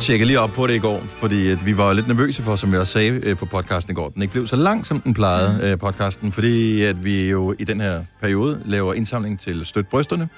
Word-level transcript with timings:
tjekkede 0.00 0.26
lige 0.26 0.40
op 0.40 0.50
på 0.50 0.66
det 0.66 0.74
i 0.74 0.78
går, 0.78 1.00
fordi 1.08 1.48
at 1.48 1.66
vi 1.66 1.76
var 1.76 1.92
lidt 1.92 2.06
nervøse 2.08 2.42
for, 2.42 2.56
som 2.56 2.72
jeg 2.72 2.80
også 2.80 2.92
sagde 2.92 3.10
øh, 3.10 3.36
på 3.36 3.46
podcasten 3.46 3.92
i 3.92 3.94
går, 3.94 4.08
den 4.08 4.22
ikke 4.22 4.32
blev 4.32 4.46
så 4.46 4.56
lang, 4.56 4.86
som 4.86 5.00
den 5.00 5.14
plejede, 5.14 5.58
Mm. 5.62 5.64
øh, 5.68 5.78
podcasten, 5.78 6.32
fordi 6.32 6.82
at 6.82 7.04
vi 7.04 7.30
jo 7.30 7.54
i 7.58 7.64
den 7.64 7.80
her 7.80 8.04
periode 8.22 8.60
laver 8.66 8.94
indsamling 8.94 9.40
til 9.40 9.64
Støt 9.66 9.86
Brysterne. 9.88 10.28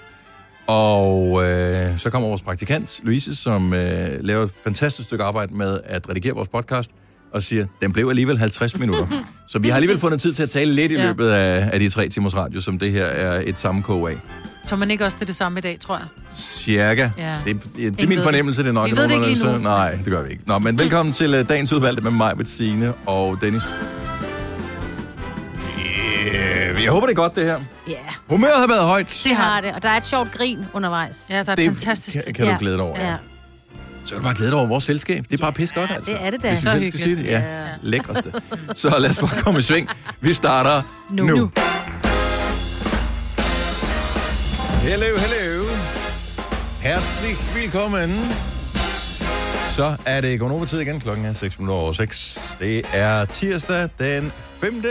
Og 0.67 1.45
øh, 1.45 1.99
så 1.99 2.11
kommer 2.11 2.29
vores 2.29 2.43
praktikant, 2.43 3.01
Louise, 3.03 3.37
som 3.37 3.75
øh, 3.75 4.09
laver 4.21 4.43
et 4.45 4.51
fantastisk 4.65 5.09
stykke 5.09 5.25
arbejde 5.25 5.55
med 5.55 5.81
at 5.85 6.09
redigere 6.11 6.35
vores 6.35 6.49
podcast, 6.49 6.91
og 7.33 7.43
siger, 7.43 7.67
den 7.83 7.93
blev 7.93 8.09
alligevel 8.09 8.39
50 8.39 8.79
minutter. 8.79 9.07
så 9.49 9.59
vi 9.59 9.69
har 9.69 9.77
alligevel 9.77 9.99
fundet 9.99 10.21
tid 10.21 10.35
til 10.35 10.43
at 10.43 10.51
tale 10.51 10.73
lidt 10.73 10.93
i 10.93 10.95
Ja. 10.95 11.07
løbet 11.07 11.29
af, 11.29 11.71
af 11.73 11.81
de 11.81 11.89
tre 11.89 12.09
timers 12.09 12.37
radio, 12.37 12.61
som 12.61 12.79
det 12.79 12.93
her 12.93 13.05
er 13.05 13.43
et 13.47 13.59
sammenkog 13.59 14.11
af. 14.11 14.17
Så 14.65 14.77
man 14.77 14.91
ikke 14.91 15.05
også 15.05 15.17
det, 15.21 15.29
det 15.29 15.37
samme 15.37 15.59
i 15.59 15.63
dag, 15.63 15.79
tror 15.81 15.97
jeg. 15.97 16.07
Cirka. 16.31 17.11
Ja. 17.19 17.37
Det, 17.45 17.51
er- 17.51 17.59
det, 17.77 17.97
det 17.97 18.05
er 18.05 18.09
min 18.09 18.23
fornemmelse, 18.23 18.63
det 18.63 18.69
er 18.69 18.73
nok. 18.73 18.91
Vi 18.91 18.97
ved 18.97 19.03
det 19.09 19.15
ikke 19.15 19.27
lige 19.27 19.45
nu. 19.53 19.59
Nej, 19.59 19.91
det 19.95 20.05
gør 20.07 20.23
vi 20.23 20.31
ikke. 20.31 20.43
Nå, 20.47 20.59
men 20.59 20.79
velkommen 20.79 21.13
til 21.13 21.35
uh, 21.41 21.49
dagens 21.49 21.73
udvalgte 21.73 22.03
med 22.03 22.11
mig, 22.11 22.37
Bettine 22.37 22.93
og 23.07 23.39
Dennis. 23.41 23.63
Det, 25.65 26.83
jeg 26.85 26.91
håber, 26.93 27.07
det 27.07 27.13
er 27.13 27.17
godt, 27.17 27.37
det 27.37 27.45
her. 27.45 27.59
Ja, 27.89 27.95
Humøret 28.29 28.61
har 28.61 28.67
været 28.67 28.87
højt. 28.87 29.21
det 29.25 29.37
har 29.37 29.61
det. 29.61 29.73
Og 29.73 29.83
der 29.83 29.89
er 29.89 29.97
et 29.97 30.07
sjovt 30.07 30.33
grin 30.33 30.59
undervejs. 30.73 31.17
Ja, 31.31 31.35
der 31.35 31.45
er 31.49 31.53
et 31.53 31.59
Det 31.59 31.67
fantastisk... 31.67 32.17
kan, 32.25 32.35
kan 32.35 32.47
du 32.47 32.55
glæde 32.59 32.75
dig 32.77 32.85
over. 32.85 33.01
Ja. 33.01 33.15
Så 34.05 34.15
er 34.15 34.19
du 34.19 34.25
bare 34.25 34.35
glæde 34.35 34.51
dig 34.51 34.59
over 34.59 34.67
vores 34.69 34.85
selskab. 34.85 35.25
Det 35.31 35.41
er 35.41 35.45
bare 35.45 35.53
pis 35.53 35.73
godt, 35.73 35.91
Ja, 35.91 35.95
altså. 35.95 36.13
det 36.13 36.27
er 36.27 36.31
det 36.31 36.43
da. 36.43 36.49
Hvis 36.49 36.59
vi 36.59 36.63
Så 36.63 36.71
selv 36.71 36.87
skal 36.87 37.01
sige 37.01 37.17
det. 37.17 37.25
Ja, 37.25 37.39
Ja. 37.39 37.65
lækreste. 37.83 38.33
Så 38.75 38.99
lad 38.99 39.11
os 39.11 39.19
bare 39.19 39.31
komme 39.43 39.59
i 39.59 39.63
sving. 39.63 39.89
Vi 40.21 40.33
starter 40.33 40.83
nu. 41.11 41.25
Nu. 41.27 41.51
Hello, 44.83 45.17
hello. 45.17 45.65
Herzlich 46.81 47.39
willkommen. 47.55 48.21
Så 49.71 49.97
er 50.07 50.21
det 50.21 50.41
Gonova 50.41 50.67
tid 50.67 50.81
igen. 50.81 51.01
Klokken 51.01 51.25
er 51.25 51.33
6 51.33 51.59
minutter 51.59 51.81
over 51.83 51.93
6. 51.93 52.41
Det 52.61 52.83
er 52.93 53.25
tirsdag 53.25 53.89
den 53.99 54.33
5. 54.61 54.83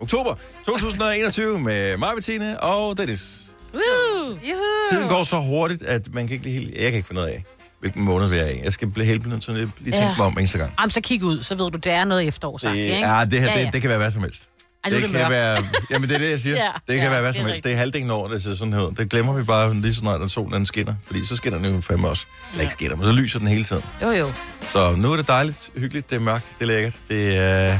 oktober 0.00 0.34
2021 0.66 1.60
med 1.60 1.96
mig, 1.96 2.08
Bettine 2.16 2.60
og 2.60 2.98
Dennis. 2.98 3.40
Woo! 3.74 3.80
Juhu! 4.28 4.62
Tiden 4.90 5.08
går 5.08 5.22
så 5.22 5.36
hurtigt, 5.36 5.82
at 5.82 6.14
man 6.14 6.26
kan 6.26 6.34
ikke 6.34 6.44
lige 6.46 6.60
helt... 6.60 6.74
Jeg 6.74 6.82
kan 6.84 6.94
ikke 6.94 7.08
finde 7.08 7.22
ud 7.22 7.26
af, 7.26 7.44
hvilken 7.80 8.02
måned 8.04 8.28
vi 8.28 8.36
er 8.36 8.46
i. 8.60 8.60
Jeg 8.64 8.72
skal 8.72 8.90
blive 8.90 9.06
helt 9.06 9.26
nødt 9.26 9.42
til 9.42 9.50
at 9.50 9.56
lige 9.56 9.70
tænke 9.92 9.96
Ja. 10.06 10.14
mig 10.16 10.26
om 10.26 10.36
eneste 10.38 10.58
gang. 10.58 10.72
Jamen, 10.80 10.90
så 10.90 11.00
kig 11.00 11.24
ud, 11.24 11.42
så 11.42 11.54
ved 11.54 11.70
du, 11.70 11.78
det 11.78 11.92
er 11.92 12.04
noget 12.04 12.28
efterår, 12.28 12.58
sagt, 12.58 12.74
Det, 12.74 12.80
ikke? 12.80 12.94
ja, 13.08 13.24
det 13.24 13.40
her, 13.40 13.46
Ja, 13.46 13.58
ja. 13.58 13.64
Det, 13.64 13.72
det 13.72 13.80
kan 13.80 13.88
være 13.90 13.98
hvad 13.98 14.10
som 14.10 14.22
helst. 14.22 14.48
Ej, 14.84 14.90
det, 14.90 15.02
det 15.02 15.10
kan 15.10 15.20
mørkt. 15.20 15.30
være, 15.30 15.64
jamen 15.90 16.08
det 16.08 16.14
er 16.14 16.18
det, 16.18 16.30
jeg 16.30 16.38
siger. 16.38 16.56
Ja, 16.64 16.70
det 16.88 16.94
kan 16.94 17.04
ja, 17.04 17.08
være 17.10 17.20
hvad 17.20 17.32
som 17.32 17.44
helst. 17.46 17.64
Det 17.64 17.72
er 17.72 17.76
halvdelen 17.76 18.10
over, 18.10 18.28
det 18.28 18.42
ser 18.42 18.54
sådan 18.54 18.72
her. 18.72 18.80
Det 18.80 19.10
glemmer 19.10 19.32
vi 19.32 19.42
bare 19.42 19.74
lige 19.74 19.94
så 19.94 20.00
snart, 20.00 20.22
at 20.22 20.30
solen 20.30 20.52
den 20.52 20.66
skinner. 20.66 20.94
Fordi 21.06 21.26
så 21.26 21.36
skinner 21.36 21.58
den 21.58 21.74
jo 21.74 21.80
fandme 21.80 22.08
også. 22.08 22.26
Eller 22.50 22.62
ikke 22.62 22.72
skinner, 22.72 22.96
men 22.96 23.04
så 23.04 23.12
lyser 23.12 23.38
den 23.38 23.48
hele 23.48 23.64
tiden. 23.64 23.82
Jo, 24.02 24.10
jo. 24.10 24.32
Så 24.72 24.94
nu 24.96 25.12
er 25.12 25.16
det 25.16 25.28
dejligt, 25.28 25.70
hyggeligt, 25.76 26.10
det 26.10 26.16
er 26.16 26.20
mørkt, 26.20 26.44
det 26.58 26.62
er 26.64 26.66
lækkert, 26.66 26.94
det 27.08 27.36
er 27.38 27.78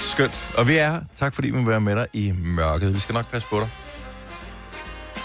skønt. 0.00 0.48
Og 0.56 0.68
vi 0.68 0.76
er 0.76 0.90
her. 0.90 1.00
Tak 1.18 1.34
fordi 1.34 1.50
vi 1.50 1.56
vil 1.58 1.66
være 1.66 1.80
med 1.80 1.96
dig 1.96 2.06
i 2.12 2.32
mørket. 2.44 2.94
Vi 2.94 2.98
skal 3.00 3.12
nok 3.14 3.30
passe 3.32 3.48
på 3.48 3.60
dig. 3.60 3.68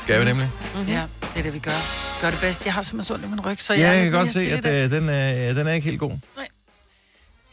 Skal 0.02 0.20
vi 0.20 0.26
nemlig? 0.26 0.50
Ja, 0.88 1.02
det 1.22 1.40
er 1.40 1.42
det, 1.44 1.54
vi 1.54 1.60
gør. 1.60 1.72
Gør 2.22 2.30
det 2.30 2.40
bedst. 2.40 2.66
Jeg 2.66 2.74
har 2.74 2.82
simpelthen 2.82 3.08
sundt 3.16 3.26
i 3.26 3.30
min 3.30 3.40
ryg, 3.46 3.62
så 3.62 3.74
jeg, 3.74 3.82
Ja, 3.82 3.92
jeg 3.92 4.04
kan 4.04 4.12
godt 4.12 4.34
se, 4.34 4.42
at 4.42 4.84
øh, 4.86 4.92
den, 4.92 5.10
er, 5.10 5.54
den 5.54 5.68
er 5.68 5.74
ikke 5.74 5.86
helt 5.86 6.00
god. 6.00 6.12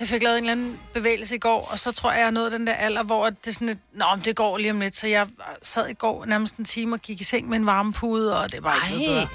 Jeg 0.00 0.08
fik 0.08 0.22
lavet 0.22 0.38
en 0.38 0.44
eller 0.44 0.52
anden 0.52 0.78
bevægelse 0.94 1.34
i 1.34 1.38
går, 1.38 1.68
og 1.72 1.78
så 1.78 1.92
tror 1.92 2.10
jeg, 2.12 2.20
jeg 2.20 2.26
er 2.26 2.30
nået 2.30 2.52
den 2.52 2.66
der 2.66 2.72
alder, 2.72 3.02
hvor 3.02 3.30
det 3.30 3.36
er 3.46 3.52
sådan 3.52 3.68
et, 3.68 3.78
nå, 3.94 4.04
men 4.16 4.24
det 4.24 4.36
går 4.36 4.58
lige 4.58 4.70
om 4.70 4.80
lidt. 4.80 4.96
Så 4.96 5.06
jeg 5.06 5.26
sad 5.62 5.88
i 5.88 5.92
går 5.94 6.24
nærmest 6.26 6.56
en 6.56 6.64
time 6.64 6.94
og 6.96 7.00
gik 7.00 7.20
i 7.20 7.24
seng 7.24 7.48
med 7.48 7.56
en 7.58 7.66
varmepude, 7.66 8.40
og 8.42 8.52
det 8.52 8.62
var 8.62 8.74
ikke 8.92 9.06
noget 9.06 9.28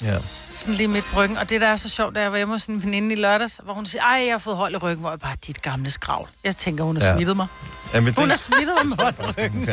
bedre. 0.00 0.12
Ja. 0.14 0.18
Sådan 0.50 0.74
lige 0.74 0.88
midt 0.88 1.04
på 1.04 1.20
ryggen. 1.20 1.36
Og 1.38 1.50
det, 1.50 1.60
der 1.60 1.66
er 1.66 1.76
så 1.76 1.88
sjovt, 1.88 2.14
da 2.14 2.20
jeg 2.22 2.30
var 2.32 2.36
hjemme 2.36 2.54
hos 2.54 2.64
en 2.66 2.84
veninde 2.84 3.12
i 3.12 3.16
lørdags, 3.16 3.60
hvor 3.64 3.74
hun 3.74 3.86
siger, 3.86 4.02
ej, 4.02 4.22
jeg 4.24 4.32
har 4.32 4.38
fået 4.38 4.56
hold 4.56 4.74
i 4.74 4.76
ryggen, 4.76 5.00
hvor 5.00 5.10
jeg 5.10 5.20
bare, 5.20 5.36
dit 5.46 5.62
gamle 5.62 5.90
skravl. 5.90 6.28
Jeg 6.44 6.56
tænker, 6.56 6.84
hun 6.84 6.96
har 6.96 7.02
Ja. 7.04 7.08
ja. 7.10 7.16
smittet 7.16 7.36
mig. 7.36 7.46
Jamen, 7.94 8.14
Hun 8.14 8.22
det, 8.22 8.30
har 8.30 8.36
smittet 8.36 8.74
mig 8.84 8.86
med 8.86 8.96
hold 8.96 9.14
i 9.14 9.32
ryggen. 9.42 9.68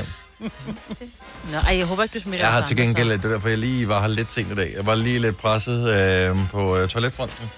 Nå, 1.51 1.57
ej, 1.67 1.77
jeg 1.77 1.85
håber 1.85 2.03
ikke, 2.03 2.13
du 2.13 2.19
smitter 2.19 2.45
Jeg 2.45 2.53
har 2.53 2.65
til 2.65 2.77
gengæld, 2.77 3.07
så. 3.11 3.17
det 3.17 3.25
er 3.25 3.29
derfor, 3.29 3.49
jeg 3.49 3.57
lige 3.57 3.87
var 3.87 4.01
her 4.01 4.07
lidt 4.07 4.29
sent 4.29 4.51
i 4.51 4.55
dag. 4.55 4.73
Jeg 4.77 4.85
var 4.85 4.95
lige 4.95 5.19
lidt 5.19 5.37
presset 5.37 5.87
øh, 5.89 6.37
på 6.51 6.77
øh, 6.77 6.89
toiletfronten. 6.89 7.51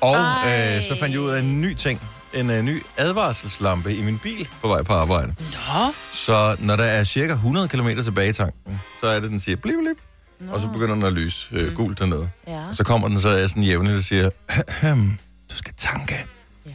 Og 0.00 0.14
Ej. 0.16 0.76
øh, 0.76 0.82
så 0.82 0.96
fandt 1.00 1.12
jeg 1.12 1.20
ud 1.20 1.30
af 1.30 1.38
en 1.38 1.60
ny 1.60 1.74
ting. 1.74 2.00
En 2.34 2.50
øh, 2.50 2.62
ny 2.62 2.82
advarselslampe 2.96 3.94
i 3.94 4.02
min 4.02 4.18
bil 4.18 4.48
på 4.62 4.68
vej 4.68 4.82
på 4.82 4.92
arbejde. 4.92 5.34
Nå, 5.38 5.92
Så 6.12 6.56
når 6.58 6.76
der 6.76 6.84
er 6.84 7.04
cirka 7.04 7.32
100 7.32 7.68
km 7.68 7.88
tilbage 8.04 8.30
i 8.30 8.32
tanken, 8.32 8.80
så 9.00 9.06
er 9.06 9.20
det, 9.20 9.30
den 9.30 9.40
siger 9.40 9.56
blip, 9.56 9.74
blip. 9.84 9.96
Og 10.52 10.60
så 10.60 10.68
begynder 10.68 10.94
den 10.94 11.04
at 11.04 11.12
lyse 11.12 11.48
øh, 11.52 11.74
gult 11.74 11.98
dernede. 11.98 12.30
Ja. 12.46 12.68
Og 12.68 12.74
så 12.74 12.84
kommer 12.84 13.08
den 13.08 13.20
så 13.20 13.28
er 13.28 13.46
sådan 13.46 13.62
jævnligt 13.62 13.96
og 13.98 14.04
siger, 14.04 14.30
"Ahem, 14.48 15.18
du 15.50 15.56
skal 15.56 15.72
tanke. 15.76 16.24
Ja. 16.66 16.70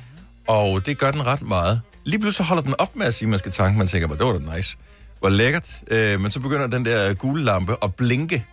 Og 0.47 0.85
det 0.85 0.97
gør 0.97 1.11
den 1.11 1.25
ret 1.25 1.41
meget. 1.41 1.81
Lige 2.05 2.19
pludselig 2.19 2.37
så 2.45 2.49
holder 2.49 2.63
den 2.63 2.75
op 2.77 2.95
med 2.95 3.05
at 3.05 3.13
sige, 3.13 3.25
at 3.25 3.29
man 3.29 3.39
skal 3.39 3.51
tanke. 3.51 3.77
Man 3.77 3.87
tænker, 3.87 4.07
det 4.07 4.25
var 4.25 4.33
da 4.39 4.55
nice. 4.55 4.77
Hvor 5.19 5.29
lækkert. 5.29 5.81
Øh, 5.87 6.19
men 6.19 6.31
så 6.31 6.39
begynder 6.39 6.67
den 6.67 6.85
der 6.85 7.13
gule 7.13 7.43
lampe 7.43 7.75
at 7.83 7.95
blinke. 7.95 8.45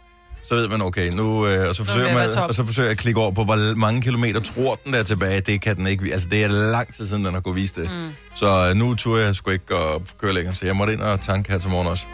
Så 0.44 0.54
ved 0.54 0.68
man, 0.68 0.82
okay, 0.82 1.10
nu... 1.12 1.46
Øh, 1.46 1.68
og, 1.68 1.76
så 1.76 1.84
forsøger 1.84 2.06
jeg 2.06 2.16
man, 2.16 2.38
og 2.38 2.54
så 2.54 2.64
forsøger 2.64 2.86
jeg 2.86 2.92
at 2.92 2.98
klikke 2.98 3.20
over 3.20 3.30
på, 3.30 3.44
hvor 3.44 3.76
mange 3.76 4.02
kilometer 4.02 4.40
tror 4.40 4.80
den 4.84 4.92
der 4.92 5.02
tilbage. 5.02 5.40
Det 5.40 5.60
kan 5.62 5.76
den 5.76 5.86
ikke. 5.86 6.12
Altså, 6.12 6.28
det 6.28 6.44
er 6.44 6.48
lang 6.48 6.94
tid 6.94 7.06
siden, 7.08 7.24
den 7.24 7.34
har 7.34 7.40
kunnet 7.40 7.56
vise 7.56 7.74
det. 7.80 7.90
Mm. 7.90 8.08
Så 8.36 8.68
øh, 8.68 8.76
nu 8.76 8.94
turde 8.94 9.24
jeg 9.24 9.34
sgu 9.34 9.50
ikke 9.50 9.76
at 9.76 10.00
køre 10.20 10.32
længere. 10.34 10.54
Så 10.54 10.66
jeg 10.66 10.76
måtte 10.76 10.92
ind 10.92 11.00
og 11.02 11.20
tanke 11.20 11.52
her 11.52 11.58
til 11.58 11.70
morgen 11.70 11.88
også. 11.88 12.06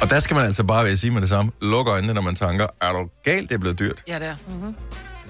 Og 0.00 0.10
der 0.10 0.20
skal 0.20 0.34
man 0.34 0.44
altså 0.44 0.64
bare, 0.64 0.82
vil 0.82 0.88
jeg 0.90 0.98
sige 0.98 1.10
med 1.10 1.20
det 1.20 1.28
samme, 1.28 1.52
lukke 1.62 1.90
øjnene, 1.92 2.14
når 2.14 2.22
man 2.22 2.34
tanker. 2.34 2.66
Er 2.80 2.92
du 2.92 3.08
galt, 3.24 3.48
det 3.48 3.54
er 3.54 3.58
blevet 3.58 3.78
dyrt. 3.78 4.02
ja, 4.08 4.18
det 4.18 4.26
er. 4.26 4.36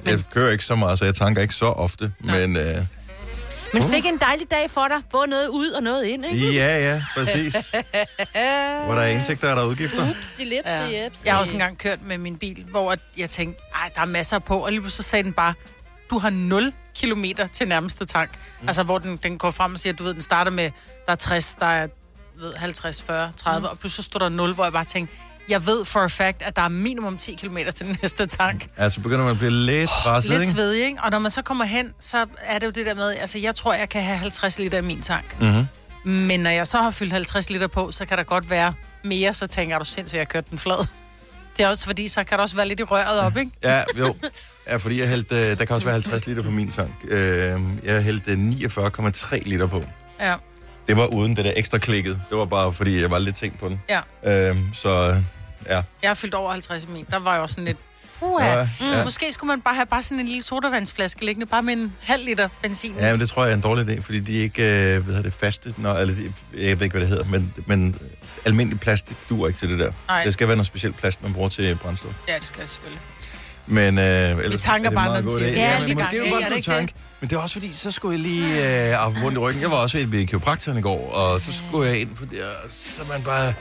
Jeg 0.07 0.19
kører 0.35 0.51
ikke 0.53 0.65
så 0.65 0.77
meget, 0.77 0.99
så 0.99 1.05
jeg 1.05 1.15
tanker 1.15 1.43
ikke 1.43 1.55
så 1.55 1.67
ofte. 1.67 2.13
Men 2.21 2.57
øh, 2.57 2.77
Men 3.73 3.83
sikke 3.83 4.09
en 4.09 4.19
dejlig 4.19 4.51
dag 4.51 4.71
for 4.71 4.89
dig. 4.89 4.97
Både 5.11 5.27
noget 5.27 5.49
ud 5.49 5.71
og 5.71 5.83
noget 5.83 6.05
ind, 6.05 6.25
ikke? 6.27 6.55
ja, 6.55 6.79
ja, 6.93 7.03
præcis. 7.17 7.55
Hvor 8.85 8.95
der 8.95 9.01
er 9.03 9.07
indtægter, 9.07 9.49
er 9.49 9.55
der 9.55 9.65
udgifter. 9.65 10.11
Upsi, 10.11 10.45
lipsi, 10.45 10.71
Ja. 10.71 11.09
Jeg 11.25 11.33
har 11.33 11.41
også 11.41 11.53
engang 11.53 11.79
kørt 11.79 12.03
med 12.03 12.19
min 12.19 12.37
bil, 12.39 12.65
hvor 12.71 12.93
at 12.93 12.99
jeg 13.17 13.31
tænkte, 13.31 13.63
ej, 13.75 13.91
der 13.95 14.01
er 14.01 14.05
masser 14.07 14.39
på, 14.39 14.59
og 14.59 14.71
lige 14.71 14.81
pludselig 14.81 15.05
så 15.05 15.11
sagde 15.11 15.23
den 15.23 15.33
bare, 15.33 15.55
du 16.11 16.19
har 16.19 16.31
0 16.31 16.73
kilometer 16.95 17.47
til 17.47 17.69
nærmeste 17.69 18.07
tank. 18.07 18.31
Mm. 18.61 18.69
Altså, 18.69 18.83
hvor 18.83 18.99
den, 18.99 19.17
den 19.17 19.39
går 19.39 19.51
frem 19.51 19.73
og 19.73 19.79
siger, 19.79 19.93
du 19.93 20.03
ved, 20.05 20.15
den 20.15 20.21
starter 20.23 20.51
med, 20.51 20.71
der 21.07 21.13
er 21.13 21.17
60, 21.17 21.55
der 21.55 21.67
er 21.67 21.89
ved, 22.37 22.53
50, 22.57 23.03
40, 23.03 23.33
30, 23.37 23.61
mm. 23.61 23.65
og 23.71 23.79
pludselig 23.79 24.05
står 24.05 24.19
der 24.19 24.29
0, 24.29 24.55
hvor 24.55 24.65
jeg 24.65 24.73
bare 24.73 24.85
tænkte, 24.85 25.15
jeg 25.49 25.67
ved 25.67 25.85
for 25.85 26.01
a 26.01 26.07
fact, 26.07 26.43
at 26.43 26.57
der 26.57 26.63
er 26.63 26.69
minimum 26.69 27.19
10 27.19 27.35
km 27.35 27.57
til 27.77 27.87
den 27.87 27.97
næste 28.03 28.27
tank. 28.27 28.69
Altså 28.77 29.01
begynder 29.01 29.23
man 29.25 29.31
at 29.33 29.39
blive 29.39 29.51
lidt 29.51 29.91
presset, 29.91 30.31
Lidt 30.31 30.41
ikke? 30.43 30.53
svedig, 30.53 30.85
ikke? 30.87 30.99
Og 31.05 31.11
når 31.11 31.19
man 31.19 31.31
så 31.31 31.43
kommer 31.43 31.65
hen, 31.65 31.93
så 32.01 32.27
er 32.43 32.59
det 32.59 32.67
jo 32.67 32.71
det 32.71 32.87
der 32.87 32.95
med, 32.95 33.11
altså 33.21 33.39
jeg 33.39 33.55
tror, 33.55 33.75
jeg 33.75 33.89
kan 33.89 34.03
have 34.03 34.19
50 34.19 34.59
liter 34.59 34.79
i 34.79 34.83
min 34.83 35.03
tank. 35.03 35.41
Mhm. 35.41 35.65
Men 36.05 36.41
når 36.41 36.51
jeg 36.51 36.67
så 36.67 36.79
har 36.83 36.91
fyldt 36.91 37.13
50 37.13 37.51
liter 37.51 37.67
på, 37.67 37.91
så 37.91 38.05
kan 38.07 38.19
der 38.19 38.25
godt 38.25 38.51
være 38.51 38.75
mere, 39.05 39.35
så 39.35 39.47
tænker 39.47 39.75
jeg, 39.75 39.81
du 39.81 39.85
sindssygt, 39.85 40.15
jeg 40.15 40.21
har 40.21 40.25
kørt 40.25 40.51
den 40.51 40.59
flad. 40.59 40.87
Det 41.57 41.65
er 41.65 41.69
også 41.69 41.87
fordi, 41.87 42.09
så 42.09 42.25
kan 42.25 42.37
der 42.39 42.43
også 42.43 42.57
være 42.57 42.69
lidt 42.69 42.81
i 42.81 42.83
røret 42.83 43.21
op, 43.21 43.37
ikke? 43.37 43.51
Ja, 43.63 43.83
jo. 43.99 44.15
Ja, 44.69 44.77
fordi 44.77 45.01
jeg 45.01 45.09
hældte, 45.09 45.35
øh, 45.37 45.59
der 45.59 45.65
kan 45.65 45.75
også 45.75 45.87
være 45.87 45.93
50 45.93 46.27
liter 46.27 46.43
på 46.43 46.51
min 46.51 46.71
tank. 46.71 46.91
Øh, 47.09 47.61
Jeg 47.85 48.03
hældte 48.03 48.33
49,3 48.35 49.43
liter 49.49 49.67
på. 49.67 49.85
Ja. 50.21 50.35
Det 50.89 50.97
var 50.97 51.07
uden 51.07 51.37
det 51.37 51.45
der 51.45 51.53
ekstra 51.57 51.79
klikket. 51.79 52.21
Det 52.31 52.39
var 52.39 52.45
bare, 52.45 52.73
fordi 52.73 53.01
jeg 53.03 53.11
var 53.11 53.19
lidt 53.19 53.37
sent 53.37 53.59
på 53.61 53.69
den. 53.69 53.81
ja. 54.25 54.51
Øh, 54.51 54.57
Så 54.75 55.23
ja, 55.69 55.83
Jeg 56.03 56.11
har 56.11 56.15
fyldt 56.15 56.35
over 56.35 56.51
50 56.53 56.85
i 56.85 56.87
min. 56.87 57.07
Der 57.11 57.19
var 57.19 57.33
jeg 57.33 57.43
også 57.43 57.55
sådan 57.55 57.65
lidt... 57.65 57.77
Uha. 58.21 58.47
Ja, 58.47 58.53
Ja, 58.59 58.69
ja. 58.81 58.99
mm. 58.99 59.05
Måske 59.05 59.33
skulle 59.33 59.49
man 59.49 59.61
bare 59.61 59.75
have 59.75 59.87
bare 59.87 60.03
sådan 60.03 60.21
en 60.21 60.27
lille 60.27 60.43
sodavandsflaske 60.43 61.25
liggende, 61.25 61.47
bare 61.47 61.63
med 61.63 61.73
en 61.75 61.93
halv 62.03 62.25
liter 62.25 62.49
benzin. 62.63 62.95
ja 63.01 63.11
men 63.11 63.21
det 63.21 63.29
tror 63.29 63.45
jeg 63.45 63.51
er 63.53 63.57
en 63.57 63.63
dårlig 63.63 63.89
idé, 63.89 64.01
fordi 64.03 64.21
de 64.21 64.39
er 64.39 64.43
ikke, 64.43 64.63
øh, 64.63 65.05
hvad 65.05 65.15
hedder 65.15 65.23
det, 65.23 65.35
faste, 65.35 65.75
når, 65.77 65.95
eller 65.95 66.15
jeg 66.55 66.79
ved 66.81 66.85
ikke, 66.85 66.93
hvad 66.93 67.01
det 67.01 67.09
hedder, 67.09 67.25
men, 67.25 67.55
men 67.67 67.97
almindelig 68.45 68.81
plastik 68.81 69.17
duer 69.31 69.49
ikke 69.49 69.59
til 69.61 69.69
det 69.71 69.81
der. 69.81 69.93
Nej. 70.09 70.25
Det 70.25 70.33
skal 70.33 70.49
være 70.49 70.57
noget 70.57 70.67
specielt 70.67 70.97
plast, 70.97 71.23
man 71.23 71.33
bruger 71.33 71.49
til 71.49 71.75
brændstof. 71.83 72.13
ja 72.29 72.35
det 72.35 72.45
skal 72.45 72.61
jeg 72.61 72.69
selvfølgelig. 72.71 73.01
Men, 73.67 73.99
øh, 73.99 74.05
ellers, 74.05 74.53
Vi 74.53 74.59
tanker 74.59 74.87
er 74.87 74.91
det 74.91 74.97
bare, 74.97 75.09
meget 75.09 75.25
når 75.25 75.31
god 75.31 75.41
den 75.41 75.49
idé. 75.49 75.53
siger 75.55 75.79
det. 75.79 75.83
Ja, 75.83 75.89
men 75.89 75.99
er 76.01 76.05
det 76.11 76.31
godt 76.33 76.45
Er 76.45 76.49
det 76.49 76.57
ikke 76.57 76.71
det? 76.71 76.77
tanke. 76.77 76.93
Men 77.21 77.31
det 77.31 77.37
er 77.37 77.41
også 77.41 77.53
fordi, 77.53 77.73
så 77.73 77.91
skulle 77.91 78.13
jeg 78.15 78.21
lige 78.23 78.91
øh, 78.93 79.25
rundt 79.25 79.35
i 79.37 79.39
ryggen. 79.39 79.63
Jeg 79.63 79.71
var 79.71 79.77
også 79.77 80.05
ved 80.07 80.27
kiropraktoren 80.27 80.79
i 80.79 80.81
går, 80.81 81.13
og 81.13 81.41
så 81.41 81.53
skulle 81.53 81.89
jeg 81.91 82.01
ind, 82.01 82.17
fordi 82.17 82.37
jeg, 82.37 82.47
så 82.69 83.03
er 83.03 83.07
man 83.07 83.23
bare 83.23 83.53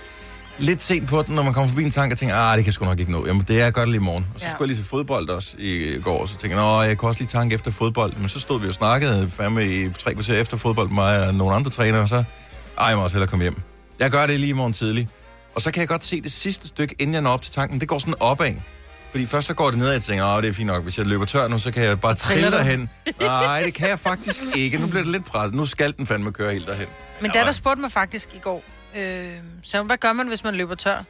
lidt 0.60 0.84
sent 0.84 1.08
på 1.08 1.22
den, 1.22 1.36
når 1.36 1.44
man 1.44 1.54
kommer 1.54 1.68
forbi 1.70 1.84
en 1.84 1.92
tank 1.92 2.12
og 2.12 2.18
tænker, 2.18 2.36
ah, 2.36 2.58
det 2.58 2.64
kan 2.64 2.68
jeg 2.68 2.74
sgu 2.74 2.86
nok 2.86 3.00
ikke 3.00 3.12
nå. 3.12 3.26
Jamen, 3.28 3.46
det 3.48 3.62
er 3.62 3.72
godt 3.72 3.90
lige 3.90 3.96
i 4.02 4.04
morgen. 4.04 4.28
Og 4.34 4.40
så 4.40 4.46
Ja. 4.46 4.52
skulle 4.52 4.62
jeg 4.62 4.68
lige 4.76 4.84
til 4.84 4.90
fodbold 4.90 5.30
også 5.30 5.56
i 5.60 6.00
går, 6.04 6.22
og 6.22 6.28
så 6.28 6.38
tænkte 6.38 6.60
jeg, 6.62 6.88
jeg 6.88 6.98
kan 7.00 7.10
også 7.10 7.22
lige 7.22 7.30
tanke 7.30 7.56
efter 7.56 7.72
fodbold. 7.72 8.14
Men 8.18 8.30
så 8.30 8.40
stod 8.40 8.62
vi 8.62 8.68
og 8.68 8.74
snakkede 8.74 9.30
fandme 9.30 9.66
i 9.68 9.90
tre 9.94 10.14
kvarter 10.14 10.34
efter 10.34 10.58
fodbold, 10.58 10.90
mig 10.90 11.28
og 11.28 11.34
nogle 11.36 11.56
andre 11.56 11.72
trænere, 11.72 12.02
og 12.02 12.10
så, 12.10 12.24
ej, 12.80 12.86
jeg 12.88 12.98
må 12.98 13.04
også 13.04 13.14
hellere 13.16 13.30
komme 13.30 13.44
hjem. 13.44 13.62
Jeg 14.00 14.12
gør 14.12 14.28
det 14.28 14.40
lige 14.40 14.50
i 14.50 14.54
morgen 14.54 14.74
tidlig. 14.74 15.10
Og 15.56 15.62
så 15.62 15.72
kan 15.72 15.80
jeg 15.80 15.88
godt 15.88 16.06
se 16.06 16.22
det 16.22 16.32
sidste 16.32 16.68
stykke, 16.68 16.96
inden 17.00 17.14
jeg 17.14 17.22
når 17.22 17.32
op 17.32 17.42
til 17.42 17.54
tanken, 17.54 17.80
det 17.80 17.88
går 17.88 18.00
sådan 18.00 18.14
opad. 18.20 18.54
Fordi 19.12 19.26
først 19.26 19.48
så 19.48 19.54
går 19.54 19.70
det 19.70 19.80
ned, 19.80 19.88
og 19.88 19.94
jeg 19.94 20.02
tænker, 20.02 20.36
åh, 20.36 20.42
det 20.42 20.50
er 20.50 20.54
fint 20.54 20.68
nok, 20.68 20.84
hvis 20.84 20.98
jeg 20.98 21.06
løber 21.06 21.26
tør 21.26 21.48
nu, 21.48 21.60
så 21.60 21.72
kan 21.72 21.84
jeg 21.84 22.00
bare 22.02 22.16
trille 22.16 22.52
derhen. 22.52 22.90
Nej, 23.22 23.62
det 23.64 23.74
kan 23.74 23.90
jeg 23.90 24.00
faktisk 24.00 24.44
ikke. 24.56 24.78
Nu 24.78 24.88
bliver 24.88 25.04
det 25.04 25.12
lidt 25.12 25.26
presset. 25.26 25.54
Nu 25.56 25.66
skal 25.66 25.94
den 25.98 26.06
fandme 26.08 26.32
køre 26.32 26.54
helt 26.54 26.68
derhen. 26.68 26.86
Men 27.22 27.32
Ja, 27.34 27.40
der, 27.40 27.46
der 27.46 27.52
spurgte 27.52 27.82
mig 27.82 27.92
faktisk 27.92 28.30
i 28.36 28.40
går, 28.40 28.64
øh, 28.98 29.34
så 29.64 29.84
hvad 29.84 29.98
gør 29.98 30.14
man, 30.14 30.28
hvis 30.28 30.44
man 30.44 30.56
løber 30.56 30.76
tør? 30.76 31.04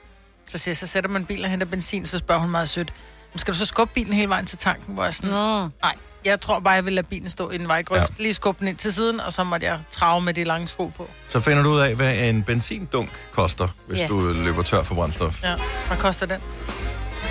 Så 0.46 0.58
siger 0.58 0.72
jeg, 0.72 0.78
så 0.78 0.88
sætter 0.88 1.10
man 1.10 1.26
bilen 1.26 1.46
og 1.46 1.52
henter 1.52 1.66
benzin, 1.68 2.06
så 2.06 2.18
spørger 2.18 2.42
hun 2.42 2.52
meget 2.52 2.70
sødt, 2.70 2.94
skal 3.36 3.54
du 3.54 3.58
så 3.60 3.66
skubbe 3.66 3.94
bilen 3.94 4.14
hele 4.14 4.30
vejen 4.30 4.46
til 4.46 4.58
tanken, 4.58 4.94
hvor 4.94 5.04
jeg 5.04 5.16
sådan, 5.16 5.30
Nå. 5.32 5.62
nej, 5.62 5.96
jeg 6.26 6.42
tror 6.42 6.60
bare, 6.60 6.74
jeg 6.74 6.86
vil 6.86 6.94
lade 6.94 7.08
bilen 7.08 7.30
stå 7.30 7.50
i 7.50 7.56
en 7.56 7.68
vejgrøft, 7.68 8.02
ja. 8.20 8.24
lige 8.24 8.34
skubbe 8.34 8.60
den 8.60 8.68
ind 8.68 8.78
til 8.78 8.94
siden, 8.94 9.20
og 9.20 9.34
så 9.34 9.44
måtte 9.44 9.66
jeg 9.66 9.80
trave 9.92 10.22
med 10.22 10.34
de 10.34 10.44
lange 10.44 10.68
sko 10.68 10.88
på. 10.88 11.10
Så 11.28 11.40
finder 11.40 11.64
du 11.64 11.70
ud 11.70 11.80
af, 11.80 11.96
hvad 11.96 12.18
en 12.18 12.44
benzindunk 12.44 13.10
koster, 13.32 13.68
hvis 13.88 14.00
Ja. 14.00 14.08
du 14.08 14.20
løber 14.20 14.64
tør 14.64 14.84
for 14.84 14.96
brændstof. 14.96 15.44
Ja, 15.44 15.56
hvad 15.88 15.98
koster 15.98 16.26
den? 16.26 16.42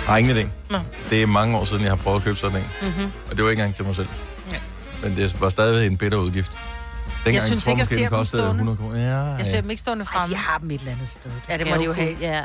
Har 0.05 0.17
ingen 0.17 0.37
idé. 0.37 0.47
Nå. 0.69 0.79
Det 1.09 1.21
er 1.21 1.27
mange 1.27 1.57
år 1.57 1.65
siden, 1.65 1.81
jeg 1.83 1.91
har 1.91 1.95
prøvet 1.97 2.17
at 2.17 2.23
købe 2.23 2.35
sådan 2.35 2.57
en. 2.57 2.67
Mm-hmm. 2.81 3.11
Og 3.31 3.37
det 3.37 3.43
var 3.43 3.49
ikke 3.49 3.61
engang 3.61 3.75
til 3.75 3.85
mig 3.85 3.95
selv. 3.95 4.07
Ja. 4.51 4.57
Men 5.03 5.15
det 5.15 5.41
var 5.41 5.49
stadigvæk 5.49 5.91
en 5.91 5.97
bitter 5.97 6.17
udgift. 6.17 6.57
Dengang 7.27 7.47
synes 7.47 7.67
ikke, 7.67 7.79
jeg 7.79 7.87
ser 7.87 7.97
dem 7.97 8.09
kostede 8.09 8.41
stående. 8.41 8.61
100 8.61 8.77
kroner. 8.77 8.99
Ja, 8.99 9.35
Jeg 9.35 9.45
ser 9.45 9.61
dem 9.61 9.69
ikke 9.69 9.79
stående 9.79 10.03
Ej, 10.03 10.13
fremme. 10.13 10.35
de 10.35 10.39
har 10.39 10.57
dem 10.57 10.71
et 10.71 10.79
eller 10.79 10.91
andet 10.91 11.07
sted. 11.07 11.31
Du 11.31 11.37
Ja, 11.49 11.57
det 11.57 11.67
må 11.69 11.75
de 11.75 11.83
jo 11.83 11.93
have. 11.93 12.17
Ja. 12.21 12.43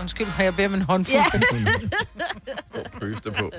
Undskyld 0.00 0.26
mig, 0.26 0.44
jeg 0.44 0.56
beder 0.56 0.68
med 0.68 0.76
en 0.78 0.82
håndfuld. 0.84 1.16
Ja. 1.16 1.24
Ja. 3.24 3.30
på. 3.32 3.50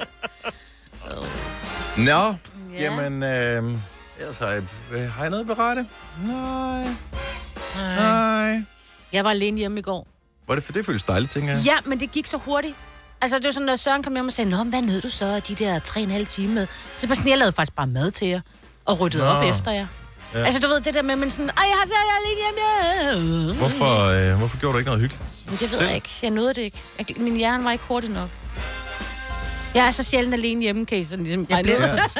Nå, 1.98 2.36
Ja. 2.74 2.84
jamen, 2.94 3.24
øh, 3.24 3.80
ellers 4.20 4.40
har 4.40 4.48
jeg, 4.48 4.64
øh, 4.92 5.12
har 5.12 5.22
jeg 5.22 5.30
noget 5.30 5.42
at 5.42 5.48
berette? 5.58 5.86
Nej, 6.26 6.88
nej. 7.76 8.64
Jeg 9.14 9.24
var 9.24 9.30
alene 9.30 9.58
hjemme 9.58 9.80
i 9.80 9.82
går. 9.82 10.08
Var 10.48 10.56
det 10.56 10.64
for 10.64 10.72
det 10.74 10.86
føles 10.86 11.04
dejligt, 11.04 11.32
tænker 11.32 11.54
jeg? 11.54 11.64
Ja, 11.66 11.76
men 11.86 12.00
det 12.00 12.12
gik 12.12 12.26
så 12.26 12.38
hurtigt. 12.38 12.76
Altså, 13.22 13.38
det 13.38 13.46
var 13.46 13.52
sådan, 13.52 13.66
når 13.66 13.76
Søren 13.76 14.04
kom 14.04 14.14
hjem 14.14 14.28
og 14.28 14.34
sagde, 14.34 14.50
Nå, 14.50 14.64
hvad 14.64 14.82
nød 14.82 15.02
du 15.02 15.10
så 15.10 15.26
af 15.26 15.42
de 15.44 15.56
der 15.56 15.80
tre 15.80 16.00
og 16.00 16.04
en 16.04 16.12
halv 16.12 16.28
time 16.28 16.54
med? 16.54 16.68
Så 16.98 17.08
var 17.08 17.16
sådan, 17.16 17.30
jeg 17.30 17.38
lavede 17.38 17.54
faktisk 17.54 17.76
bare 17.76 17.88
mad 17.88 18.12
til 18.12 18.28
jer, 18.28 18.42
og 18.86 19.00
ryddede 19.00 19.24
Nå. 19.24 19.30
op 19.30 19.44
efter 19.50 19.72
jer. 19.72 19.88
Ja. 20.34 20.40
Altså, 20.46 20.60
du 20.60 20.68
ved, 20.68 20.82
det 20.82 20.94
der 20.94 21.02
med, 21.02 21.16
men 21.16 21.32
sådan, 21.32 21.50
ej, 21.58 21.64
jeg 21.64 21.78
har 21.78 21.86
jeg 21.86 22.04
er 22.14 22.20
alene 22.22 22.42
hjemme. 22.44 23.54
Hvorfor, 23.58 24.32
øh, 24.32 24.38
hvorfor 24.38 24.58
gjorde 24.60 24.74
du 24.74 24.78
ikke 24.78 24.90
noget 24.90 25.02
hyggeligt? 25.02 25.24
Men 25.46 25.54
det 25.60 25.72
ved 25.72 25.78
Selv? 25.78 25.88
jeg 25.88 25.96
ikke. 25.96 26.10
Jeg 26.22 26.30
nåede 26.30 26.54
det 26.54 26.62
ikke. 26.62 26.78
Jeg, 26.98 27.06
min 27.18 27.36
hjerne 27.36 27.64
var 27.64 27.72
ikke 27.72 27.84
hurtig 27.88 28.10
nok. 28.10 28.30
Jeg 29.76 29.88
er 29.88 29.92
så 29.92 30.04
sjældent 30.04 30.34
alene 30.34 30.62
hjemme, 30.62 30.86
kan 30.86 30.98
I 30.98 31.04
sådan 31.06 31.26
ligesom 31.26 31.46
Jeg 31.50 31.64
blev 31.64 31.82
så 31.82 32.20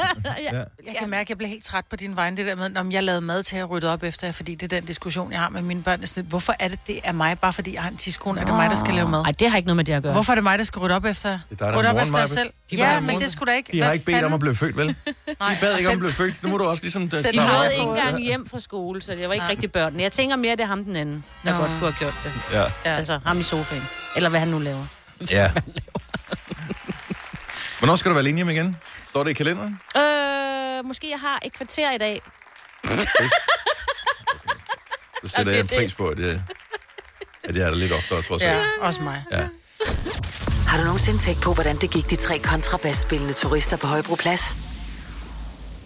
Ja. 0.52 0.56
Jeg 0.86 0.96
kan 0.98 1.10
mærke, 1.10 1.20
at 1.20 1.28
jeg 1.28 1.38
blev 1.38 1.48
helt 1.50 1.64
træt 1.64 1.84
på 1.90 1.96
din 1.96 2.16
vegne, 2.16 2.36
det 2.36 2.46
der 2.46 2.54
med, 2.54 2.76
om 2.76 2.92
jeg 2.92 3.02
lavede 3.02 3.20
mad 3.20 3.42
til 3.42 3.56
at 3.56 3.70
rydde 3.70 3.92
op 3.92 4.02
efter 4.02 4.26
jer, 4.26 4.32
fordi 4.32 4.54
det 4.54 4.72
er 4.72 4.80
den 4.80 4.86
diskussion, 4.86 5.32
jeg 5.32 5.40
har 5.40 5.48
med 5.48 5.62
mine 5.62 5.82
børn. 5.82 6.06
Sådan 6.06 6.24
Hvorfor 6.24 6.54
er 6.58 6.68
det, 6.68 6.78
det 6.86 7.00
er 7.04 7.12
mig, 7.12 7.38
bare 7.38 7.52
fordi 7.52 7.74
jeg 7.74 7.82
har 7.82 7.90
en 7.90 7.96
tidskone? 7.96 8.40
Er 8.40 8.44
det 8.44 8.54
mig, 8.54 8.70
der 8.70 8.76
skal 8.76 8.94
lave 8.94 9.08
mad? 9.08 9.22
Nej, 9.22 9.32
det 9.32 9.50
har 9.50 9.56
ikke 9.56 9.66
noget 9.66 9.76
med 9.76 9.84
det 9.84 9.92
at 9.92 10.02
gøre. 10.02 10.12
Hvorfor 10.12 10.32
er 10.32 10.34
det 10.34 10.44
mig, 10.44 10.58
der 10.58 10.64
skal 10.64 10.80
rydde 10.80 10.94
op 10.94 11.04
efter 11.04 11.28
jer? 11.28 11.38
Det 11.50 11.60
er 11.60 11.64
dig, 11.64 11.72
der 11.72 11.78
Rydde 11.78 11.88
er 11.88 11.92
op 11.92 12.02
efter 12.06 12.18
jer 12.18 12.26
selv? 12.26 12.50
De 12.70 12.76
Ja, 12.76 12.84
der 12.94 13.00
men 13.00 13.20
det 13.20 13.32
skulle 13.32 13.52
da 13.52 13.56
ikke. 13.56 13.72
De 13.72 13.80
har 13.82 13.92
ikke 13.92 14.04
bedt 14.04 14.24
om 14.24 14.32
at 14.32 14.40
blive 14.40 14.54
født, 14.54 14.76
vel? 14.76 14.88
De 14.88 14.94
Nej, 15.40 15.56
bad 15.60 15.76
ikke 15.78 15.88
om 15.88 15.92
at 15.92 15.98
blive 15.98 16.12
født. 16.12 16.42
Nu 16.42 16.48
må 16.48 16.58
du 16.58 16.64
også 16.64 16.82
ligesom... 16.82 17.08
Den 17.08 17.24
De 17.24 17.38
har 17.38 17.52
nåede 17.52 17.72
ikke 17.72 17.82
engang 17.84 18.22
hjem 18.22 18.48
fra 18.48 18.60
skole, 18.60 19.02
så 19.02 19.12
det 19.12 19.28
var 19.28 19.34
ikke 19.34 19.48
rigtig 19.48 19.72
børn. 19.72 20.00
Jeg 20.00 20.12
tænker 20.12 20.36
mere, 20.36 20.52
det 20.52 20.60
er 20.60 20.66
ham 20.66 20.84
den 20.84 20.96
anden, 20.96 21.24
der 21.44 21.58
godt 21.58 21.70
kunne 21.70 21.80
have 21.80 21.92
gjort 21.92 22.14
det. 22.24 22.32
Ja. 22.52 22.62
Ja. 22.90 22.96
Altså 22.96 23.20
ham 23.26 23.40
i 23.40 23.42
sofaen. 23.42 23.82
Eller 24.16 24.28
hvad 24.28 24.40
han 24.40 24.48
nu 24.48 24.58
laver. 24.58 24.84
ja. 25.30 25.50
Hvornår 27.82 27.96
skal 27.96 28.08
du 28.10 28.14
være 28.14 28.24
alene 28.24 28.52
igen? 28.52 28.76
Står 29.08 29.24
det 29.24 29.30
i 29.30 29.34
kalenderen? 29.34 29.78
Øh, 29.96 30.84
måske 30.84 31.10
jeg 31.10 31.20
har 31.20 31.38
et 31.44 31.52
kvarter 31.52 31.92
i 31.92 31.98
dag. 31.98 32.20
Så 35.22 35.28
sætter 35.28 35.52
det 35.52 35.56
jeg 35.56 35.70
det. 35.70 35.78
pris 35.78 35.94
på, 35.94 36.08
at 36.08 36.18
jeg, 36.18 36.42
at 37.44 37.56
jeg 37.56 37.64
er 37.66 37.70
der 37.70 37.76
lidt 37.76 37.92
oftere, 37.92 38.22
trods 38.22 38.42
alt. 38.42 38.56
Ja, 38.56 38.64
også 38.80 39.02
mig. 39.02 39.24
Ja. 39.32 39.48
Har 40.68 40.78
du 40.78 40.84
nogensinde 40.84 41.18
tænkt 41.18 41.42
på, 41.42 41.54
hvordan 41.54 41.76
det 41.76 41.90
gik 41.90 42.10
de 42.10 42.16
tre 42.16 42.38
kontrabasspillende 42.38 43.32
turister 43.32 43.76
på 43.76 43.86
Højbroplads? 43.86 44.56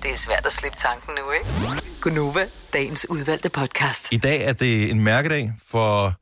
Det 0.03 0.11
er 0.11 0.17
svært 0.17 0.47
at 0.47 0.53
slippe 0.53 0.79
tanken 0.79 1.15
nu, 1.15 1.31
ikke? 1.31 1.47
Gunova, 2.01 2.47
dagens 2.73 3.07
udvalgte 3.11 3.49
podcast. 3.49 4.09
I 4.13 4.17
dag 4.17 4.43
er 4.45 4.53
det 4.53 4.91
en 4.91 5.01
mærkedag 5.01 5.53
for 5.69 6.15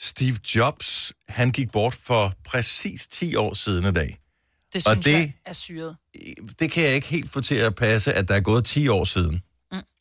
Steve 0.00 0.36
Jobs. 0.56 1.12
Han 1.28 1.50
gik 1.50 1.72
bort 1.72 1.96
for 2.04 2.32
præcis 2.46 3.06
10 3.06 3.36
år 3.36 3.54
siden 3.54 3.84
i 3.84 3.92
dag. 3.92 4.18
Det 4.74 4.86
Og 4.86 4.92
synes 4.92 5.04
det- 5.04 5.12
jeg 5.12 5.32
er 5.46 5.52
syret. 5.52 5.96
Det 6.58 6.70
kan 6.70 6.82
jeg 6.84 6.94
ikke 6.94 7.06
helt 7.06 7.30
få 7.32 7.40
til 7.40 7.54
at 7.54 7.74
passe, 7.74 8.12
at 8.12 8.28
der 8.28 8.34
er 8.34 8.40
gået 8.40 8.64
10 8.64 8.88
år 8.88 9.04
siden. 9.04 9.42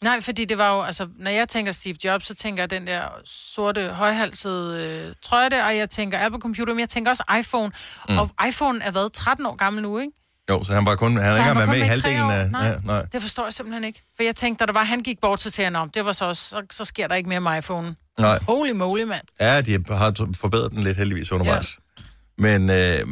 Nej, 0.04 0.22
fordi 0.22 0.46
det 0.46 0.58
var 0.58 0.76
jo, 0.76 0.82
altså, 0.82 1.08
når 1.20 1.32
jeg 1.32 1.50
tænker 1.50 1.72
Steve 1.72 1.96
Jobs, 2.04 2.26
så 2.28 2.34
tænker 2.36 2.64
jeg 2.64 2.70
den 2.70 2.88
der 2.88 3.02
sorte, 3.26 3.90
højhalsede 3.90 4.84
øh, 5.08 5.16
trøje 5.22 5.50
der, 5.50 5.66
og 5.66 5.78
jeg 5.78 5.90
tænker 5.90 6.26
Apple 6.26 6.42
Computer, 6.42 6.74
men 6.74 6.80
jeg 6.80 6.90
tænker 6.90 7.12
også 7.12 7.24
iPhone. 7.40 7.72
Mm. 8.10 8.18
Og 8.18 8.30
iPhone 8.48 8.84
er 8.84 8.92
været 8.92 9.14
13 9.14 9.46
år 9.46 9.56
gammel 9.56 9.84
nu, 9.84 9.98
ikke? 10.00 10.12
Jo, 10.50 10.64
så 10.64 10.74
han 10.74 10.86
var 10.86 10.96
kun, 10.96 11.12
han 11.12 11.24
har 11.24 11.30
Så 11.34 11.36
ikke 11.36 11.44
han 11.48 11.56
var 11.56 11.66
med 11.66 11.78
i 11.78 11.80
halvdelen 11.80 12.32
af... 12.32 12.52
Nej. 12.52 12.68
Ja, 12.68 12.76
nej. 12.84 13.06
Det 13.14 13.22
forstår 13.22 13.44
jeg 13.44 13.54
simpelthen 13.54 13.84
ikke. 13.84 14.02
For 14.16 14.24
jeg 14.24 14.36
tænkte, 14.36 14.62
da 14.62 14.66
der 14.66 14.74
var, 14.74 14.84
han 14.84 15.00
gik 15.00 15.22
bort, 15.22 15.42
så 15.42 15.52
tænkte 15.52 15.62
jeg, 15.80 15.86
"Nå, 15.86 15.90
det 15.94 16.06
var 16.06 16.12
så 16.12 16.26
også, 16.26 16.50
så, 16.50 16.62
så 16.72 16.86
sker 16.86 17.08
der 17.08 17.16
ikke 17.16 17.30
mere 17.30 17.40
med 17.40 17.58
iPhone. 17.58 17.96
nej. 18.20 18.40
Holy 18.48 18.72
moly, 18.72 19.04
mand. 19.04 19.22
Ja, 19.40 19.62
de 19.62 19.72
har 19.90 20.32
forbedret 20.36 20.72
den 20.72 20.84
lidt 20.84 20.98
heldigvis 20.98 21.32
undervejs. 21.32 21.80
Ja. 21.98 22.04
Men 22.38 22.70
øh, 22.70 23.08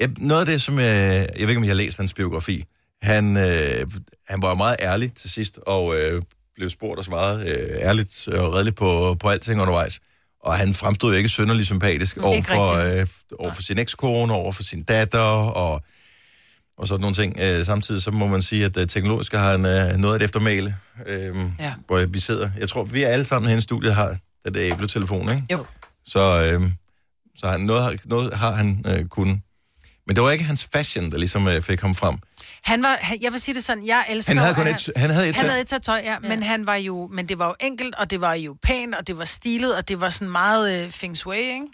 jeg- 0.00 0.10
noget 0.18 0.40
af 0.40 0.46
det, 0.46 0.62
som 0.62 0.78
jeg... 0.78 0.86
Jeg 1.32 1.40
ved 1.40 1.48
ikke, 1.48 1.56
om 1.58 1.64
jeg 1.64 1.70
har 1.70 1.74
læst 1.76 1.96
hans 1.96 2.14
biografi. 2.14 2.64
Han, 3.02 3.36
øh, 3.36 3.86
han 4.28 4.42
var 4.42 4.54
meget 4.54 4.76
ærlig 4.80 5.14
til 5.14 5.30
sidst, 5.30 5.58
og 5.66 5.96
øh, 6.00 6.22
blev 6.54 6.70
spurgt 6.70 6.98
og 6.98 7.04
svaret 7.04 7.48
øh, 7.48 7.68
ærligt 7.80 8.28
og 8.28 8.54
redeligt 8.54 8.76
på, 8.76 9.16
på 9.20 9.28
alting 9.28 9.60
undervejs. 9.60 10.00
Og 10.44 10.54
han 10.56 10.74
fremstod 10.74 11.10
jo 11.12 11.16
ikke 11.16 11.28
synderligt 11.28 11.66
sympatisk 11.66 12.16
over 12.16 12.34
Ikke 12.34 12.48
for, 12.48 12.72
øh, 13.00 13.06
over 13.38 13.52
for 13.52 13.62
sin 13.62 13.78
ekskone, 13.78 14.32
over 14.32 14.52
for 14.52 14.62
sin 14.62 14.82
datter 14.82 15.18
og, 15.20 15.82
og 16.78 16.88
sådan 16.88 17.00
nogle 17.00 17.14
ting. 17.16 17.36
Øh, 17.40 17.64
samtidig 17.66 18.02
så 18.02 18.10
må 18.10 18.26
man 18.26 18.42
sige, 18.42 18.64
at 18.64 18.76
øh, 18.76 18.86
teknologisk 18.88 19.32
har 19.34 19.50
han 19.50 19.66
øh, 19.66 19.96
noget 19.96 20.14
af 20.14 20.16
et 20.18 20.22
eftermæle, 20.22 20.76
øh, 21.06 21.36
Ja. 21.58 21.74
hvor 21.86 22.06
vi 22.06 22.20
sidder. 22.20 22.50
Jeg 22.58 22.68
tror, 22.68 22.84
vi 22.84 23.02
alle 23.02 23.24
sammen 23.24 23.50
her 23.50 23.58
i 23.58 23.60
studiet 23.60 23.94
har 23.94 24.16
den 24.44 24.54
der 24.54 24.60
æbletelefon, 24.74 25.28
ikke? 25.30 25.42
Jo. 25.52 25.64
Så, 26.04 26.50
øh, 26.52 26.70
så 27.36 27.46
han, 27.46 27.60
noget, 27.60 27.82
har- 27.82 27.96
noget 28.04 28.34
har 28.34 28.52
han 28.54 28.82
øh, 28.86 29.04
kunnet. 29.08 29.38
Men 30.06 30.16
det 30.16 30.24
var 30.24 30.30
ikke 30.30 30.44
hans 30.44 30.68
fashion, 30.72 31.10
der 31.10 31.18
ligesom 31.18 31.48
øh, 31.48 31.62
fik 31.62 31.80
ham 31.80 31.94
frem. 31.94 32.16
Han 32.62 32.82
var, 32.82 32.98
han, 33.00 33.18
jeg 33.22 33.32
vil 33.32 33.40
sige 33.40 33.54
det 33.54 33.64
sådan, 33.64 33.86
jeg 33.86 34.04
elsker 34.08 34.34
Han 34.34 34.42
havde 34.42 34.54
kun 34.54 34.66
at 34.66 34.88
et, 34.88 34.92
han 34.96 35.10
havde 35.10 35.28
et 35.28 35.36
Han 35.36 35.48
havde 35.48 35.60
et 35.60 35.82
tøj, 35.82 36.00
ja, 36.04 36.12
ja, 36.12 36.18
men 36.28 36.42
han 36.42 36.66
var 36.66 36.74
jo, 36.74 37.08
men 37.12 37.28
det 37.28 37.38
var 37.38 37.46
jo 37.46 37.54
enkelt, 37.60 37.94
og 37.94 38.10
det 38.10 38.20
var 38.20 38.34
jo 38.34 38.56
pænt, 38.62 38.94
og 38.94 39.06
det 39.06 39.18
var 39.18 39.24
stilet, 39.24 39.76
og 39.76 39.88
det 39.88 40.00
var 40.00 40.10
sådan 40.10 40.30
meget 40.30 40.84
øh, 40.84 40.90
feng 40.90 41.16
shui, 41.16 41.36
ikke? 41.36 41.66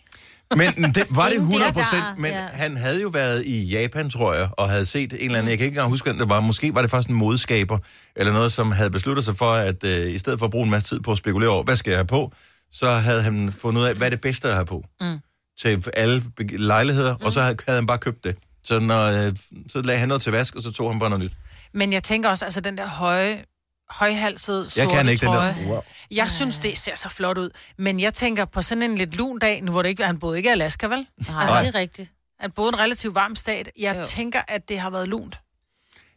Men 0.56 0.94
det, 0.94 1.06
var 1.10 1.24
det 1.24 1.34
Ingen 1.34 1.48
100 1.48 1.64
der, 1.64 1.72
procent, 1.72 2.04
men 2.18 2.32
ja. 2.32 2.46
han 2.52 2.76
havde 2.76 3.00
jo 3.00 3.08
været 3.08 3.46
i 3.46 3.64
Japan, 3.64 4.10
tror 4.10 4.34
jeg, 4.34 4.48
og 4.52 4.70
havde 4.70 4.86
set 4.86 5.12
en 5.12 5.18
eller 5.18 5.38
anden, 5.38 5.50
jeg 5.50 5.58
kan 5.58 5.64
ikke 5.64 5.74
engang 5.74 5.90
huske, 5.90 6.12
det 6.12 6.28
var, 6.28 6.40
måske 6.40 6.74
var 6.74 6.82
det 6.82 6.90
faktisk 6.90 7.10
en 7.10 7.16
modskaber, 7.16 7.78
eller 8.16 8.32
noget, 8.32 8.52
som 8.52 8.72
havde 8.72 8.90
besluttet 8.90 9.24
sig 9.24 9.36
for, 9.36 9.52
at 9.52 9.84
øh, 9.84 10.14
i 10.14 10.18
stedet 10.18 10.38
for 10.38 10.46
at 10.46 10.50
bruge 10.50 10.64
en 10.64 10.70
masse 10.70 10.88
tid 10.88 11.00
på 11.00 11.12
at 11.12 11.18
spekulere 11.18 11.50
over, 11.50 11.62
hvad 11.62 11.76
skal 11.76 11.90
jeg 11.90 11.98
have 11.98 12.06
på, 12.06 12.32
så 12.72 12.90
havde 12.90 13.22
han 13.22 13.52
fundet 13.52 13.80
ud 13.80 13.86
af, 13.86 13.94
hvad 13.94 14.06
er 14.06 14.10
det 14.10 14.20
bedste 14.20 14.48
at 14.48 14.54
have 14.54 14.66
på 14.66 14.84
mm. 15.00 15.20
Til 15.60 15.84
alle 15.94 16.24
lejligheder, 16.50 17.16
mm. 17.16 17.24
og 17.24 17.32
så 17.32 17.40
havde, 17.40 17.56
havde 17.68 17.78
han 17.78 17.86
bare 17.86 17.98
købt 17.98 18.24
det. 18.24 18.36
Så, 18.62 18.78
når, 18.80 19.04
øh, 19.26 19.36
så 19.68 19.80
lagde 19.82 19.98
han 20.00 20.08
noget 20.08 20.22
til 20.22 20.32
vask, 20.32 20.54
og 20.54 20.62
så 20.62 20.70
tog 20.72 20.90
han 20.92 20.98
bare 20.98 21.10
noget 21.10 21.24
nyt. 21.24 21.32
Men 21.72 21.92
jeg 21.92 22.02
tænker 22.02 22.28
også, 22.30 22.44
altså 22.44 22.60
den 22.60 22.78
der 22.78 22.86
høje, 22.86 23.44
højhalsede, 23.90 24.70
sorte 24.70 24.80
Jeg 24.88 24.96
kan 24.96 25.08
ikke 25.08 25.26
den 25.26 25.34
trøje. 25.34 25.56
der. 25.64 25.68
Wow. 25.68 25.80
Jeg 26.10 26.30
synes, 26.30 26.58
det 26.58 26.78
ser 26.78 26.94
så 26.96 27.08
flot 27.08 27.38
ud. 27.38 27.50
Men 27.76 28.00
jeg 28.00 28.14
tænker 28.14 28.44
på 28.44 28.62
sådan 28.62 28.82
en 28.82 28.98
lidt 28.98 29.14
lun 29.14 29.38
dag, 29.38 29.62
nu 29.62 29.72
hvor 29.72 29.82
det 29.82 29.88
ikke, 29.88 30.04
han 30.04 30.18
boede 30.18 30.36
ikke 30.36 30.48
i 30.48 30.52
Alaska, 30.52 30.86
vel? 30.86 31.06
Nej, 31.28 31.40
Altså, 31.40 31.58
det 31.60 31.66
er 31.68 31.74
rigtigt. 31.74 32.10
han 32.40 32.50
boede 32.50 32.70
i 32.70 32.74
en 32.74 32.78
relativt 32.80 33.14
varm 33.14 33.36
stat. 33.36 33.68
Jeg 33.78 33.96
Jo. 33.96 34.04
tænker, 34.04 34.40
at 34.48 34.68
det 34.68 34.80
har 34.80 34.90
været 34.90 35.08
lunt. 35.08 35.38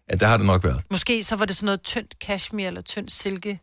Ja, 0.10 0.16
det 0.16 0.28
har 0.28 0.38
det 0.38 0.46
nok 0.46 0.64
været. 0.64 0.82
Måske 0.92 1.24
så 1.24 1.36
var 1.36 1.46
det 1.46 1.56
sådan 1.56 1.66
noget 1.66 1.82
tyndt 1.82 2.16
cashmere 2.24 2.68
eller 2.68 2.82
tyndt 2.82 3.12
silke. 3.12 3.60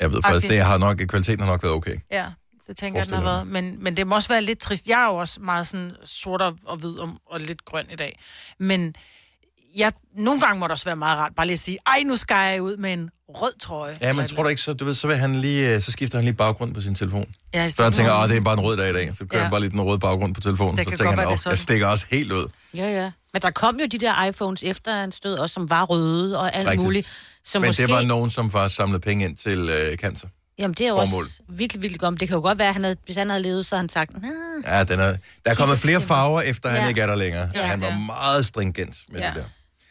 Jeg 0.00 0.12
ved 0.12 0.22
faktisk, 0.22 0.48
det 0.50 0.60
har 0.60 0.78
nok, 0.78 0.96
kvaliteten 1.08 1.44
har 1.44 1.46
nok 1.52 1.62
været 1.62 1.74
okay. 1.74 1.96
Ja, 2.10 2.26
det 2.66 2.76
tænker 2.76 3.00
jeg, 3.00 3.06
den 3.06 3.14
har 3.14 3.22
været. 3.22 3.46
Men, 3.46 3.84
men 3.84 3.96
det 3.96 4.06
må 4.06 4.14
også 4.14 4.28
være 4.28 4.42
lidt 4.42 4.58
trist. 4.58 4.88
Jeg 4.88 5.02
er 5.02 5.06
jo 5.06 5.16
også 5.16 5.40
meget 5.40 5.66
sådan 5.66 5.92
sort 6.04 6.42
og, 6.42 6.76
hvid 6.76 6.90
og, 6.98 7.08
og 7.26 7.40
lidt 7.40 7.64
grøn 7.64 7.86
i 7.92 7.96
dag. 7.96 8.18
Men 8.58 8.94
jeg, 9.76 9.92
nogle 10.16 10.40
gange 10.40 10.60
må 10.60 10.66
det 10.66 10.70
også 10.72 10.84
være 10.84 10.96
meget 10.96 11.18
rart 11.18 11.32
bare 11.36 11.46
lige 11.46 11.52
at 11.54 11.58
sige, 11.58 11.78
ej, 11.86 12.02
nu 12.06 12.16
skal 12.16 12.52
jeg 12.52 12.62
ud 12.62 12.76
med 12.76 12.92
en 12.92 13.10
rød 13.28 13.58
trøje. 13.60 13.94
Ja, 14.00 14.12
men 14.12 14.28
tror 14.28 14.42
du 14.42 14.48
ikke, 14.48 14.62
så, 14.62 14.72
du 14.72 14.84
ved, 14.84 14.94
så, 14.94 15.06
vil 15.06 15.16
han 15.16 15.34
lige, 15.34 15.74
øh, 15.74 15.82
så 15.82 15.92
skifter 15.92 16.18
han 16.18 16.24
lige 16.24 16.34
baggrund 16.34 16.74
på 16.74 16.80
sin 16.80 16.94
telefon. 16.94 17.26
Ja, 17.54 17.68
Så 17.70 17.82
han 17.82 17.92
tænker, 17.92 18.12
at 18.12 18.30
det 18.30 18.36
er 18.36 18.40
bare 18.40 18.54
en 18.54 18.60
rød 18.60 18.76
dag 18.76 18.90
i 18.90 18.92
dag. 18.92 19.14
Så 19.16 19.24
kører 19.26 19.38
Ja. 19.38 19.42
han 19.44 19.50
bare 19.50 19.60
lige 19.60 19.70
den 19.70 19.80
røde 19.80 19.98
baggrund 19.98 20.34
på 20.34 20.40
telefonen. 20.40 20.76
Det 20.78 20.84
så 20.86 20.90
kan 20.90 20.98
tænker 20.98 21.04
godt 21.04 21.10
han, 21.14 21.18
være, 21.18 21.26
det 21.26 21.32
"Åh, 21.32 21.38
sådan." 21.38 21.50
jeg 21.50 21.58
stikker 21.58 21.86
også 21.86 22.06
helt 22.10 22.32
ud. 22.32 22.48
Ja, 22.74 22.90
ja. 23.02 23.10
Men 23.32 23.42
der 23.42 23.50
kom 23.50 23.80
jo 23.80 23.86
de 23.86 23.98
der 23.98 24.24
iPhones 24.24 24.62
efter 24.62 24.94
han 25.00 25.12
stød, 25.12 25.34
også 25.38 25.54
som 25.54 25.70
var 25.70 25.82
røde 25.84 26.38
og 26.38 26.46
alt 26.46 26.54
Rigtigt. 26.54 26.68
Rigtigt. 26.70 26.84
muligt. 26.84 27.08
Som 27.44 27.62
Men 27.62 27.68
måske... 27.68 27.82
det 27.82 27.90
var 27.94 28.02
nogen, 28.02 28.30
som 28.30 28.50
faktisk 28.50 28.76
samlede 28.76 29.00
penge 29.00 29.24
ind 29.24 29.36
til 29.36 29.58
øh, 29.58 29.96
cancer. 29.96 30.28
Jamen, 30.58 30.74
det 30.74 30.84
er 30.84 30.88
jo 30.88 30.94
formål. 30.96 31.22
også 31.24 31.40
virkelig, 31.48 31.82
virkelig 31.82 32.00
godt. 32.00 32.20
Det 32.20 32.28
kan 32.28 32.34
jo 32.34 32.40
godt 32.40 32.58
være, 32.58 32.68
at 32.68 32.74
han 32.74 32.84
havde, 32.84 32.96
hvis 33.04 33.16
han 33.16 33.30
havde 33.30 33.42
levet, 33.42 33.66
så 33.66 33.74
havde 33.76 33.82
han 33.82 33.88
sagt, 33.88 34.22
nah, 34.22 34.32
Ja, 34.66 34.84
den 34.84 35.00
er, 35.00 35.16
der 35.44 35.50
er 35.50 35.54
kommet 35.54 35.78
flere 35.78 36.00
farver, 36.00 36.40
efter 36.40 36.68
han 36.68 36.82
Ja. 36.82 36.88
ikke 36.88 37.00
er 37.00 37.06
der 37.06 37.14
længere. 37.14 37.50
Ja, 37.54 37.60
Ja. 37.60 37.66
han 37.66 37.80
var 37.80 37.86
Ja. 37.86 37.98
meget 37.98 38.46
stringent 38.46 38.96
med 39.12 39.20
Ja. 39.20 39.26
det 39.26 39.34
der. 39.34 39.42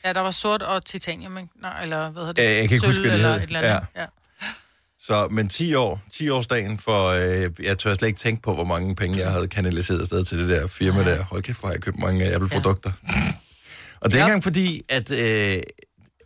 Ja, 0.05 0.13
der 0.13 0.20
var 0.22 0.32
sort 0.32 0.62
og 0.62 0.86
titanium, 0.86 1.38
ikke? 1.38 1.50
Nej, 1.62 1.84
eller 1.84 2.10
hvad 2.12 2.22
hedder 2.22 2.34
det? 2.34 2.43
Ja, 2.43 2.50
jeg 2.58 2.70
kan 2.70 2.75
ikke 2.75 2.88
huske, 2.88 3.01
hvad 3.01 3.12
det 3.12 3.15
eller 3.20 3.32
hed. 3.34 3.38
et 3.38 3.43
eller 3.43 3.60
andet. 3.60 3.88
Ja. 3.96 4.01
Ja. 4.01 4.08
Så, 5.00 5.27
men 5.32 5.50
10 5.50 5.74
år, 5.74 6.01
10 6.13 6.29
årsdagen 6.29 6.79
for, 6.79 7.08
øh, 7.08 7.50
jeg 7.65 7.77
tør 7.79 7.93
slet 7.96 8.08
ikke 8.08 8.20
tænke 8.20 8.41
på, 8.41 8.53
hvor 8.53 8.63
mange 8.63 8.96
penge 8.96 9.17
jeg 9.20 9.32
havde 9.32 9.48
kanaliseret 9.48 10.01
afsted 10.01 10.25
til 10.25 10.38
det 10.39 10.50
der 10.50 10.67
firma 10.67 11.03
der. 11.03 11.24
Hold 11.24 11.43
kæft, 11.43 11.60
hvor 11.60 11.67
har 11.67 11.74
jeg 11.74 11.82
købt 11.82 12.00
mange 12.00 12.34
Apple-produkter. 12.36 12.91
og 12.91 13.01
det 13.01 14.03
er 14.03 14.05
ikke 14.05 14.17
Ja. 14.17 14.24
engang 14.25 14.43
fordi, 14.43 14.82
at, 14.89 15.12
øh, 15.12 15.17
det 15.17 15.22
er 15.24 15.62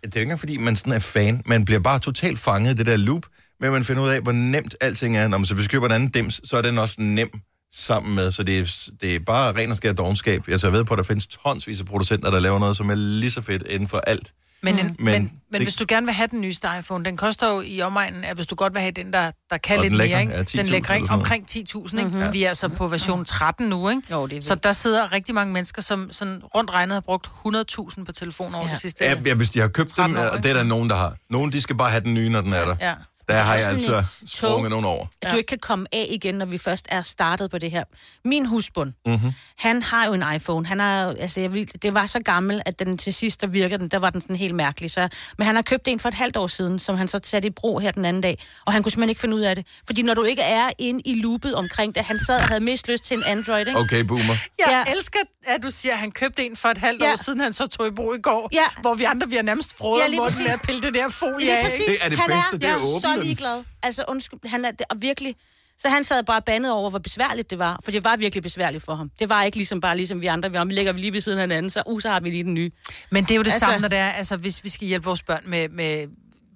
ikke 0.05 0.21
engang 0.21 0.39
fordi, 0.39 0.57
man 0.57 0.75
sådan 0.75 0.93
er 0.93 0.99
fan. 0.99 1.41
Man 1.45 1.65
bliver 1.65 1.79
bare 1.79 1.99
totalt 1.99 2.39
fanget 2.39 2.71
i 2.73 2.77
det 2.77 2.85
der 2.85 2.97
loop, 2.97 3.23
men 3.59 3.71
man 3.71 3.83
finder 3.85 4.03
ud 4.03 4.09
af, 4.09 4.21
hvor 4.21 4.31
nemt 4.31 4.75
alting 4.81 5.17
er. 5.17 5.27
Når 5.27 5.37
man 5.37 5.45
så 5.45 5.53
hvis 5.53 5.63
vi 5.63 5.67
køber 5.67 5.85
en 5.85 5.91
anden 5.91 6.09
dims, 6.09 6.41
så 6.43 6.57
er 6.57 6.61
den 6.61 6.77
også 6.77 6.95
nem 6.99 7.29
sammen 7.73 8.15
med, 8.15 8.31
så 8.31 8.43
det 8.43 8.59
er, 8.59 8.89
det 9.01 9.15
er 9.15 9.19
bare 9.19 9.51
ren 9.55 9.71
og 9.71 9.77
skær 9.77 9.93
dogenskab. 9.93 10.43
Jeg 10.47 10.61
tager 10.61 10.71
ved 10.71 10.85
på, 10.85 10.93
at 10.93 10.97
der 10.97 11.03
findes 11.03 11.27
tonsvis 11.27 11.79
af 11.79 11.85
producenter, 11.85 12.31
der 12.31 12.39
laver 12.39 12.59
noget, 12.59 12.77
som 12.77 12.89
er 12.89 12.95
lige 12.95 13.31
så 13.31 13.41
fedt 13.41 13.63
inden 13.69 13.87
for 13.87 13.97
alt. 13.97 14.31
Men, 14.63 14.79
en, 14.79 14.85
Men 14.85 14.95
men, 14.99 15.05
men, 15.05 15.21
men 15.21 15.31
det- 15.53 15.61
hvis 15.61 15.75
du 15.75 15.85
gerne 15.87 16.05
vil 16.05 16.13
have 16.13 16.27
den 16.27 16.41
nyeste 16.41 16.67
iPhone, 16.79 17.05
den 17.05 17.17
koster 17.17 17.49
jo 17.49 17.61
i 17.65 17.81
omegnen, 17.81 18.23
at 18.23 18.35
hvis 18.35 18.47
du 18.47 18.55
godt 18.55 18.73
vil 18.73 18.81
have 18.81 18.91
den, 18.91 19.13
der, 19.13 19.31
der 19.49 19.57
kan 19.57 19.81
lidt 19.81 19.91
den 19.91 19.97
lækre 19.97 20.11
mere, 20.11 20.21
ikke? 20.21 20.33
er 20.33 20.43
10.000 20.43 20.57
den 20.57 20.65
lækre, 20.67 20.95
ikke? 20.95 21.03
eller 21.03 21.07
sådan 21.07 21.19
omkring 21.19 21.45
10.000, 21.51 21.97
ikke? 21.97 22.09
Mm-hmm. 22.17 22.33
Vi 22.33 22.43
er 22.43 22.49
altså 22.49 22.67
på 22.67 22.87
version 22.87 23.25
13 23.25 23.69
nu, 23.69 23.89
ikke? 23.89 24.01
Jo, 24.11 24.27
det 24.27 24.37
er 24.37 24.41
Så 24.41 24.55
der 24.55 24.71
sidder 24.71 25.11
rigtig 25.11 25.35
mange 25.35 25.53
mennesker, 25.53 25.81
som 25.81 26.11
sådan 26.11 26.41
rundt 26.55 26.71
regnet 26.73 26.93
har 26.93 27.01
brugt 27.01 27.27
100.000 27.47 28.03
på 28.03 28.11
telefonen 28.11 28.55
over 28.55 28.65
ja. 28.65 28.71
det 28.71 28.81
sidste. 28.81 29.03
Ja, 29.05 29.15
ja, 29.25 29.33
hvis 29.33 29.49
de 29.49 29.59
har 29.59 29.67
købt 29.67 29.87
dem, 29.89 29.95
13 30.13 30.17
år, 30.17 30.21
og 30.21 30.43
det 30.43 30.49
er 30.51 30.55
der 30.55 30.63
nogen, 30.63 30.89
der 30.89 30.95
har. 30.95 31.15
Nogen, 31.29 31.51
de 31.51 31.61
skal 31.61 31.77
bare 31.77 31.89
have 31.89 32.03
den 32.03 32.13
nye, 32.13 32.29
når 32.29 32.41
den 32.41 32.53
er 32.53 32.65
der. 32.65 32.75
Ja. 32.81 32.93
Der 33.29 33.35
har 33.37 33.55
jeg 33.55 33.67
altså 33.69 33.95
et 33.97 34.29
sprunget 34.29 34.61
tog. 34.61 34.69
nogen 34.69 34.85
over. 34.85 35.05
at 35.21 35.31
du 35.31 35.37
ikke 35.37 35.47
kan 35.47 35.59
komme 35.59 35.85
af 35.91 36.07
igen, 36.09 36.35
når 36.35 36.45
vi 36.45 36.57
først 36.57 36.85
er 36.89 37.01
startet 37.01 37.51
på 37.51 37.57
det 37.57 37.71
her. 37.71 37.83
Min 38.25 38.45
husbund, 38.45 38.93
Mhm. 39.05 39.15
mm-hmm. 39.15 39.31
han 39.57 39.83
har 39.83 40.05
jo 40.07 40.13
en 40.13 40.23
iPhone. 40.35 40.65
Han 40.67 40.79
er, 40.79 41.07
altså, 41.19 41.39
jeg 41.41 41.53
vil, 41.53 41.69
det 41.81 41.93
var 41.93 42.05
så 42.05 42.19
gammel, 42.19 42.61
at 42.65 42.79
den 42.79 42.97
til 42.97 43.13
sidst, 43.13 43.41
der 43.41 43.47
virkede 43.47 43.79
den, 43.79 43.87
der 43.87 43.97
var 43.99 44.09
den 44.09 44.21
sådan 44.21 44.35
helt 44.35 44.55
mærkelig. 44.55 44.91
Så, 44.91 45.09
men 45.37 45.45
han 45.47 45.55
har 45.55 45.61
købt 45.61 45.87
en 45.87 45.99
for 45.99 46.09
et 46.09 46.13
halvt 46.15 46.37
år 46.37 46.47
siden, 46.47 46.79
som 46.79 46.97
han 46.97 47.07
så 47.07 47.19
satte 47.23 47.47
i 47.47 47.51
brug 47.51 47.81
her 47.81 47.91
den 47.91 48.05
anden 48.05 48.21
dag. 48.21 48.43
Og 48.65 48.73
han 48.73 48.83
kunne 48.83 48.91
simpelthen 48.91 49.09
ikke 49.09 49.21
finde 49.21 49.35
ud 49.35 49.41
af 49.41 49.55
det. 49.55 49.67
Fordi 49.85 50.01
når 50.01 50.13
du 50.13 50.23
ikke 50.23 50.41
er 50.41 50.69
inde 50.77 51.01
i 51.05 51.13
loopet 51.21 51.55
omkring 51.55 51.95
det, 51.95 52.03
han 52.05 52.19
sad 52.25 52.35
og 52.35 52.43
havde 52.47 52.59
mest 52.59 52.87
lyst 52.87 53.03
til 53.03 53.17
en 53.17 53.23
Android, 53.25 53.67
ikke? 53.67 53.79
Okay, 53.79 54.01
boomer. 54.03 54.33
Jeg 54.59 54.83
Ja. 54.87 54.91
elsker, 54.93 55.19
at 55.47 55.63
du 55.63 55.71
siger, 55.71 55.93
at 55.93 55.99
han 55.99 56.11
købte 56.11 56.45
en 56.45 56.55
for 56.55 56.69
et 56.69 56.77
halvt 56.77 57.01
Ja. 57.03 57.11
år 57.11 57.15
siden, 57.15 57.39
han 57.39 57.53
så 57.53 57.67
tog 57.67 57.87
i 57.87 57.91
brug 57.91 58.15
i 58.15 58.21
går. 58.21 58.49
Ja. 58.53 58.63
Hvor 58.81 58.93
vi 58.93 59.03
andre, 59.03 59.27
vi 59.29 59.35
har 59.35 59.43
nærmest 59.43 59.77
frået 59.77 60.01
Ja, 60.11 60.17
Morten 60.17 60.43
med 60.43 60.51
at 60.53 60.59
pille 60.63 60.81
det 60.81 60.93
der 60.93 61.09
folie 61.09 61.39
Lige 61.39 61.57
af. 61.57 61.65
ikke? 61.79 61.91
Det 61.91 61.97
er 62.01 62.09
det 62.09 62.19
han 62.19 62.27
bedste, 62.29 62.49
er, 62.53 62.57
det 62.57 62.69
er 62.69 62.75
at 62.75 63.16
den. 63.19 63.25
ligeglad. 63.27 63.63
Altså, 63.83 64.05
undskyld, 64.07 64.39
han 64.49 64.65
er 64.65 64.71
det, 64.71 64.85
og 64.89 65.01
virkelig... 65.01 65.35
Så 65.79 65.89
han 65.89 66.03
sad 66.03 66.23
bare 66.23 66.41
bandet 66.41 66.71
over, 66.71 66.89
hvor 66.89 66.99
besværligt 66.99 67.49
det 67.49 67.59
var. 67.59 67.79
For 67.83 67.91
det 67.91 68.03
var 68.03 68.15
virkelig 68.17 68.43
besværligt 68.43 68.83
for 68.83 68.95
ham. 68.95 69.11
Det 69.19 69.29
var 69.29 69.43
ikke 69.43 69.57
ligesom 69.57 69.81
bare 69.81 69.97
ligesom 69.97 70.21
vi 70.21 70.27
andre. 70.27 70.51
Vi 70.51 70.57
om, 70.57 70.69
vi 70.69 70.73
ligger 70.73 70.91
lige 70.91 71.13
ved 71.13 71.21
siden 71.21 71.37
af 71.39 71.43
hinanden, 71.43 71.69
så, 71.69 71.83
uh, 71.85 72.01
så 72.01 72.09
har 72.09 72.19
vi 72.19 72.29
lige 72.29 72.43
den 72.43 72.53
nye. 72.53 72.71
Men 73.09 73.23
det 73.23 73.31
er 73.31 73.35
jo 73.35 73.41
det 73.41 73.47
Altså- 73.51 73.59
samme, 73.59 73.79
når 73.79 73.87
det 73.87 73.97
er, 73.99 74.09
altså 74.09 74.37
hvis 74.37 74.63
vi 74.63 74.69
skal 74.69 74.87
hjælpe 74.87 75.05
vores 75.05 75.21
børn 75.21 75.41
med, 75.45 75.69
med 75.69 76.07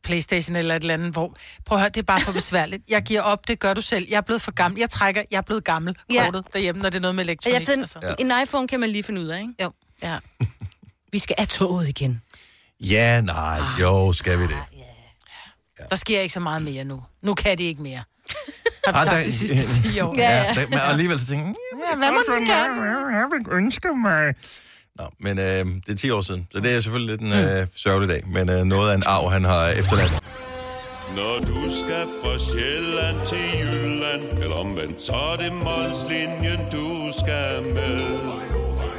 Playstation 0.03 0.55
eller 0.55 0.75
et 0.75 0.81
eller 0.81 0.93
andet, 0.93 1.11
hvor, 1.13 1.35
prøv 1.65 1.75
at 1.77 1.81
høre, 1.81 1.89
det 1.89 1.97
er 1.97 2.03
bare 2.03 2.19
for 2.21 2.31
besværligt. 2.31 2.83
Jeg 2.89 3.01
giver 3.03 3.21
op, 3.21 3.47
det 3.47 3.59
gør 3.59 3.73
du 3.73 3.81
selv. 3.81 4.05
Jeg 4.09 4.17
er 4.17 4.21
blevet 4.21 4.41
for 4.41 4.51
gammel. 4.51 4.79
Jeg 4.79 4.89
trækker, 4.89 5.23
jeg 5.31 5.37
er 5.37 5.41
blevet 5.41 5.63
gammel, 5.63 5.95
Ja. 6.13 6.23
kortet 6.25 6.43
derhjemme, 6.53 6.81
når 6.81 6.89
det 6.89 6.97
er 6.97 7.01
noget 7.01 7.15
med 7.15 7.23
Og 7.23 7.25
elektronik. 7.29 7.53
jeg 7.59 7.67
find, 7.67 7.81
altså. 7.81 7.99
ja. 8.03 8.13
En 8.19 8.31
iPhone 8.43 8.67
kan 8.67 8.79
man 8.79 8.89
lige 8.89 9.03
finde 9.03 9.21
ud 9.21 9.27
af, 9.27 9.39
ikke? 9.39 9.53
Jo. 9.63 9.71
Ja. 10.03 10.17
vi 11.11 11.19
skal 11.19 11.35
af 11.39 11.47
toget 11.47 11.87
igen. 11.89 12.21
Ja, 12.79 13.21
nej, 13.21 13.59
jo, 13.81 14.13
skal 14.13 14.37
vi 14.39 14.43
det. 14.43 14.57
Der 15.89 15.95
sker 15.95 16.19
ikke 16.21 16.33
så 16.33 16.39
meget 16.39 16.61
mere 16.61 16.83
nu. 16.83 17.03
Nu 17.21 17.33
kan 17.33 17.57
de 17.57 17.63
ikke 17.63 17.81
mere. 17.81 18.03
Har 18.85 18.91
vi 18.91 18.97
Ah, 18.97 19.03
sagt 19.05 19.15
der- 19.17 19.23
de 19.23 19.33
sidste 19.33 19.89
10 19.91 19.99
år. 20.01 20.15
Ja. 20.17 20.43
Ja, 20.43 20.53
det, 20.61 20.69
men 20.69 20.79
alligevel 20.83 21.19
så 21.19 21.25
tænker 21.27 21.45
jeg, 21.45 21.55
Ja, 21.91 21.97
hvad 21.97 22.45
kan? 22.45 22.47
jeg 23.13 23.25
vil 23.31 23.45
ønske 23.51 23.87
mig. 24.03 24.33
Nå, 24.95 25.03
men 25.19 25.39
øh, 25.39 25.65
det 25.85 25.89
er 25.89 25.95
10 25.95 26.09
år 26.09 26.21
siden, 26.21 26.47
så 26.53 26.59
det 26.59 26.75
er 26.75 26.79
selvfølgelig 26.79 27.11
lidt 27.17 27.21
en 27.21 27.33
øh, 27.59 27.67
sørgelig 27.75 28.09
dag, 28.09 28.23
men 28.27 28.49
øh, 28.49 28.63
noget 28.65 28.91
af 28.91 28.95
en 28.95 29.03
arv, 29.05 29.31
han 29.31 29.43
har 29.43 29.67
efterladt. 29.67 30.19
Når 31.15 31.39
du 31.39 31.61
skal 31.69 32.05
fra 32.23 32.39
Sjælland 32.39 33.27
til 33.27 33.59
Jylland 33.59 34.43
Eller 34.43 34.55
omvendt, 34.55 35.01
så 35.01 35.13
er 35.13 35.35
det 35.35 35.53
Molslinjen, 35.53 36.59
du 36.71 37.11
skal 37.19 37.63
med 37.73 37.99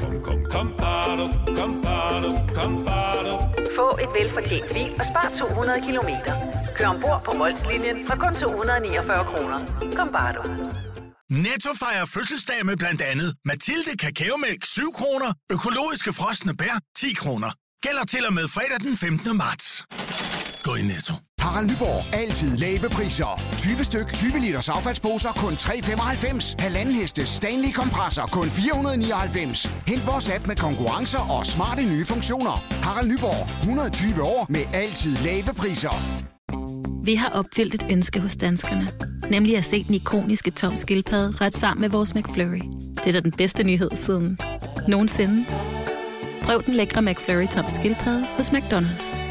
Kom, 0.03 0.23
kom, 0.23 0.39
kom, 0.51 0.75
bado, 0.79 1.27
kom, 1.59 1.83
bado, 1.83 2.31
kom, 2.55 2.85
bado. 2.85 3.39
Få 3.77 3.99
et 4.03 4.09
velfortjent 4.23 4.73
bil 4.75 4.91
og 4.99 5.07
spar 5.07 5.31
200 5.39 5.81
kilometer. 5.87 6.35
Kør 6.76 6.87
ombord 6.87 7.23
på 7.25 7.33
Molslinjen 7.38 8.07
fra 8.07 8.17
kun 8.17 8.35
249 8.37 9.25
kroner. 9.25 9.59
Kom 9.97 10.09
bare 10.12 10.33
du. 10.37 10.43
Netto 11.31 11.71
fejrer 11.75 12.05
fødselsdag 12.05 12.67
med 12.67 12.76
blandt 12.76 13.02
andet 13.02 13.35
Mathilde 13.45 13.97
Kakaomælk 13.99 14.64
7 14.64 14.83
kroner, 14.95 15.33
økologiske 15.52 16.12
frosne 16.12 16.57
bær 16.57 16.81
10 16.97 17.14
kroner. 17.14 17.50
Gælder 17.83 18.05
til 18.05 18.26
og 18.26 18.33
med 18.33 18.49
fredag 18.49 18.81
den 18.81 18.97
15. 18.97 19.37
marts. 19.37 19.87
Gå 20.64 20.75
i 20.75 20.83
Netto. 20.83 21.14
Harald 21.41 21.67
Nyborg. 21.71 22.14
Altid 22.14 22.57
lave 22.57 22.88
priser. 22.88 23.43
20 23.59 23.85
styk, 23.85 24.12
20 24.12 24.38
liters 24.38 24.69
affaldsposer 24.69 25.33
kun 25.33 25.55
3,95. 25.55 26.55
Halvanden 26.59 26.95
heste 26.95 27.26
Stanley 27.26 27.73
kompresser 27.73 28.26
kun 28.26 28.50
499. 28.50 29.67
Hent 29.87 30.07
vores 30.07 30.29
app 30.29 30.47
med 30.47 30.57
konkurrencer 30.57 31.23
og 31.38 31.47
smarte 31.47 31.83
nye 31.83 32.05
funktioner. 32.05 32.57
Harald 32.83 33.09
Nyborg. 33.09 33.59
120 33.59 34.23
år 34.23 34.47
med 34.49 34.64
altid 34.73 35.17
lave 35.17 35.55
priser. 35.57 35.95
Vi 37.04 37.14
har 37.14 37.28
opfyldt 37.28 37.75
et 37.75 37.87
ønske 37.90 38.21
hos 38.21 38.37
danskerne. 38.37 38.88
Nemlig 39.30 39.56
at 39.56 39.64
se 39.64 39.85
den 39.85 39.94
ikoniske 39.94 40.50
tom 40.50 40.76
skildpadde 40.76 41.37
ret 41.40 41.56
sammen 41.56 41.80
med 41.80 41.88
vores 41.88 42.14
McFlurry. 42.14 42.62
Det 42.97 43.06
er 43.06 43.12
da 43.12 43.21
den 43.21 43.32
bedste 43.32 43.64
nyhed 43.64 43.90
siden 43.94 44.38
nogensinde. 44.88 45.47
Prøv 46.42 46.62
den 46.66 46.75
lækre 46.75 47.02
McFlurry 47.02 47.47
tom 47.47 47.64
skildpadde 47.68 48.26
hos 48.37 48.50
McDonald's. 48.50 49.23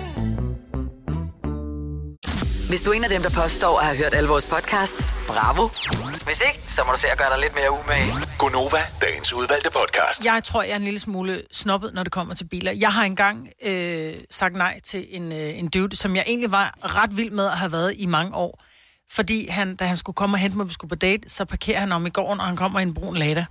Hvis 2.70 2.82
du 2.82 2.90
er 2.92 2.94
en 2.94 3.04
af 3.04 3.10
dem, 3.10 3.22
der 3.22 3.42
påstår 3.44 3.80
at 3.80 3.86
have 3.86 3.98
hørt 3.98 4.14
alle 4.14 4.30
vores 4.30 4.46
podcasts, 4.46 5.16
bravo. 5.28 5.68
Hvis 6.26 6.42
ikke, 6.48 6.62
så 6.68 6.84
må 6.84 6.92
du 6.92 6.98
se 6.98 7.08
at 7.08 7.18
gøre 7.18 7.30
dig 7.30 7.40
lidt 7.40 7.56
mere 7.56 7.72
umage. 7.72 8.14
Gonova, 8.40 8.78
dagens 9.02 9.34
udvalgte 9.34 9.70
podcast. 9.72 10.26
Jeg 10.26 10.44
tror, 10.44 10.64
jeg 10.64 10.72
er 10.72 10.76
en 10.76 10.84
lille 10.84 11.00
smule 11.00 11.44
snobbet, 11.52 11.94
når 11.94 12.04
det 12.04 12.12
kommer 12.12 12.34
til 12.36 12.44
biler. 12.46 12.72
Jeg 12.72 12.94
har 12.94 13.04
engang 13.04 13.50
øh, 13.66 14.14
sagt 14.30 14.56
nej 14.56 14.80
til 14.84 15.06
en, 15.10 15.32
øh, 15.32 15.60
en 15.60 15.68
dude, 15.68 15.96
som 15.96 16.16
jeg 16.16 16.24
egentlig 16.28 16.52
var 16.52 16.74
ret 16.84 17.18
vild 17.18 17.32
med 17.32 17.46
at 17.46 17.58
have 17.58 17.72
været 17.72 17.94
i 17.98 18.06
mange 18.06 18.36
år. 18.36 18.64
Fordi 19.12 19.48
han, 19.48 19.76
da 19.76 19.86
han 19.86 19.98
skulle 19.98 20.16
komme 20.16 20.36
og 20.36 20.40
hente 20.40 20.58
mig, 20.58 20.68
vi 20.68 20.74
skulle 20.74 20.90
på 20.90 20.96
date, 20.96 21.30
så 21.30 21.46
parkerer 21.46 21.80
han 21.80 21.92
om 21.92 22.06
i 22.06 22.10
gården, 22.10 22.40
og 22.40 22.46
han 22.46 22.56
kommer 22.56 22.80
i 22.80 22.84
en 22.84 22.94
brun 22.94 23.18
Lada. 23.18 23.46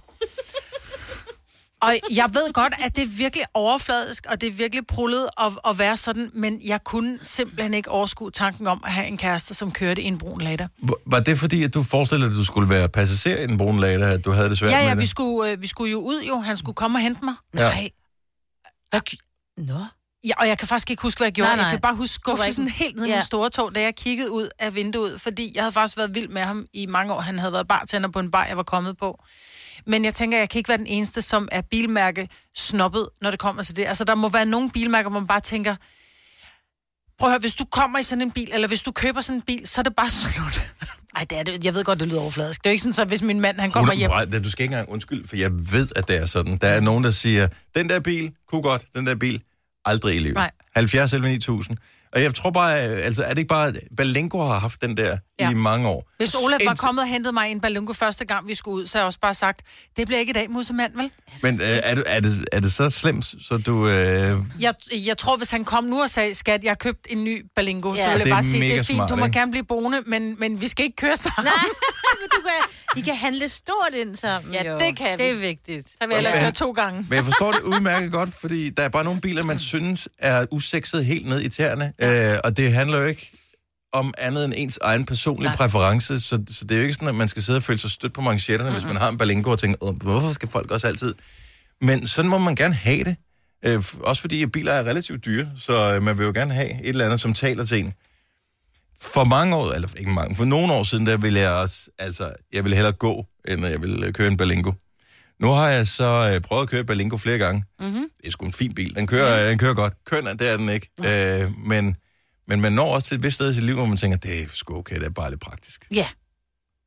Og 1.82 1.94
jeg 2.14 2.30
ved 2.34 2.52
godt, 2.52 2.74
at 2.82 2.96
det 2.96 3.02
er 3.04 3.08
virkelig 3.08 3.44
overfladisk, 3.54 4.26
og 4.28 4.40
det 4.40 4.46
er 4.48 4.52
virkelig 4.52 4.86
prullet 4.86 5.28
at, 5.40 5.52
at 5.68 5.78
være 5.78 5.96
sådan, 5.96 6.30
men 6.34 6.60
jeg 6.64 6.84
kunne 6.84 7.18
simpelthen 7.22 7.74
ikke 7.74 7.90
overskue 7.90 8.30
tanken 8.30 8.66
om 8.66 8.82
at 8.86 8.92
have 8.92 9.06
en 9.06 9.16
kæreste, 9.16 9.54
som 9.54 9.70
kørte 9.70 10.02
i 10.02 10.04
en 10.04 10.18
brun 10.18 10.40
Lada. 10.40 10.68
Hvor- 10.78 11.00
Var 11.06 11.20
det 11.20 11.38
fordi, 11.38 11.62
at 11.64 11.74
du 11.74 11.82
forestillede 11.82 12.30
dig, 12.30 12.34
at 12.36 12.38
du 12.38 12.44
skulle 12.44 12.68
være 12.70 12.88
passager 12.88 13.38
i 13.38 13.46
den 13.46 13.58
brune 13.58 13.80
Lada, 13.80 14.12
at 14.12 14.24
du 14.24 14.30
havde 14.30 14.48
det 14.50 14.58
svært 14.58 14.70
Ja, 14.72 14.78
ja, 14.88 14.94
med 14.94 15.00
vi 15.02 15.06
skulle, 15.06 15.50
øh, 15.50 15.62
vi 15.62 15.66
skulle 15.66 15.90
jo 15.90 15.98
ud 15.98 16.22
jo. 16.28 16.38
Han 16.40 16.56
skulle 16.56 16.76
komme 16.76 16.98
og 16.98 17.02
hente 17.02 17.24
mig. 17.24 17.34
Ja. 17.54 17.58
Nej. 17.60 17.90
Hvad? 18.90 19.00
Nå. 19.58 19.84
Ja, 20.24 20.32
og 20.38 20.48
jeg 20.48 20.58
kan 20.58 20.68
faktisk 20.68 20.90
ikke 20.90 21.02
huske, 21.02 21.18
hvad 21.18 21.26
jeg 21.26 21.32
gjorde. 21.32 21.48
Nej, 21.48 21.56
Nej. 21.56 21.64
Jeg 21.64 21.72
kan 21.72 21.80
bare 21.80 21.94
huske 21.96 22.14
skuffelsen 22.14 22.68
helt 22.68 22.96
ned 22.96 23.04
i 23.04 23.08
Ja. 23.08 23.14
min 23.16 23.22
store 23.24 23.50
tog, 23.50 23.74
da 23.74 23.80
jeg 23.80 23.94
kiggede 23.96 24.30
ud 24.30 24.48
af 24.58 24.74
vinduet, 24.74 25.20
fordi 25.20 25.52
jeg 25.54 25.62
havde 25.62 25.72
faktisk 25.72 25.96
været 25.96 26.14
vild 26.14 26.28
med 26.28 26.42
ham 26.42 26.66
i 26.72 26.86
mange 26.86 27.12
år. 27.12 27.20
Han 27.20 27.38
havde 27.38 27.52
været 27.52 27.68
bartender 27.68 28.08
på 28.08 28.18
en 28.18 28.30
bar, 28.30 28.44
jeg 28.44 28.56
var 28.56 28.62
kommet 28.62 28.96
på. 28.96 29.24
Men 29.86 30.04
jeg 30.04 30.14
tænker, 30.14 30.38
jeg 30.38 30.50
kan 30.50 30.58
ikke 30.58 30.68
være 30.68 30.78
den 30.78 30.86
eneste, 30.86 31.22
som 31.22 31.48
er 31.52 31.60
bilmærke 31.60 32.28
snobbet, 32.56 33.08
når 33.20 33.30
det 33.30 33.40
kommer 33.40 33.62
til 33.62 33.76
det. 33.76 33.86
Altså, 33.86 34.04
der 34.04 34.14
må 34.14 34.28
være 34.28 34.46
nogle 34.46 34.70
bilmærker, 34.70 35.10
hvor 35.10 35.20
man 35.20 35.26
bare 35.26 35.40
tænker, 35.40 35.76
prøv 37.18 37.28
at 37.28 37.32
høre, 37.32 37.40
hvis 37.40 37.54
du 37.54 37.64
kommer 37.64 37.98
i 37.98 38.02
sådan 38.02 38.22
en 38.22 38.30
bil, 38.30 38.50
eller 38.52 38.68
hvis 38.68 38.82
du 38.82 38.92
køber 38.92 39.20
sådan 39.20 39.36
en 39.36 39.42
bil, 39.42 39.68
så 39.68 39.80
er 39.80 39.82
det 39.82 39.96
bare 39.96 40.10
slut. 40.32 40.62
Ej, 41.16 41.24
det 41.24 41.38
er 41.38 41.42
det. 41.42 41.64
Jeg 41.64 41.74
ved 41.74 41.84
godt, 41.84 42.00
det 42.00 42.08
lyder 42.08 42.20
overfladisk. 42.20 42.60
Det 42.60 42.66
er 42.66 42.70
jo 42.70 42.72
ikke 42.72 42.82
sådan, 42.82 42.92
så 42.92 43.04
hvis 43.04 43.22
min 43.22 43.40
mand, 43.40 43.60
han 43.60 43.70
kommer 43.70 43.94
hjem... 43.94 44.10
100 44.10 44.42
Du 44.44 44.50
skal 44.50 44.62
ikke 44.62 44.72
engang 44.72 44.88
undskylde, 44.90 45.28
for 45.28 45.36
jeg 45.36 45.50
ved, 45.52 45.88
at 45.96 46.08
det 46.08 46.16
er 46.16 46.26
sådan. 46.26 46.56
Der 46.56 46.68
er 46.68 46.80
nogen, 46.80 47.04
der 47.04 47.10
siger, 47.10 47.48
den 47.74 47.88
der 47.88 48.00
bil, 48.00 48.32
kunne 48.48 48.62
godt, 48.62 48.84
den 48.94 49.06
der 49.06 49.14
bil, 49.14 49.42
aldrig 49.84 50.16
i 50.16 50.18
livet. 50.18 50.34
Nej. 50.34 50.50
70 50.74 51.12
eller 51.12 51.28
9000. 51.28 51.78
Og 52.12 52.22
jeg 52.22 52.34
tror 52.34 52.50
bare, 52.50 52.78
altså 52.78 53.22
er 53.22 53.28
det 53.28 53.38
ikke 53.38 53.48
bare, 53.48 53.72
Balenko 53.96 54.38
har 54.38 54.58
haft 54.58 54.82
den 54.82 54.96
der 54.96 55.18
ja. 55.40 55.50
I 55.50 55.54
mange 55.54 55.88
år. 55.88 56.06
Hvis 56.16 56.34
Olaf 56.34 56.60
var 56.66 56.74
kommet 56.74 57.02
og 57.02 57.08
hentet 57.08 57.34
mig 57.34 57.48
i 57.48 57.50
en 57.50 57.60
ballongo 57.60 57.92
første 57.92 58.24
gang, 58.24 58.48
vi 58.48 58.54
skulle 58.54 58.82
ud, 58.82 58.86
så 58.86 58.98
har 58.98 59.02
jeg 59.02 59.06
også 59.06 59.18
bare 59.18 59.34
sagt, 59.34 59.60
det 59.96 60.06
bliver 60.06 60.18
ikke 60.20 60.30
i 60.30 60.32
dag, 60.32 60.50
musemand, 60.50 60.92
vel? 60.96 61.10
Men 61.42 61.60
øh, 61.60 61.66
er, 61.68 61.94
du, 61.94 62.02
er, 62.06 62.20
det, 62.20 62.44
er 62.52 62.60
det 62.60 62.72
så 62.72 62.90
slemt, 62.90 63.24
så 63.48 63.56
du... 63.56 63.88
Øh, 63.88 64.36
Jeg, 64.60 64.74
jeg 65.06 65.18
tror, 65.18 65.36
hvis 65.36 65.50
han 65.50 65.64
kom 65.64 65.84
nu 65.84 66.02
og 66.02 66.10
sagde, 66.10 66.34
skat, 66.34 66.64
jeg 66.64 66.70
har 66.70 66.74
købt 66.74 67.06
en 67.10 67.24
ny 67.24 67.46
Balingo, 67.56 67.94
ja. 67.94 68.04
Så 68.04 68.08
ville 68.10 68.24
Det 68.24 68.26
jeg 68.28 68.34
bare 68.34 68.42
sige, 68.42 68.62
det 68.64 68.72
er 68.78 68.82
fint, 68.82 68.96
smart, 68.96 69.10
du 69.10 69.16
må 69.16 69.24
ikke? 69.24 69.38
gerne 69.38 69.50
blive 69.50 69.64
boende, 69.64 69.98
men, 70.06 70.36
men 70.38 70.60
vi 70.60 70.68
skal 70.68 70.84
ikke 70.84 70.96
køre 70.96 71.16
sammen. 71.16 71.44
Nej, 71.44 71.64
men 72.20 72.28
du 72.34 72.38
kan, 72.42 72.96
de 72.96 73.02
kan 73.02 73.16
handle 73.16 73.48
stort 73.48 73.94
ind 73.94 74.16
sammen. 74.16 74.52
Ja, 74.54 74.72
jo. 74.72 74.78
det 74.78 74.96
kan 74.96 75.18
vi. 75.18 75.22
Det 75.24 75.30
er 75.30 75.34
vigtigt. 75.34 75.88
Så 75.88 76.06
vil 76.08 76.16
jeg 76.22 76.38
køre 76.40 76.52
to 76.52 76.70
gange. 76.72 77.06
Men 77.08 77.16
jeg 77.16 77.24
forstår 77.24 77.52
det 77.52 77.60
udmærket 77.60 78.12
godt, 78.12 78.30
fordi 78.40 78.70
der 78.70 78.82
er 78.82 78.88
bare 78.88 79.04
nogle 79.04 79.20
biler, 79.20 79.42
man 79.44 79.58
synes 79.58 80.08
er 80.18 80.46
usekset 80.50 81.04
helt 81.04 81.26
ned 81.28 81.40
i 81.42 81.48
tæerne. 81.48 81.92
Ja. 82.00 82.32
Øh, 82.34 82.38
og 82.44 82.56
det 82.56 82.72
handler 82.72 82.98
jo 82.98 83.04
ikke 83.06 83.32
om 83.92 84.14
andet 84.18 84.44
end 84.44 84.54
ens 84.56 84.78
egen 84.82 85.06
personlige 85.06 85.48
Nej. 85.48 85.56
præference, 85.56 86.20
så, 86.20 86.42
så 86.48 86.64
det 86.64 86.74
er 86.74 86.76
jo 86.76 86.82
ikke 86.82 86.94
sådan, 86.94 87.08
at 87.08 87.14
man 87.14 87.28
skal 87.28 87.42
sidde 87.42 87.56
og 87.56 87.62
føle 87.62 87.78
sig 87.78 87.90
stødt 87.90 88.12
på 88.12 88.20
manchetterne, 88.20 88.70
mm-hmm. 88.70 88.84
hvis 88.84 88.92
man 88.92 89.02
har 89.02 89.08
en 89.08 89.16
Balengo 89.18 89.50
og 89.50 89.58
tænker, 89.58 89.84
"Åh, 89.84 89.96
hvorfor 89.96 90.32
skal 90.32 90.48
folk 90.48 90.70
også 90.70 90.86
altid... 90.86 91.14
Men 91.82 92.06
sådan 92.06 92.30
må 92.30 92.38
man 92.38 92.54
gerne 92.56 92.74
have 92.74 93.04
det. 93.04 93.16
Øh, 93.64 93.84
også 94.00 94.20
fordi 94.20 94.46
biler 94.46 94.72
er 94.72 94.84
relativt 94.84 95.24
dyre, 95.24 95.48
så 95.56 95.94
øh, 95.94 96.02
man 96.02 96.18
vil 96.18 96.24
jo 96.26 96.32
gerne 96.34 96.54
have 96.54 96.70
et 96.82 96.88
eller 96.88 97.04
andet, 97.04 97.20
som 97.20 97.34
taler 97.34 97.64
til 97.64 97.78
en. 97.78 97.92
For 99.00 99.24
mange 99.24 99.56
år, 99.56 99.72
eller 99.72 99.88
ikke 99.98 100.10
mange, 100.10 100.36
for 100.36 100.44
nogle 100.44 100.72
år 100.72 100.82
siden, 100.82 101.06
der 101.06 101.16
ville 101.16 101.40
jeg 101.40 101.50
også, 101.52 101.76
altså, 101.98 102.32
jeg 102.52 102.64
ville 102.64 102.76
hellere 102.76 102.92
gå, 102.92 103.26
end 103.48 103.66
jeg 103.66 103.82
ville 103.82 104.06
øh, 104.06 104.12
køre 104.12 104.28
en 104.28 104.36
Balengo. 104.36 104.72
Nu 105.40 105.48
har 105.48 105.68
jeg 105.68 105.86
så 105.86 106.30
øh, 106.34 106.40
prøvet 106.40 106.62
at 106.62 106.68
køre 106.68 106.84
Balingo 106.84 107.16
flere 107.16 107.38
gange. 107.38 107.64
Mm-hmm. 107.80 108.04
Det 108.16 108.26
er 108.26 108.30
sgu 108.30 108.46
en 108.46 108.52
fin 108.52 108.74
bil. 108.74 108.96
Den 108.96 109.06
kører, 109.06 109.48
den 109.48 109.58
kører 109.58 109.74
godt. 109.74 109.92
Køn 110.06 110.26
er, 110.26 110.34
er 110.40 110.56
den 110.56 110.68
ikke. 110.68 110.90
Øh, 111.04 111.58
men, 111.66 111.96
men 112.50 112.60
man 112.60 112.72
når 112.72 112.94
også 112.94 113.08
til 113.08 113.14
et 113.14 113.22
vist 113.22 113.34
sted 113.34 113.50
i 113.50 113.54
sit 113.54 113.64
liv, 113.64 113.74
hvor 113.74 113.86
man 113.86 113.96
tænker, 113.96 114.18
det 114.18 114.42
er 114.42 114.46
sgu 114.54 114.78
okay, 114.78 114.96
det 114.96 115.04
er 115.04 115.10
bare 115.10 115.30
lidt 115.30 115.40
praktisk. 115.40 115.86
Ja. 115.94 116.06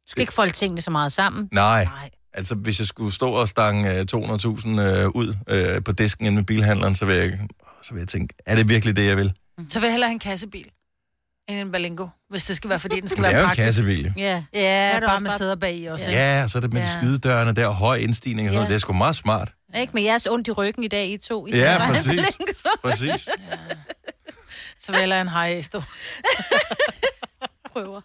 Du 0.05 0.07
skal 0.11 0.21
ikke 0.21 0.33
folde 0.33 0.51
tingene 0.51 0.81
så 0.81 0.91
meget 0.91 1.11
sammen. 1.11 1.49
Nej, 1.51 1.83
Nej. 1.83 2.09
Altså, 2.33 2.55
hvis 2.55 2.79
jeg 2.79 2.87
skulle 2.87 3.13
stå 3.13 3.29
og 3.31 3.47
stange 3.47 3.93
øh, 3.93 4.05
200.000 4.15 4.17
øh, 4.79 5.09
ud 5.09 5.35
øh, 5.49 5.83
på 5.83 5.91
disken 5.91 6.25
inde 6.25 6.35
med 6.35 6.43
bilhandleren, 6.43 6.95
så 6.95 7.05
vil, 7.05 7.15
jeg, 7.15 7.39
så 7.83 7.93
vil 7.93 7.99
jeg 7.99 8.07
tænke, 8.07 8.33
er 8.45 8.55
det 8.55 8.69
virkelig 8.69 8.95
det, 8.95 9.05
jeg 9.05 9.17
vil? 9.17 9.33
Så 9.69 9.79
vil 9.79 9.87
jeg 9.87 9.93
hellere 9.93 10.07
have 10.09 10.13
en 10.13 10.19
kassebil 10.19 10.65
end 11.49 11.59
en 11.59 11.71
Berlingo, 11.71 12.07
hvis 12.29 12.45
det 12.45 12.55
skal 12.55 12.69
være, 12.69 12.79
fordi 12.79 12.99
den 12.99 13.07
skal 13.07 13.21
Men 13.21 13.25
det 13.25 13.33
være 13.33 13.37
er 13.37 13.41
jo 13.41 13.43
en 13.43 13.47
praktisk. 13.47 13.65
kassebil. 13.65 14.13
Ja. 14.17 14.43
Ja, 14.53 14.59
er 14.61 14.93
det 14.99 15.03
bare 15.07 15.11
også 15.15 15.23
med 15.23 15.29
bare- 15.29 15.37
sæder 15.37 15.55
bag 15.55 15.75
i 15.77 15.85
også. 15.85 16.09
Ja, 16.09 16.43
og 16.43 16.49
så 16.49 16.57
er 16.57 16.61
det 16.61 16.73
med 16.73 16.81
de 16.81 16.87
Ja. 16.87 16.93
skydedørene 16.99 17.53
der, 17.55 17.67
og 17.67 17.75
høj 17.75 17.95
indstigning 17.95 18.47
og 18.47 18.51
sådan 18.51 18.53
Ja. 18.53 18.57
noget. 18.59 18.69
Det 18.69 18.75
er 18.75 18.79
sgu 18.79 18.93
meget 18.93 19.15
smart. 19.15 19.53
Ikke 19.75 19.93
med 19.93 20.03
jeres 20.03 20.27
ondt 20.27 20.47
i 20.47 20.51
ryggen 20.51 20.83
i 20.83 20.87
dag, 20.87 21.07
I 21.11 21.17
to. 21.17 21.47
I 21.47 21.51
Ja, 21.51 21.77
bare 21.77 21.87
have 21.87 21.95
præcis. 21.95 22.07
Berlingo. 22.83 23.17
Så 24.85 24.91
vil 24.91 25.09
jeg 25.09 25.21
en 25.21 25.29
high 25.29 25.63
stå. 25.63 25.81
Prøver. 27.73 28.01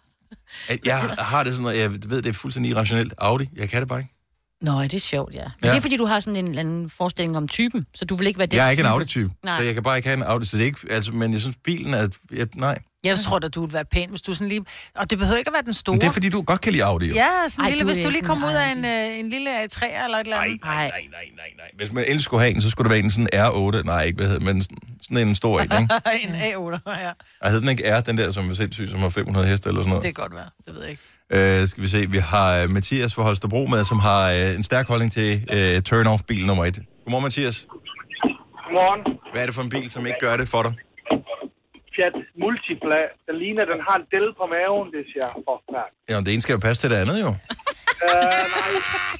Jeg 0.85 0.99
har 1.19 1.43
det 1.43 1.55
sådan, 1.55 1.71
at 1.71 1.77
jeg 1.79 1.91
ved, 1.91 2.21
det 2.21 2.29
er 2.29 2.33
fuldstændig 2.33 2.69
irrationelt. 2.71 3.13
Audi, 3.17 3.49
jeg 3.55 3.69
kan 3.69 3.79
det 3.79 3.87
bare 3.89 3.99
ikke. 3.99 4.13
Nå, 4.61 4.83
det 4.83 4.93
er 4.93 4.99
sjovt, 4.99 5.33
ja. 5.35 5.43
Men 5.43 5.51
Ja. 5.63 5.69
det 5.69 5.77
er, 5.77 5.81
fordi 5.81 5.97
du 5.97 6.05
har 6.05 6.19
sådan 6.19 6.35
en 6.35 6.47
eller 6.47 6.59
anden 6.59 6.89
forestilling 6.89 7.37
om 7.37 7.47
typen, 7.47 7.85
så 7.95 8.05
du 8.05 8.15
vil 8.15 8.27
ikke 8.27 8.37
være 8.39 8.47
den 8.47 8.57
Jeg 8.57 8.65
er 8.67 8.69
ikke 8.69 8.81
en 8.81 8.85
type. 8.85 8.91
Audi-type, 8.93 9.31
Nej. 9.43 9.57
så 9.59 9.63
jeg 9.63 9.73
kan 9.73 9.83
bare 9.83 9.97
ikke 9.97 10.09
have 10.09 10.17
en 10.17 10.23
Audi. 10.23 10.45
Så 10.45 10.57
det 10.57 10.63
er 10.63 10.65
ikke, 10.65 10.79
altså, 10.89 11.11
men 11.11 11.33
jeg 11.33 11.41
synes, 11.41 11.57
bilen 11.63 11.93
er... 11.93 12.07
Jeg, 12.31 12.47
nej. 12.55 12.79
Jeg 13.03 13.19
tror 13.19 13.39
da, 13.39 13.47
du 13.47 13.61
ville 13.61 13.73
være 13.73 13.85
pæn, 13.85 14.09
hvis 14.09 14.21
du 14.21 14.33
sådan 14.33 14.47
lige... 14.47 14.65
Og 14.95 15.09
det 15.09 15.17
behøver 15.17 15.37
ikke 15.37 15.49
at 15.49 15.53
være 15.53 15.61
den 15.65 15.73
store. 15.73 15.93
Men 15.93 16.01
det 16.01 16.07
er, 16.07 16.11
fordi 16.11 16.29
du 16.29 16.41
godt 16.41 16.61
kan 16.61 16.71
lide 16.71 16.83
Audi. 16.83 17.07
jo. 17.07 17.13
Ja, 17.13 17.29
sådan 17.47 17.65
Ej, 17.65 17.69
lille, 17.69 17.83
du 17.83 17.93
hvis 17.93 18.05
du 18.05 18.09
lige 18.09 18.21
kom 18.21 18.43
ud 18.43 18.53
af 18.53 18.71
en, 18.71 18.85
øh, 18.85 19.19
en 19.19 19.29
lille 19.29 19.63
A3 19.63 19.85
eller 20.03 20.17
et 20.17 20.25
eller 20.25 20.35
Nej, 20.37 20.45
andet. 20.45 20.61
nej, 20.63 20.75
nej, 20.75 20.89
nej, 20.89 21.25
nej, 21.35 21.51
nej. 21.57 21.65
Hvis 21.77 21.91
man 21.93 22.03
endelig 22.03 22.23
skulle 22.23 22.41
have 22.41 22.55
en, 22.55 22.61
så 22.61 22.69
skulle 22.69 22.89
det 22.89 22.91
være 22.95 23.03
en 23.03 23.11
sådan 23.11 23.29
R8. 23.33 23.83
Nej, 23.83 24.03
ikke 24.03 24.17
hvad 24.17 24.27
hedder 24.27 24.53
men 24.53 24.63
sådan, 25.01 25.27
en 25.27 25.35
stor 25.35 25.59
en, 25.59 25.63
ikke? 25.63 25.75
en 26.23 26.35
A8, 26.35 26.91
ja. 26.91 27.11
Og 27.41 27.51
hed 27.51 27.61
den 27.61 27.69
ikke 27.69 27.83
R, 27.97 28.01
den 28.01 28.17
der, 28.17 28.31
som 28.31 28.49
er 28.49 28.53
sindssyg, 28.53 28.89
som 28.89 28.99
har 28.99 29.09
500 29.09 29.47
heste 29.47 29.69
eller 29.69 29.81
sådan 29.81 29.89
noget? 29.89 30.03
Det 30.03 30.15
kan 30.15 30.21
godt 30.23 30.35
være. 30.35 30.49
Det 30.67 30.75
ved 30.75 30.81
jeg 30.81 30.91
ikke. 30.91 31.61
Øh, 31.61 31.67
skal 31.67 31.83
vi 31.83 31.87
se, 31.87 32.09
vi 32.09 32.17
har 32.17 32.63
uh, 32.63 32.71
Mathias 32.71 33.15
fra 33.15 33.23
Holstebro 33.23 33.65
med, 33.65 33.83
som 33.83 33.99
har 33.99 34.31
uh, 34.31 34.55
en 34.55 34.63
stærk 34.63 34.87
holdning 34.87 35.11
til 35.11 35.45
uh, 35.53 35.83
turn-off-bil 35.83 36.45
nummer 36.45 36.65
et. 36.65 36.79
Godmorgen, 37.05 37.23
Mathias. 37.23 37.67
Godmorgen. 38.65 39.01
Hvad 39.33 39.41
er 39.41 39.45
det 39.45 39.55
for 39.55 39.61
en 39.61 39.69
bil, 39.69 39.89
som 39.89 40.05
ikke 40.05 40.17
gør 40.21 40.37
det 40.37 40.47
for 40.49 40.63
dig? 40.63 40.73
Fiat 41.99 42.15
Multipla. 42.43 42.99
Den 43.27 43.35
ligner, 43.43 43.65
den 43.73 43.79
har 43.87 43.95
en 44.01 44.07
del 44.15 44.27
på 44.39 44.45
maven, 44.55 44.87
det 44.95 45.03
siger 45.11 45.27
forfærdeligt. 45.49 46.09
Ja, 46.09 46.15
det 46.25 46.31
ene 46.33 46.41
skal 46.45 46.53
jo 46.53 46.61
passe 46.67 46.79
til 46.81 46.89
det 46.93 46.97
andet, 47.03 47.17
jo. 47.25 47.29
Uh, 47.29 47.35
nej, 48.57 48.71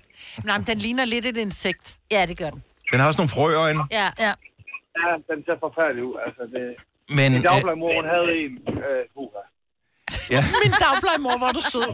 Nej, 0.47 0.57
men 0.57 0.67
den 0.67 0.77
ligner 0.77 1.05
lidt 1.05 1.25
et 1.25 1.37
insekt. 1.37 1.85
Ja, 2.11 2.25
det 2.29 2.37
gør 2.37 2.49
den. 2.49 2.63
Den 2.91 2.99
har 2.99 3.07
også 3.07 3.19
nogle 3.21 3.33
frøøjne, 3.35 3.83
Ja. 3.99 4.07
Ja. 4.25 4.33
ja, 4.99 5.09
den 5.29 5.39
ser 5.45 5.57
forfærdelig 5.65 6.03
ud. 6.09 6.15
Altså, 6.25 6.43
det... 6.53 6.63
men... 7.17 7.31
Min 7.31 7.41
Uh, 7.41 7.49
dagplejemor, 7.49 7.91
hun 7.99 8.07
havde 8.15 8.29
en. 8.43 8.53
Uh, 9.15 9.23
uh, 9.23 9.29
ja, 10.35 10.41
Min 10.63 10.73
dagplejemor, 10.85 11.35
hvor 11.39 11.47
er 11.51 11.55
du 11.59 11.63
sød. 11.73 11.89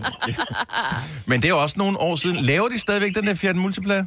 men 1.30 1.36
det 1.42 1.46
er 1.50 1.54
jo 1.58 1.62
også 1.66 1.76
nogle 1.84 1.96
år 2.08 2.16
siden. 2.24 2.38
Laver 2.52 2.68
de 2.74 2.80
stadigvæk 2.80 3.12
den 3.18 3.28
der 3.28 3.36
Fiat 3.36 3.56
Multipla? 3.56 3.98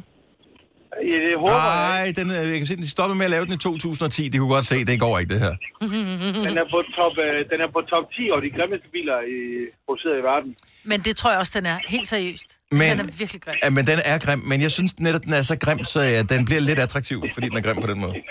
Ja, 1.11 1.17
det 1.25 1.33
håber 1.39 1.61
jeg. 2.03 2.15
Den, 2.15 2.27
øh, 2.31 2.37
jeg 2.51 2.57
kan 2.57 2.67
se, 2.67 2.75
de 2.77 2.89
stoppede 2.89 3.17
med 3.17 3.25
at 3.25 3.31
lave 3.31 3.45
den 3.45 3.53
i 3.53 3.57
2010. 3.57 4.27
De 4.27 4.37
kunne 4.37 4.53
godt 4.57 4.65
se, 4.65 4.85
det 4.85 4.99
går 4.99 5.19
ikke, 5.19 5.33
det 5.33 5.41
her. 5.45 5.53
Den 6.47 6.55
er 6.63 6.67
på 6.75 6.79
top, 6.97 7.13
uh, 7.25 7.25
den 7.51 7.59
er 7.65 7.69
på 7.75 7.81
top 7.91 8.05
10 8.15 8.29
over 8.33 8.41
de 8.47 8.51
grimmeste 8.57 8.87
biler 8.95 9.17
i, 9.35 9.37
produceret 9.85 10.15
i 10.21 10.23
verden. 10.31 10.55
Men 10.91 10.99
det 11.01 11.13
tror 11.17 11.29
jeg 11.31 11.39
også, 11.39 11.53
den 11.59 11.65
er. 11.65 11.77
Helt 11.87 12.07
seriøst. 12.07 12.49
Men- 12.71 12.79
Den 12.81 12.99
er 12.99 13.03
virkelig 13.17 13.41
grim. 13.41 13.55
Ja, 13.63 13.69
men 13.69 13.87
den 13.87 13.99
er 14.05 14.17
grim, 14.25 14.39
men 14.51 14.61
jeg 14.61 14.71
synes 14.71 14.99
netop, 14.99 15.21
den 15.23 15.33
er 15.33 15.41
så 15.41 15.55
grim, 15.57 15.83
så 15.83 15.99
ja, 16.01 16.21
den 16.23 16.45
bliver 16.45 16.61
lidt 16.61 16.79
attraktiv, 16.79 17.17
fordi 17.33 17.47
den 17.49 17.57
er 17.57 17.61
grim 17.61 17.75
på 17.81 17.87
den 17.87 17.99
måde. 18.01 18.13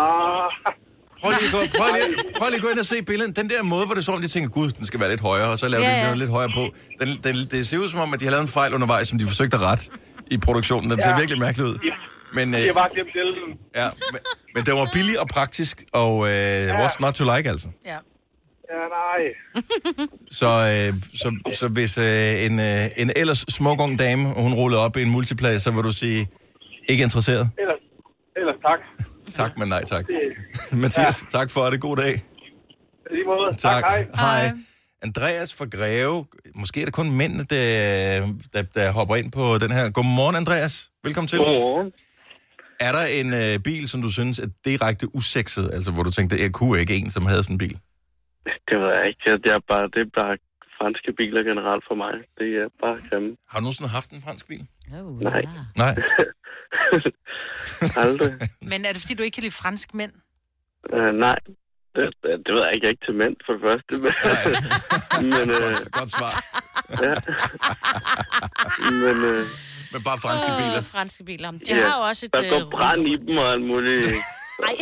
ah, 0.00 0.48
Prøv 1.22 1.30
lige, 1.38 1.46
at 1.48 1.52
gå, 1.56 1.58
prøv, 1.80 1.88
lige, 1.96 2.06
prøv 2.38 2.46
lige 2.48 2.56
at 2.56 2.62
gå 2.62 2.68
ind 2.68 2.78
og 2.78 2.86
se 2.86 3.02
billedet. 3.02 3.36
Den 3.36 3.48
der 3.50 3.62
måde, 3.62 3.86
hvor 3.86 3.94
det 3.94 4.04
som 4.04 4.14
om, 4.14 4.20
de 4.20 4.28
tænker, 4.28 4.50
gud, 4.50 4.68
den 4.70 4.86
skal 4.86 5.00
være 5.00 5.10
lidt 5.10 5.20
højere, 5.20 5.48
og 5.48 5.58
så 5.58 5.68
laver 5.68 5.84
Ja, 5.84 5.94
de 5.94 6.04
ja. 6.04 6.10
den 6.10 6.18
lidt 6.18 6.30
højere 6.30 6.50
på. 6.54 6.64
Den, 7.00 7.08
den, 7.24 7.34
det 7.50 7.66
ser 7.68 7.78
ud 7.78 7.88
som 7.88 8.00
om, 8.00 8.14
at 8.14 8.20
de 8.20 8.24
har 8.24 8.30
lavet 8.30 8.42
en 8.42 8.48
fejl 8.48 8.74
undervejs, 8.74 9.08
som 9.08 9.18
de 9.18 9.26
forsøgte 9.26 9.56
at 9.56 9.62
rette 9.62 9.84
i 10.30 10.38
produktionen. 10.38 10.90
Den 10.90 11.02
ser 11.02 11.08
Ja. 11.10 11.18
virkelig 11.18 11.40
mærkelig 11.40 11.66
ud. 11.66 11.90
Men, 12.34 12.54
øh, 12.54 12.60
jeg 12.66 12.74
bare 12.74 12.88
glemt 12.94 13.08
delen. 13.14 13.58
ja, 13.76 13.88
men, 14.12 14.20
men 14.54 14.66
den 14.66 14.74
var 14.76 14.88
billig 14.92 15.20
og 15.20 15.28
praktisk, 15.28 15.82
og 15.92 16.12
øh, 16.28 16.68
what's 16.80 16.96
not 17.00 17.14
to 17.14 17.36
like, 17.36 17.48
altså. 17.50 17.68
Ja. 17.86 17.96
Ja, 18.72 18.78
nej. 19.00 19.22
Så, 20.40 20.46
øh, 20.46 20.94
så, 21.14 21.54
så 21.58 21.68
hvis 21.68 21.98
øh, 21.98 22.44
en, 22.46 22.60
øh, 22.60 22.84
en 22.96 23.10
ellers 23.16 23.44
smuk 23.48 23.80
ung 23.80 23.98
dame, 23.98 24.24
hun 24.34 24.54
rullede 24.54 24.80
op 24.84 24.96
i 24.96 25.02
en 25.02 25.10
multiplads, 25.10 25.62
så 25.62 25.70
vil 25.70 25.82
du 25.84 25.92
sige, 25.92 26.28
ikke 26.88 27.02
interesseret? 27.04 27.50
Ellers, 27.58 27.78
ellers 28.36 28.56
tak. 28.66 28.78
Tak, 29.34 29.58
men 29.58 29.68
nej 29.68 29.82
tak. 29.84 30.04
Mathias, 30.82 31.24
tak 31.30 31.50
for 31.50 31.60
det. 31.62 31.80
God 31.80 31.96
dag. 31.96 32.14
I 32.14 33.14
lige 33.14 33.24
måde. 33.26 33.56
Tak. 33.56 33.82
tak 33.82 33.84
hej. 33.84 34.06
Hej. 34.14 34.50
Andreas 35.02 35.54
fra 35.54 35.66
Greve. 35.76 36.26
Måske 36.54 36.80
er 36.80 36.84
det 36.84 36.94
kun 36.94 37.10
mændene, 37.16 37.44
der, 37.44 37.66
der, 38.52 38.62
der 38.62 38.92
hopper 38.92 39.16
ind 39.16 39.32
på 39.32 39.44
den 39.62 39.70
her. 39.76 39.90
Godmorgen, 39.90 40.36
Andreas. 40.36 40.90
Velkommen 41.04 41.28
til. 41.28 41.38
Godmorgen. 41.38 41.92
Er 42.80 42.92
der 42.98 43.04
en 43.20 43.28
øh, 43.42 43.62
bil, 43.64 43.88
som 43.88 44.02
du 44.02 44.10
synes 44.10 44.38
er 44.38 44.48
direkte 44.64 45.14
usekset? 45.14 45.70
Altså, 45.72 45.92
hvor 45.92 46.02
du 46.02 46.10
tænkte, 46.10 46.40
jeg 46.40 46.52
kunne 46.52 46.80
ikke 46.80 46.94
en, 46.96 47.10
som 47.10 47.26
havde 47.26 47.42
sådan 47.42 47.54
en 47.54 47.58
bil? 47.58 47.78
Det 48.68 48.76
ved 48.80 48.88
jeg 48.98 49.04
ikke. 49.08 49.20
Det 49.44 49.50
er 49.52 49.58
bare, 49.72 49.86
det 49.94 50.00
er 50.06 50.10
bare 50.22 50.36
franske 50.78 51.12
biler 51.18 51.42
generelt 51.50 51.84
for 51.88 51.94
mig. 51.94 52.12
Det 52.38 52.48
er 52.62 52.68
bare 52.84 52.96
grimme. 53.08 53.30
Har 53.50 53.58
du 53.58 53.62
nogensinde 53.62 53.90
haft 53.90 54.10
en 54.10 54.22
fransk 54.26 54.48
bil? 54.48 54.66
Oh, 54.94 55.20
Nej. 55.20 55.42
Ja. 55.44 55.62
Nej. 55.84 55.94
Aldrig. 58.04 58.32
Men 58.70 58.84
er 58.84 58.92
det, 58.92 59.00
fordi 59.02 59.14
du 59.14 59.22
ikke 59.22 59.34
kan 59.34 59.42
lide 59.42 59.54
fransk 59.62 59.94
mænd? 59.94 60.12
Uh, 60.92 61.14
nej. 61.26 61.38
Det, 61.96 62.04
det 62.44 62.50
ved 62.54 62.62
jeg 62.64 62.72
ikke. 62.74 62.84
Jeg 62.84 62.90
er 62.90 62.94
ikke 62.96 63.06
til 63.08 63.14
mænd, 63.22 63.34
for 63.46 63.52
det 63.56 63.62
første. 63.68 63.92
Men, 65.30 65.46
øh, 65.56 65.62
Godt, 65.64 65.92
godt 65.98 66.10
svar. 66.18 66.32
ja. 67.04 67.14
Men 68.90 69.16
øh, 69.32 69.46
Men 69.92 70.02
bare 70.08 70.18
franske 70.26 70.50
biler. 70.60 70.78
Åh, 70.78 70.84
franske 70.84 71.24
biler. 71.24 71.50
De 71.50 71.58
Ja, 71.68 71.74
har 71.88 71.96
jo 71.98 72.02
også 72.08 72.26
et... 72.26 72.34
der 72.34 72.48
går 72.50 72.64
øh, 72.66 72.70
brand 72.70 73.02
i 73.08 73.16
dem 73.26 73.36
og 73.38 73.52
alt 73.52 73.66
muligt 73.66 74.06
Nej. 74.64 74.72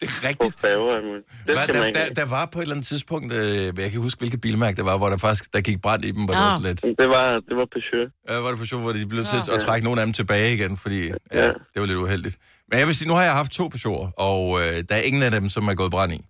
Det 0.00 0.08
er 0.08 0.28
rigtigt. 0.28 0.56
muligt. 1.04 1.24
Det 1.46 1.56
man 1.56 1.68
der, 1.68 1.84
ikke 1.84 1.98
der, 1.98 2.14
der 2.14 2.24
var 2.36 2.46
på 2.52 2.58
et 2.58 2.62
eller 2.62 2.74
andet 2.74 2.86
tidspunkt, 2.86 3.32
øh, 3.32 3.40
jeg 3.64 3.74
kan 3.74 3.84
ikke 3.84 3.98
huske, 3.98 4.18
hvilket 4.18 4.40
bilmærke 4.40 4.76
det 4.76 4.84
var, 4.84 4.98
hvor 4.98 5.08
der 5.08 5.16
faktisk 5.16 5.52
der 5.54 5.60
gik 5.60 5.80
brand 5.82 6.04
i 6.04 6.10
dem, 6.10 6.24
hvor 6.24 6.34
det 6.34 6.42
Nå. 6.42 6.48
var 6.50 6.60
lidt... 6.68 6.80
Det 7.02 7.08
var, 7.16 7.26
det 7.48 7.54
var 7.60 7.66
Peugeot. 7.74 8.08
Ja, 8.28 8.34
var 8.44 8.50
det 8.50 8.58
for 8.58 8.66
sjovt, 8.66 8.82
hvor 8.82 8.92
de 8.92 9.06
blev 9.06 9.24
til 9.24 9.38
Nå. 9.48 9.54
at 9.54 9.60
trække 9.60 9.84
nogle 9.86 10.00
af 10.00 10.06
dem 10.06 10.12
tilbage 10.12 10.54
igen, 10.54 10.76
fordi 10.76 11.00
ja, 11.08 11.14
Ja. 11.32 11.46
det 11.72 11.78
var 11.82 11.86
lidt 11.86 11.98
uheldigt. 11.98 12.36
Men 12.72 12.78
jeg 12.80 12.86
vil 12.86 12.94
sige, 12.96 13.08
nu 13.08 13.14
har 13.14 13.22
jeg 13.22 13.32
haft 13.32 13.52
to 13.52 13.64
Peugeot'er, 13.74 14.10
og 14.30 14.42
øh, 14.60 14.74
der 14.88 14.94
er 14.94 15.00
ingen 15.08 15.22
af 15.22 15.30
dem, 15.30 15.48
som 15.48 15.68
er 15.68 15.74
gået 15.74 15.90
brand 15.90 16.12
i. 16.12 16.20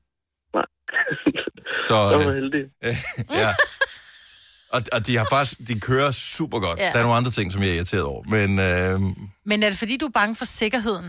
Nej. 0.54 0.66
Så, 1.88 1.94
Jeg 2.12 2.18
var 2.18 2.28
øh, 2.30 2.34
heldig. 2.40 2.64
ja. 3.42 3.50
Og, 4.76 4.80
og 4.92 5.00
de 5.06 5.16
har 5.16 5.26
faktisk, 5.32 5.58
de 5.68 5.80
kører 5.80 6.10
super 6.10 6.58
godt. 6.66 6.78
Ja. 6.78 6.90
Der 6.92 6.98
er 6.98 7.02
nogle 7.02 7.16
andre 7.16 7.30
ting, 7.30 7.52
som 7.52 7.62
jeg 7.62 7.70
er 7.70 7.74
irriteret 7.74 8.02
over. 8.12 8.22
Men 8.36 8.48
øh, 8.68 9.00
Men 9.50 9.62
er 9.62 9.68
det, 9.70 9.78
fordi 9.78 9.96
du 9.96 10.06
er 10.06 10.10
bange 10.20 10.36
for 10.36 10.44
sikkerheden? 10.44 11.08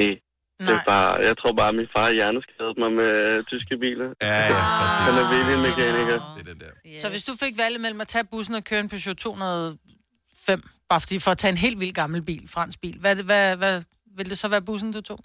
Nej. 0.00 0.14
Det 0.60 0.68
er 0.68 0.72
Nej. 0.72 0.84
bare, 0.86 1.08
jeg 1.28 1.34
tror 1.40 1.52
bare, 1.60 1.68
at 1.68 1.74
min 1.80 1.88
far 1.96 2.08
hjerneskadede 2.18 2.74
mig 2.82 2.90
med 3.00 3.10
øh, 3.38 3.44
tyske 3.52 3.74
biler. 3.84 4.08
ja, 4.22 4.38
ja, 4.52 4.58
præcis. 4.80 4.98
Han 5.08 5.14
er 5.22 5.26
virkelig 5.36 5.58
mekaniker. 5.68 6.18
Det 6.36 6.40
er 6.48 6.48
den 6.52 6.60
der. 6.64 6.72
Yes. 6.90 7.00
Så 7.00 7.06
hvis 7.10 7.24
du 7.24 7.32
fik 7.44 7.54
valget 7.58 7.80
mellem 7.80 8.00
at 8.00 8.08
tage 8.08 8.24
bussen 8.32 8.54
og 8.54 8.64
køre 8.64 8.80
en 8.80 8.88
Peugeot 8.88 9.16
205, 9.16 10.62
bare 10.90 11.00
fordi 11.00 11.18
for 11.18 11.30
at 11.30 11.38
tage 11.38 11.52
en 11.52 11.56
helt 11.66 11.80
vild 11.80 11.92
gammel 11.92 12.22
bil, 12.22 12.44
fransk 12.48 12.80
bil, 12.80 12.96
hvad, 13.00 13.16
hvad, 13.16 13.56
hvad 13.56 13.82
vil 14.16 14.30
det 14.30 14.38
så 14.38 14.48
være 14.48 14.62
bussen, 14.62 14.92
du 14.92 15.00
tog? 15.00 15.18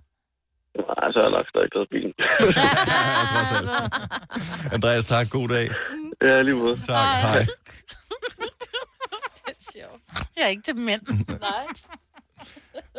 Nej, 0.75 1.11
så 1.11 1.17
har 1.19 1.23
jeg 1.27 1.31
nok 1.37 1.47
stadig 1.49 1.69
taget 1.73 1.89
bilen. 1.93 2.13
Andreas, 4.75 5.05
tak. 5.05 5.29
God 5.29 5.47
dag. 5.47 5.69
ja, 6.21 6.41
lige 6.41 6.55
måde. 6.55 6.75
Tak. 6.75 7.21
Hej. 7.21 7.45
Jeg 10.37 10.43
er 10.43 10.47
ikke 10.47 10.63
til 10.63 10.77
mænd. 10.77 11.01
Nej. 11.49 11.65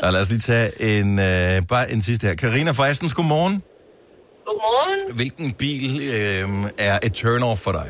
Ja, 0.03 0.11
lad 0.11 0.21
os 0.21 0.31
lige 0.31 0.41
tage 0.41 0.69
en, 1.01 1.19
øh, 1.19 1.67
bare 1.69 1.91
en 1.93 2.03
sidste 2.03 2.27
her. 2.27 2.35
Karina 2.35 2.71
fra 2.71 2.89
Astens, 2.89 3.15
godmorgen. 3.15 3.63
Godmorgen. 4.47 5.17
Hvilken 5.17 5.53
bil 5.63 5.85
øh, 6.19 6.49
er 6.89 6.97
et 7.07 7.13
turn-off 7.21 7.61
for 7.67 7.73
dig? 7.79 7.89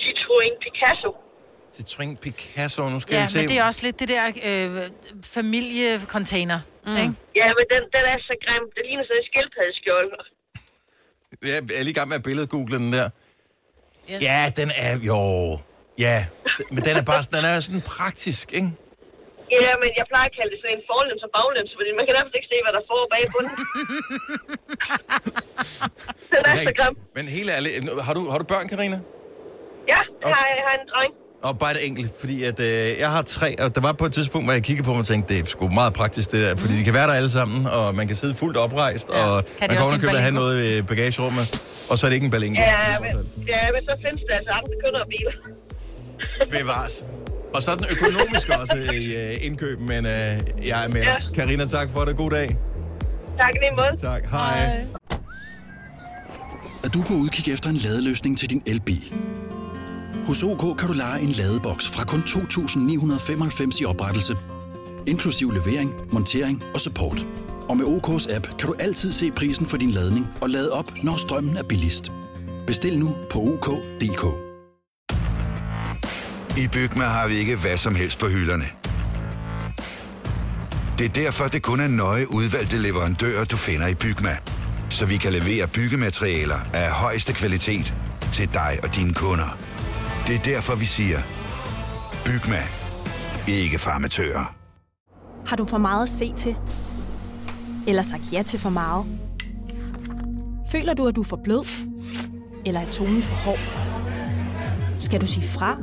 Citroën 0.00 0.54
Picasso. 0.64 1.10
Citroën 1.76 2.10
Picasso, 2.24 2.82
nu 2.88 3.00
skal 3.00 3.14
Ja, 3.14 3.24
vi 3.24 3.30
se. 3.32 3.38
men 3.38 3.48
det 3.48 3.58
er 3.58 3.64
også 3.70 3.82
lidt 3.86 3.96
det 4.00 4.08
der 4.14 4.24
øh, 4.48 4.90
familiecontainer, 5.36 6.60
mm. 6.86 6.96
ikke? 7.02 7.14
Ja, 7.40 7.46
men 7.58 7.64
den, 7.72 7.82
den 7.96 8.04
er 8.12 8.18
så 8.30 8.34
grim. 8.44 8.64
Det 8.76 8.82
ligner 8.88 9.04
sådan 9.08 9.20
en 9.22 9.26
skildpaddeskjold. 9.30 10.08
Ja, 11.44 11.48
Jeg 11.48 11.56
er 11.80 11.84
lige 11.86 11.94
i 11.96 11.98
gang 11.98 12.08
med 12.12 12.16
at 12.16 12.22
billedgoogle 12.28 12.72
den 12.78 12.92
der. 12.96 13.08
Yes. 14.10 14.20
Ja, 14.28 14.38
den 14.60 14.68
er 14.86 14.94
jo... 15.10 15.18
Ja, 16.06 16.16
men 16.74 16.80
den 16.86 16.94
er 17.00 17.04
bare 17.10 17.22
den 17.36 17.44
er 17.52 17.56
sådan 17.66 17.82
praktisk, 17.96 18.46
ikke? 18.58 18.70
Ja, 19.66 19.72
men 19.82 19.88
jeg 19.98 20.04
plejer 20.12 20.28
at 20.30 20.34
kalde 20.38 20.50
det 20.54 20.58
sådan 20.62 20.76
en 20.78 20.84
forlems 20.90 21.22
og 21.26 21.30
baglems, 21.36 21.70
fordi 21.78 21.90
man 21.98 22.04
kan 22.06 22.14
nærmest 22.18 22.34
ikke 22.38 22.48
se, 22.52 22.58
hvad 22.64 22.72
der 22.78 22.82
får 22.90 23.00
bag 23.14 23.22
på 23.34 23.38
den. 23.44 23.50
den 26.32 26.40
er 26.50 26.54
så 26.70 26.74
grim. 26.78 26.94
Men 27.16 27.24
helt 27.38 27.50
ærligt, 27.56 27.72
har 28.08 28.14
du, 28.18 28.22
har 28.32 28.38
du 28.42 28.46
børn, 28.52 28.66
Karina? 28.72 28.98
Ja, 29.92 30.00
jeg 30.22 30.28
har, 30.36 30.44
jeg 30.58 30.64
har 30.68 30.74
en 30.82 30.86
dreng. 30.92 31.12
Og 31.42 31.58
bare 31.58 31.74
det 31.74 31.86
enkelt, 31.86 32.12
fordi 32.20 32.44
at, 32.44 32.60
øh, 32.60 32.98
jeg 32.98 33.10
har 33.10 33.22
tre, 33.22 33.60
og 33.60 33.74
der 33.74 33.80
var 33.80 33.92
på 33.92 34.06
et 34.06 34.12
tidspunkt, 34.12 34.46
hvor 34.46 34.52
jeg 34.52 34.62
kiggede 34.62 34.86
på 34.86 34.92
dem 34.92 35.00
og 35.00 35.06
tænkte, 35.06 35.34
det 35.34 35.40
er 35.42 35.46
sgu 35.46 35.68
meget 35.68 35.92
praktisk 35.92 36.32
det 36.32 36.46
der, 36.46 36.56
fordi 36.56 36.78
de 36.78 36.84
kan 36.84 36.94
være 36.94 37.06
der 37.06 37.12
alle 37.12 37.30
sammen, 37.30 37.66
og 37.66 37.94
man 37.94 38.06
kan 38.06 38.16
sidde 38.16 38.34
fuldt 38.34 38.56
oprejst, 38.56 39.08
ja. 39.08 39.24
og 39.24 39.44
Kan 39.44 39.68
man 39.70 40.00
kan 40.00 40.08
en 40.08 40.16
have 40.16 40.34
noget 40.34 40.78
i 40.78 40.82
bagagerummet, 40.82 41.46
og 41.90 41.98
så 41.98 42.06
er 42.06 42.08
det 42.10 42.14
ikke 42.14 42.24
en 42.24 42.30
balingo. 42.30 42.60
Ja, 42.60 42.98
men, 43.00 43.10
ja, 43.46 43.62
men 43.74 43.82
så 43.88 43.94
findes 44.04 44.22
der 44.28 44.34
altså 44.34 44.50
andre 44.50 44.74
kønnerbiler. 44.82 45.32
Bevares. 46.60 47.04
Og 47.54 47.62
så 47.62 47.70
er 47.70 47.76
den 47.76 47.86
økonomiske 47.90 48.58
også 48.58 48.76
i 48.92 49.14
øh, 49.16 49.46
indkøb, 49.46 49.80
men 49.80 50.06
øh, 50.06 50.12
jeg 50.66 50.84
er 50.84 50.88
med 50.88 51.00
dig. 51.00 51.22
Karina, 51.34 51.66
tak 51.66 51.90
for 51.90 52.04
det. 52.04 52.16
God 52.16 52.30
dag. 52.30 52.56
Tak 53.38 53.50
i 53.54 53.58
lige 53.58 53.76
måde. 53.76 54.12
Tak. 54.12 54.26
Hej. 54.30 54.84
Er 56.84 56.88
du 56.88 57.02
på 57.02 57.14
udkig 57.14 57.52
efter 57.52 57.70
en 57.70 57.76
ladeløsning 57.76 58.38
til 58.38 58.50
din 58.50 58.62
elbil? 58.66 59.12
Hos 60.28 60.42
OK 60.42 60.78
kan 60.78 60.88
du 60.88 60.92
lege 60.92 61.20
en 61.20 61.28
ladeboks 61.28 61.88
fra 61.88 62.04
kun 62.04 62.20
2.995 62.20 63.80
i 63.80 63.84
oprettelse, 63.84 64.36
inklusiv 65.06 65.50
levering, 65.50 65.92
montering 66.12 66.62
og 66.74 66.80
support. 66.80 67.26
Og 67.68 67.76
med 67.76 67.86
OK's 67.86 68.34
app 68.34 68.46
kan 68.58 68.66
du 68.68 68.74
altid 68.78 69.12
se 69.12 69.30
prisen 69.30 69.66
for 69.66 69.76
din 69.76 69.90
ladning 69.90 70.26
og 70.40 70.50
lade 70.50 70.72
op, 70.72 70.92
når 71.02 71.16
strømmen 71.16 71.56
er 71.56 71.62
billigst. 71.62 72.12
Bestil 72.66 72.98
nu 72.98 73.14
på 73.30 73.38
OK.dk. 73.38 74.24
I 76.58 76.68
Bygma 76.72 77.04
har 77.04 77.28
vi 77.28 77.34
ikke 77.34 77.56
hvad 77.56 77.76
som 77.76 77.94
helst 77.94 78.18
på 78.18 78.26
hylderne. 78.26 78.64
Det 80.98 81.04
er 81.04 81.22
derfor, 81.24 81.44
det 81.44 81.62
kun 81.62 81.80
er 81.80 81.88
nøje 81.88 82.30
udvalgte 82.32 82.78
leverandører, 82.78 83.44
du 83.44 83.56
finder 83.56 83.86
i 83.86 83.94
Bygma. 83.94 84.36
Så 84.90 85.06
vi 85.06 85.16
kan 85.16 85.32
levere 85.32 85.68
byggematerialer 85.68 86.58
af 86.74 86.90
højeste 86.90 87.32
kvalitet 87.32 87.94
til 88.32 88.52
dig 88.52 88.78
og 88.82 88.94
dine 88.94 89.14
kunder. 89.14 89.67
Det 90.28 90.36
er 90.36 90.42
derfor, 90.42 90.74
vi 90.74 90.84
siger, 90.84 91.18
Bygma. 92.24 92.62
Ikke 93.48 93.78
farmatører. 93.78 94.54
Har 95.46 95.56
du 95.56 95.64
for 95.64 95.78
meget 95.78 96.02
at 96.02 96.08
se 96.08 96.32
til? 96.36 96.56
Eller 97.86 98.02
sagt 98.02 98.32
ja 98.32 98.42
til 98.42 98.58
for 98.58 98.70
meget? 98.70 99.06
Føler 100.72 100.94
du, 100.94 101.06
at 101.06 101.16
du 101.16 101.20
er 101.20 101.24
for 101.24 101.40
blød? 101.44 101.66
Eller 102.66 102.80
er 102.80 102.90
tonen 102.90 103.22
for 103.22 103.34
hård? 103.34 103.58
Skal 104.98 105.20
du 105.20 105.26
sige 105.26 105.46
fra? 105.46 105.76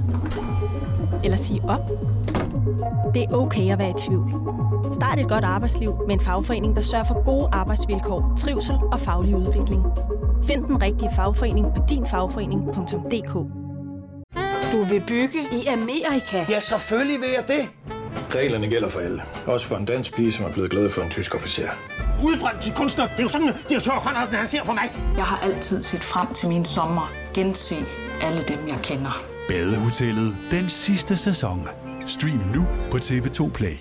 Eller 1.24 1.38
sige 1.38 1.62
op? 1.64 1.90
Det 3.14 3.24
er 3.24 3.34
okay 3.34 3.72
at 3.72 3.80
være 3.80 3.90
i 3.90 3.94
tvivl. 4.08 4.34
Start 4.94 5.20
et 5.20 5.30
godt 5.30 5.44
arbejdsliv 5.44 5.96
med 6.08 6.14
en 6.16 6.22
fagforening, 6.22 6.76
der 6.76 6.82
sørger 6.82 7.06
for 7.06 7.26
gode 7.26 7.50
arbejdsvilkår, 7.52 8.34
trivsel 8.38 8.76
og 8.92 9.00
faglig 9.00 9.36
udvikling. 9.36 9.84
Find 10.44 10.66
den 10.66 10.82
rigtige 10.82 11.10
fagforening 11.16 11.66
på 11.76 11.82
dinfagforening.dk 11.90 13.65
du 14.76 14.84
vil 14.84 15.04
bygge 15.08 15.40
i 15.52 15.66
Amerika? 15.66 16.46
Ja, 16.50 16.60
selvfølgelig 16.60 17.22
vil 17.22 17.30
jeg 17.30 17.44
det. 17.48 17.70
Reglerne 18.36 18.68
gælder 18.68 18.90
for 18.90 19.00
alle. 19.00 19.24
Også 19.46 19.68
for 19.68 19.76
en 19.76 19.86
dansk 19.86 20.16
pige, 20.16 20.32
som 20.32 20.46
er 20.46 20.52
blevet 20.52 20.72
glad 20.72 20.90
for 20.90 21.02
en 21.02 21.10
tysk 21.10 21.36
officer. 21.36 21.70
Udbrændt 22.24 22.62
til 22.62 22.74
kunstner. 22.74 23.08
Det 23.08 23.20
er 23.20 23.24
jo 23.24 23.30
sådan, 23.30 23.50
at 23.50 23.56
de 23.70 23.74
har 23.74 23.82
tørt, 23.82 24.34
han 24.34 24.48
ser 24.48 24.64
på 24.64 24.74
mig. 24.74 24.92
Jeg 25.18 25.24
har 25.26 25.40
altid 25.44 25.84
set 25.84 26.04
frem 26.04 26.34
til 26.34 26.50
min 26.50 26.66
sommer. 26.66 27.12
Gense 27.34 27.76
alle 28.22 28.44
dem, 28.48 28.68
jeg 28.68 28.78
kender. 28.84 29.24
Badehotellet 29.48 30.38
den 30.52 30.70
sidste 30.70 31.18
sæson. 31.18 31.68
Stream 32.06 32.42
nu 32.56 32.66
på 32.92 32.98
TV2 32.98 33.52
Play. 33.52 33.76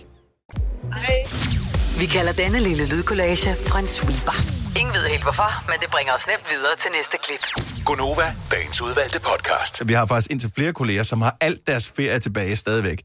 Vi 1.99 2.07
kalder 2.07 2.33
denne 2.33 2.59
lille 2.59 2.89
lydkollage 2.89 3.51
en 3.79 3.87
sweeper. 3.87 4.54
Ingen 4.81 4.95
ved 4.95 5.09
helt 5.09 5.23
hvorfor, 5.23 5.67
men 5.71 5.77
det 5.81 5.91
bringer 5.91 6.13
os 6.13 6.27
nemt 6.27 6.47
videre 6.51 6.77
til 6.79 6.91
næste 6.97 7.17
klip. 7.25 7.41
Gonova, 7.85 8.35
dagens 8.51 8.81
udvalgte 8.83 9.21
podcast. 9.21 9.89
Vi 9.89 9.93
har 9.93 10.07
faktisk 10.07 10.31
indtil 10.31 10.51
flere 10.55 10.73
kolleger, 10.73 11.03
som 11.03 11.23
har 11.23 11.37
alt 11.41 11.67
deres 11.67 11.93
ferie 11.97 12.19
tilbage 12.19 12.57
stadigvæk. 12.57 13.03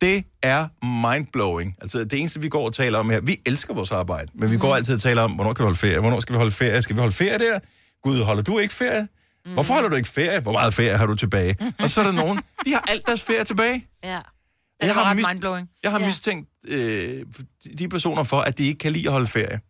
Det 0.00 0.24
er 0.42 0.66
mindblowing. 0.84 1.74
Altså 1.82 1.98
det 2.04 2.12
eneste, 2.18 2.40
vi 2.40 2.48
går 2.48 2.64
og 2.66 2.74
taler 2.74 2.98
om 2.98 3.10
her, 3.10 3.20
vi 3.20 3.36
elsker 3.46 3.74
vores 3.74 3.92
arbejde, 3.92 4.26
men 4.34 4.50
vi 4.50 4.56
går 4.56 4.74
altid 4.74 4.94
og 4.94 5.00
taler 5.00 5.22
om, 5.22 5.32
hvornår 5.32 5.52
kan 5.52 5.62
vi 5.62 5.66
holde 5.66 5.78
ferie, 5.78 5.98
hvornår 6.00 6.20
skal 6.20 6.32
vi 6.32 6.36
holde 6.36 6.52
ferie, 6.52 6.82
skal 6.82 6.96
vi 6.96 7.00
holde 7.00 7.14
ferie 7.14 7.38
der? 7.38 7.58
Gud, 8.02 8.22
holder 8.22 8.42
du 8.42 8.58
ikke 8.58 8.74
ferie? 8.74 9.08
Hvorfor 9.54 9.74
holder 9.74 9.88
du 9.88 9.96
ikke 9.96 10.08
ferie? 10.08 10.40
Hvor 10.40 10.52
meget 10.52 10.74
ferie 10.74 10.96
har 10.98 11.06
du 11.06 11.14
tilbage? 11.14 11.56
Og 11.78 11.90
så 11.90 12.00
er 12.00 12.04
der 12.04 12.12
nogen, 12.12 12.38
de 12.66 12.72
har 12.72 12.84
alt 12.88 13.06
deres 13.06 13.22
ferie 13.22 13.44
tilbage. 13.44 13.86
Ja. 14.04 14.08
Jeg 14.10 14.22
Det 14.88 14.96
var 14.96 15.04
har, 15.04 15.14
mis- 15.14 15.28
mindblowing. 15.28 15.68
jeg 15.82 15.90
har 15.90 15.98
Ja. 15.98 16.02
ja. 16.04 16.08
mistænkt 16.08 16.48
øh, 16.68 17.22
de 17.78 17.88
personer 17.88 18.24
for, 18.24 18.40
at 18.40 18.58
de 18.58 18.66
ikke 18.66 18.78
kan 18.78 18.92
lide 18.92 19.06
at 19.06 19.12
holde 19.12 19.26
ferie. 19.26 19.60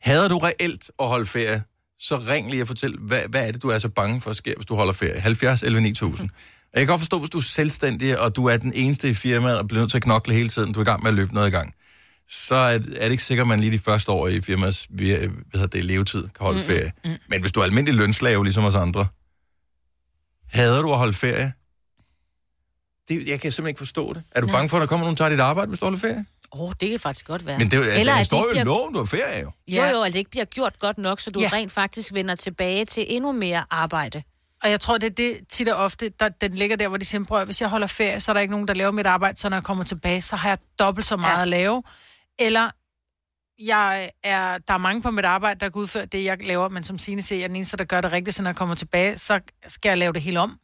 Hader 0.00 0.28
du 0.28 0.38
reelt 0.38 0.90
at 1.00 1.08
holde 1.08 1.26
ferie, 1.26 1.62
så 1.98 2.16
ring 2.16 2.50
lige 2.50 2.62
og 2.62 2.68
fortæl, 2.68 2.96
hvad, 2.98 3.22
hvad 3.28 3.48
er 3.48 3.52
det, 3.52 3.62
du 3.62 3.68
er 3.68 3.78
så 3.78 3.88
bange 3.88 4.20
for 4.20 4.30
at 4.30 4.36
ske, 4.36 4.54
hvis 4.56 4.66
du 4.66 4.74
holder 4.74 4.92
ferie? 4.92 5.20
70 5.20 5.62
11 5.62 5.80
9000. 5.80 6.30
Jeg 6.74 6.80
kan 6.80 6.86
godt 6.86 7.00
forstå, 7.00 7.18
hvis 7.18 7.30
du 7.30 7.38
er 7.38 7.42
selvstændig, 7.42 8.18
og 8.18 8.36
du 8.36 8.46
er 8.46 8.56
den 8.56 8.72
eneste 8.72 9.10
i 9.10 9.14
firmaet, 9.14 9.58
og 9.58 9.68
bliver 9.68 9.80
nødt 9.80 9.90
til 9.90 9.98
at 9.98 10.02
knokle 10.02 10.34
hele 10.34 10.48
tiden, 10.48 10.72
du 10.72 10.80
er 10.80 10.84
i 10.84 10.86
gang 10.86 11.02
med 11.02 11.10
at 11.10 11.14
løbe 11.14 11.34
noget 11.34 11.48
i 11.48 11.50
gang. 11.50 11.74
Så 12.28 12.54
er, 12.54 12.72
er 12.72 12.78
det 12.78 13.10
ikke 13.10 13.22
sikkert, 13.22 13.44
at 13.44 13.48
man 13.48 13.60
lige 13.60 13.70
de 13.72 13.78
første 13.78 14.12
år 14.12 14.28
i 14.28 14.40
firmaets 14.40 14.86
hvad 14.90 15.28
hedder 15.52 15.66
det, 15.66 15.84
levetid 15.84 16.22
kan 16.22 16.30
holde 16.40 16.58
Mm-mm. 16.58 16.66
ferie. 16.66 16.92
Mm. 17.04 17.10
Men 17.28 17.40
hvis 17.40 17.52
du 17.52 17.60
er 17.60 17.64
almindelig 17.64 17.94
lønslave, 17.94 18.44
ligesom 18.44 18.64
os 18.64 18.74
andre, 18.74 19.06
hader 20.46 20.82
du 20.82 20.92
at 20.92 20.98
holde 20.98 21.12
ferie? 21.12 21.52
Det, 23.08 23.28
jeg 23.28 23.40
kan 23.40 23.52
simpelthen 23.52 23.66
ikke 23.68 23.78
forstå 23.78 24.12
det. 24.12 24.22
Er 24.30 24.40
du 24.40 24.46
Nej. 24.46 24.56
bange 24.56 24.68
for, 24.68 24.76
at 24.76 24.80
der 24.80 24.86
kommer 24.86 25.04
nogen, 25.06 25.16
der 25.16 25.20
tager 25.20 25.30
dit 25.30 25.40
arbejde, 25.40 25.68
hvis 25.68 25.78
du 25.78 25.84
holder 25.84 25.98
ferie? 25.98 26.24
Åh, 26.52 26.60
oh, 26.60 26.72
det 26.80 26.90
kan 26.90 27.00
faktisk 27.00 27.26
godt 27.26 27.46
være. 27.46 27.58
Men 27.58 27.70
det, 27.70 27.74
er 27.74 27.84
jo- 27.94 28.00
Eller 28.00 28.12
det 28.12 28.20
at 28.20 28.26
står 28.26 28.38
jo 28.38 28.44
bliver- 28.50 28.64
loven, 28.64 28.92
du 28.94 28.98
har 28.98 29.04
ferie 29.06 29.40
jo. 29.42 29.50
Jo, 29.68 29.84
jo, 29.84 30.02
at 30.02 30.12
det 30.12 30.18
ikke 30.18 30.30
bliver 30.30 30.44
gjort 30.44 30.78
godt 30.78 30.98
nok, 30.98 31.20
så 31.20 31.30
du 31.30 31.40
Ja. 31.40 31.48
ja. 31.52 31.56
rent 31.56 31.72
faktisk 31.72 32.12
vender 32.14 32.34
tilbage 32.34 32.84
til 32.84 33.04
endnu 33.08 33.32
mere 33.32 33.64
arbejde. 33.70 34.22
Og 34.64 34.70
jeg 34.70 34.80
tror, 34.80 34.98
det 34.98 35.06
er 35.06 35.10
det 35.10 35.38
tit 35.48 35.68
og 35.68 35.76
ofte, 35.84 36.08
der, 36.08 36.28
den 36.28 36.54
ligger 36.54 36.76
der, 36.76 36.88
hvor 36.88 36.96
de 36.96 37.04
siger, 37.04 37.24
prøv, 37.24 37.38
at 37.38 37.44
hvis 37.46 37.60
jeg 37.60 37.68
holder 37.68 37.86
ferie, 37.86 38.20
så 38.20 38.30
er 38.30 38.32
der 38.32 38.40
ikke 38.40 38.52
nogen, 38.52 38.68
der 38.68 38.74
laver 38.74 38.90
mit 38.90 39.06
arbejde, 39.06 39.38
så 39.38 39.48
når 39.48 39.56
jeg 39.56 39.64
kommer 39.64 39.84
tilbage, 39.84 40.22
så 40.22 40.36
har 40.36 40.48
jeg 40.48 40.58
dobbelt 40.78 41.06
så 41.06 41.16
meget 41.16 41.36
ja. 41.36 41.42
at 41.42 41.48
lave. 41.48 41.82
Eller 42.38 42.70
jeg 43.58 44.10
er, 44.22 44.58
der 44.58 44.74
er 44.74 44.78
mange 44.78 45.02
på 45.02 45.10
mit 45.10 45.24
arbejde, 45.24 45.60
der 45.60 45.68
kan 45.68 45.80
udføre 45.82 46.04
det, 46.06 46.24
jeg 46.24 46.38
laver, 46.46 46.68
men 46.68 46.84
som 46.84 46.98
Signe 46.98 47.22
siger, 47.22 47.38
jeg 47.38 47.44
er 47.44 47.48
den 47.48 47.56
eneste, 47.56 47.76
der 47.76 47.84
gør 47.84 48.00
det 48.00 48.12
rigtigt, 48.12 48.36
så 48.36 48.42
når 48.42 48.50
jeg 48.50 48.56
kommer 48.56 48.74
tilbage, 48.74 49.18
så 49.18 49.40
skal 49.66 49.88
jeg 49.90 49.98
lave 49.98 50.12
det 50.12 50.22
hele 50.22 50.40
om. 50.40 50.58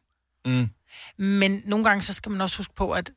Mm. 0.47 0.69
Men 1.19 1.63
nogle 1.65 1.85
gange, 1.85 2.03
så 2.03 2.13
skal 2.15 2.33
man 2.33 2.41
også 2.41 2.57
huske 2.57 2.75
på, 2.75 2.91
at 2.91 3.11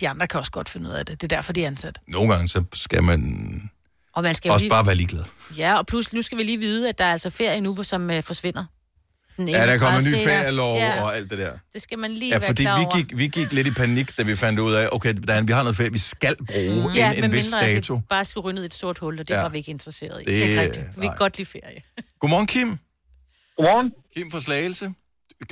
de 0.00 0.08
andre 0.08 0.26
kan 0.26 0.40
også 0.40 0.52
godt 0.52 0.68
finde 0.68 0.88
ud 0.88 0.94
af 0.94 1.06
det. 1.06 1.20
Det 1.20 1.32
er 1.32 1.36
derfor, 1.36 1.52
de 1.52 1.62
er 1.62 1.66
ansat. 1.66 1.98
Nogle 2.08 2.32
gange, 2.32 2.48
så 2.48 2.64
skal 2.74 3.02
man 3.02 3.70
Og 4.12 4.22
man 4.22 4.34
skal 4.34 4.48
jo 4.48 4.52
også 4.54 4.62
lige... 4.64 4.70
bare 4.70 4.86
være 4.86 4.94
ligeglad. 4.94 5.24
Ja, 5.56 5.76
og 5.78 5.86
plus 5.86 6.12
nu 6.12 6.22
skal 6.22 6.38
vi 6.38 6.42
lige 6.42 6.58
vide, 6.58 6.88
at 6.88 6.98
der 6.98 7.04
er 7.04 7.12
altså 7.12 7.30
ferie 7.30 7.60
nu, 7.60 7.82
som 7.82 8.10
uh, 8.10 8.22
forsvinder. 8.22 8.64
Den 9.36 9.48
Ja, 9.48 9.66
der 9.66 9.78
kommer 9.78 9.98
en 9.98 10.04
ny 10.04 10.08
31. 10.08 10.32
ferielov 10.40 10.76
Ja, 10.76 11.02
og 11.02 11.16
alt 11.16 11.30
det 11.30 11.38
der. 11.38 11.52
det 11.74 11.82
skal 11.82 11.98
man 11.98 12.10
lige 12.10 12.28
Ja, 12.32 12.38
være 12.38 12.46
fordi 12.48 12.62
klar 12.62 12.78
vi 12.78 12.84
over. 12.84 12.96
gik, 12.96 13.18
vi 13.18 13.28
gik 13.28 13.52
lidt 13.52 13.66
i 13.66 13.70
panik, 13.70 14.18
da 14.18 14.22
vi 14.22 14.36
fandt 14.36 14.60
ud 14.60 14.72
af, 14.74 14.88
okay, 14.92 15.12
der 15.14 15.34
er, 15.34 15.42
vi 15.42 15.52
har 15.52 15.62
noget 15.62 15.76
ferie, 15.76 15.92
vi 15.92 15.98
skal 15.98 16.36
bruge 16.46 16.88
mm. 16.88 16.94
ja, 16.94 17.10
inden 17.12 17.24
en 17.24 17.32
vis 17.32 17.50
dato. 17.60 17.94
vi 17.94 18.00
bare 18.10 18.24
skal 18.24 18.40
rynde 18.40 18.62
i 18.62 18.64
et 18.64 18.74
sort 18.74 18.98
hul, 18.98 19.20
og 19.20 19.28
det 19.28 19.34
Ja. 19.34 19.36
ja. 19.38 19.42
var 19.42 19.48
vi 19.48 19.58
ikke 19.58 19.70
interesseret 19.70 20.22
i. 20.22 20.24
Det- 20.24 20.42
Det 20.42 20.56
er 20.58 20.62
rigtigt. 20.62 20.86
Vi 20.96 21.06
kan 21.06 21.16
godt 21.16 21.38
lide 21.38 21.48
ferie. 21.50 21.82
Godmorgen, 22.20 22.46
Kim. 22.46 22.78
Godmorgen. 23.56 23.90
Kim 24.16 24.30
fra 24.30 24.40
Slagelse. 24.40 24.92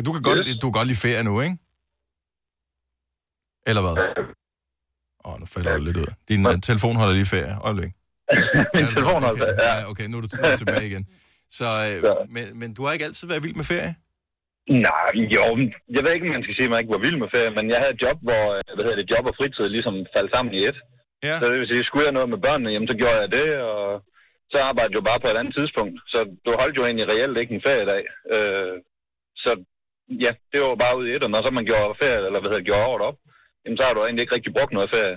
Du 0.06 0.12
kan 0.12 0.22
godt, 0.22 0.38
du 0.62 0.70
kan 0.70 0.72
godt 0.72 0.88
lide 0.88 0.98
ferie 0.98 1.22
nu, 1.24 1.40
ikke? 1.40 1.56
Eller 3.68 3.82
hvad? 3.86 3.96
Åh, 5.26 5.32
oh, 5.32 5.34
nu 5.40 5.46
falder 5.54 5.70
du 5.76 5.82
lidt 5.88 5.98
ud. 6.02 6.10
Din 6.30 6.40
uh, 6.50 6.54
telefon 6.68 6.94
holder 7.00 7.14
lige 7.20 7.30
ferie. 7.36 7.54
Øjeblik. 7.68 7.92
Min 8.76 8.86
telefon 8.96 9.20
holder 9.26 9.40
ferie, 9.44 9.58
ja. 9.68 9.74
Okay, 9.90 10.06
nu 10.10 10.14
er 10.18 10.22
du, 10.24 10.28
nu 10.36 10.42
er 10.46 10.50
du 10.54 10.62
tilbage 10.64 10.86
igen. 10.90 11.04
Så, 11.58 11.68
øh, 11.88 11.98
men, 12.34 12.44
men 12.60 12.68
du 12.76 12.80
har 12.84 12.92
ikke 12.92 13.08
altid 13.08 13.26
været 13.30 13.44
vild 13.46 13.58
med 13.60 13.68
ferie? 13.72 13.92
Nej, 14.88 15.10
jo, 15.36 15.44
jeg 15.94 16.00
ved 16.02 16.12
ikke, 16.12 16.26
om 16.28 16.34
man 16.38 16.44
skal 16.46 16.56
sige, 16.56 16.68
at 16.68 16.72
man 16.72 16.80
ikke 16.82 16.96
var 16.96 17.04
vild 17.06 17.18
med 17.22 17.32
ferie, 17.34 17.52
men 17.58 17.64
jeg 17.72 17.78
havde 17.80 17.94
et 17.96 18.02
job, 18.04 18.18
hvor 18.28 18.42
øh, 18.56 18.62
hvad 18.74 18.84
hedder 18.84 19.00
det, 19.00 19.12
job 19.12 19.24
og 19.30 19.34
fritid 19.38 19.66
ligesom 19.76 19.94
faldt 20.14 20.30
sammen 20.34 20.52
i 20.58 20.60
et. 20.70 20.78
Ja. 21.28 21.34
Så 21.38 21.44
det 21.50 21.58
vil 21.60 21.70
sige, 21.70 21.84
skulle 21.88 22.06
jeg 22.06 22.16
noget 22.18 22.32
med 22.34 22.40
børnene, 22.46 22.70
jamen 22.72 22.90
så 22.90 22.96
gjorde 23.00 23.20
jeg 23.22 23.30
det, 23.38 23.48
og 23.72 23.84
så 24.50 24.56
arbejdede 24.68 24.92
jeg 24.94 25.00
jo 25.00 25.10
bare 25.10 25.22
på 25.22 25.28
et 25.30 25.40
andet 25.40 25.54
tidspunkt. 25.58 25.96
Så 26.12 26.18
du 26.44 26.50
holdt 26.60 26.76
jo 26.78 26.84
egentlig 26.86 27.06
reelt 27.12 27.38
ikke 27.38 27.54
en 27.54 27.66
feriedag. 27.66 28.02
Øh, 28.34 28.74
så 29.44 29.50
ja, 30.24 30.30
det 30.52 30.58
var 30.60 30.82
bare 30.84 30.98
ud 30.98 31.06
i 31.06 31.14
et, 31.14 31.22
og 31.26 31.30
når 31.30 31.42
så 31.42 31.50
man 31.50 31.68
gjorde 31.70 31.98
ferie, 32.02 32.26
eller 32.26 32.40
hvad 32.40 32.50
hedder 32.50 32.62
det, 32.62 32.70
gjorde 32.70 32.90
året 32.92 33.02
op, 33.08 33.18
jamen 33.64 33.76
så 33.78 33.82
har 33.86 33.92
du 33.96 34.00
egentlig 34.06 34.22
ikke 34.24 34.34
rigtig 34.36 34.52
brugt 34.58 34.72
noget 34.78 34.90
ferie. 34.96 35.16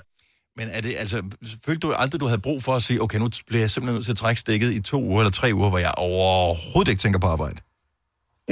Men 0.60 0.66
er 0.78 0.82
det, 0.86 0.92
altså, 1.04 1.18
følte 1.66 1.82
du 1.86 1.90
aldrig, 2.04 2.18
du 2.24 2.30
havde 2.32 2.44
brug 2.48 2.60
for 2.68 2.74
at 2.80 2.84
sige, 2.88 3.00
okay, 3.06 3.18
nu 3.24 3.28
bliver 3.50 3.64
jeg 3.66 3.72
simpelthen 3.72 3.96
nødt 3.98 4.08
til 4.10 4.16
at 4.18 4.22
trække 4.24 4.40
stikket 4.46 4.70
i 4.78 4.80
to 4.92 4.98
uger 5.10 5.20
eller 5.24 5.36
tre 5.42 5.48
uger, 5.60 5.70
hvor 5.74 5.82
jeg 5.88 5.94
overhovedet 6.10 6.90
ikke 6.92 7.04
tænker 7.06 7.20
på 7.26 7.30
arbejde? 7.36 7.58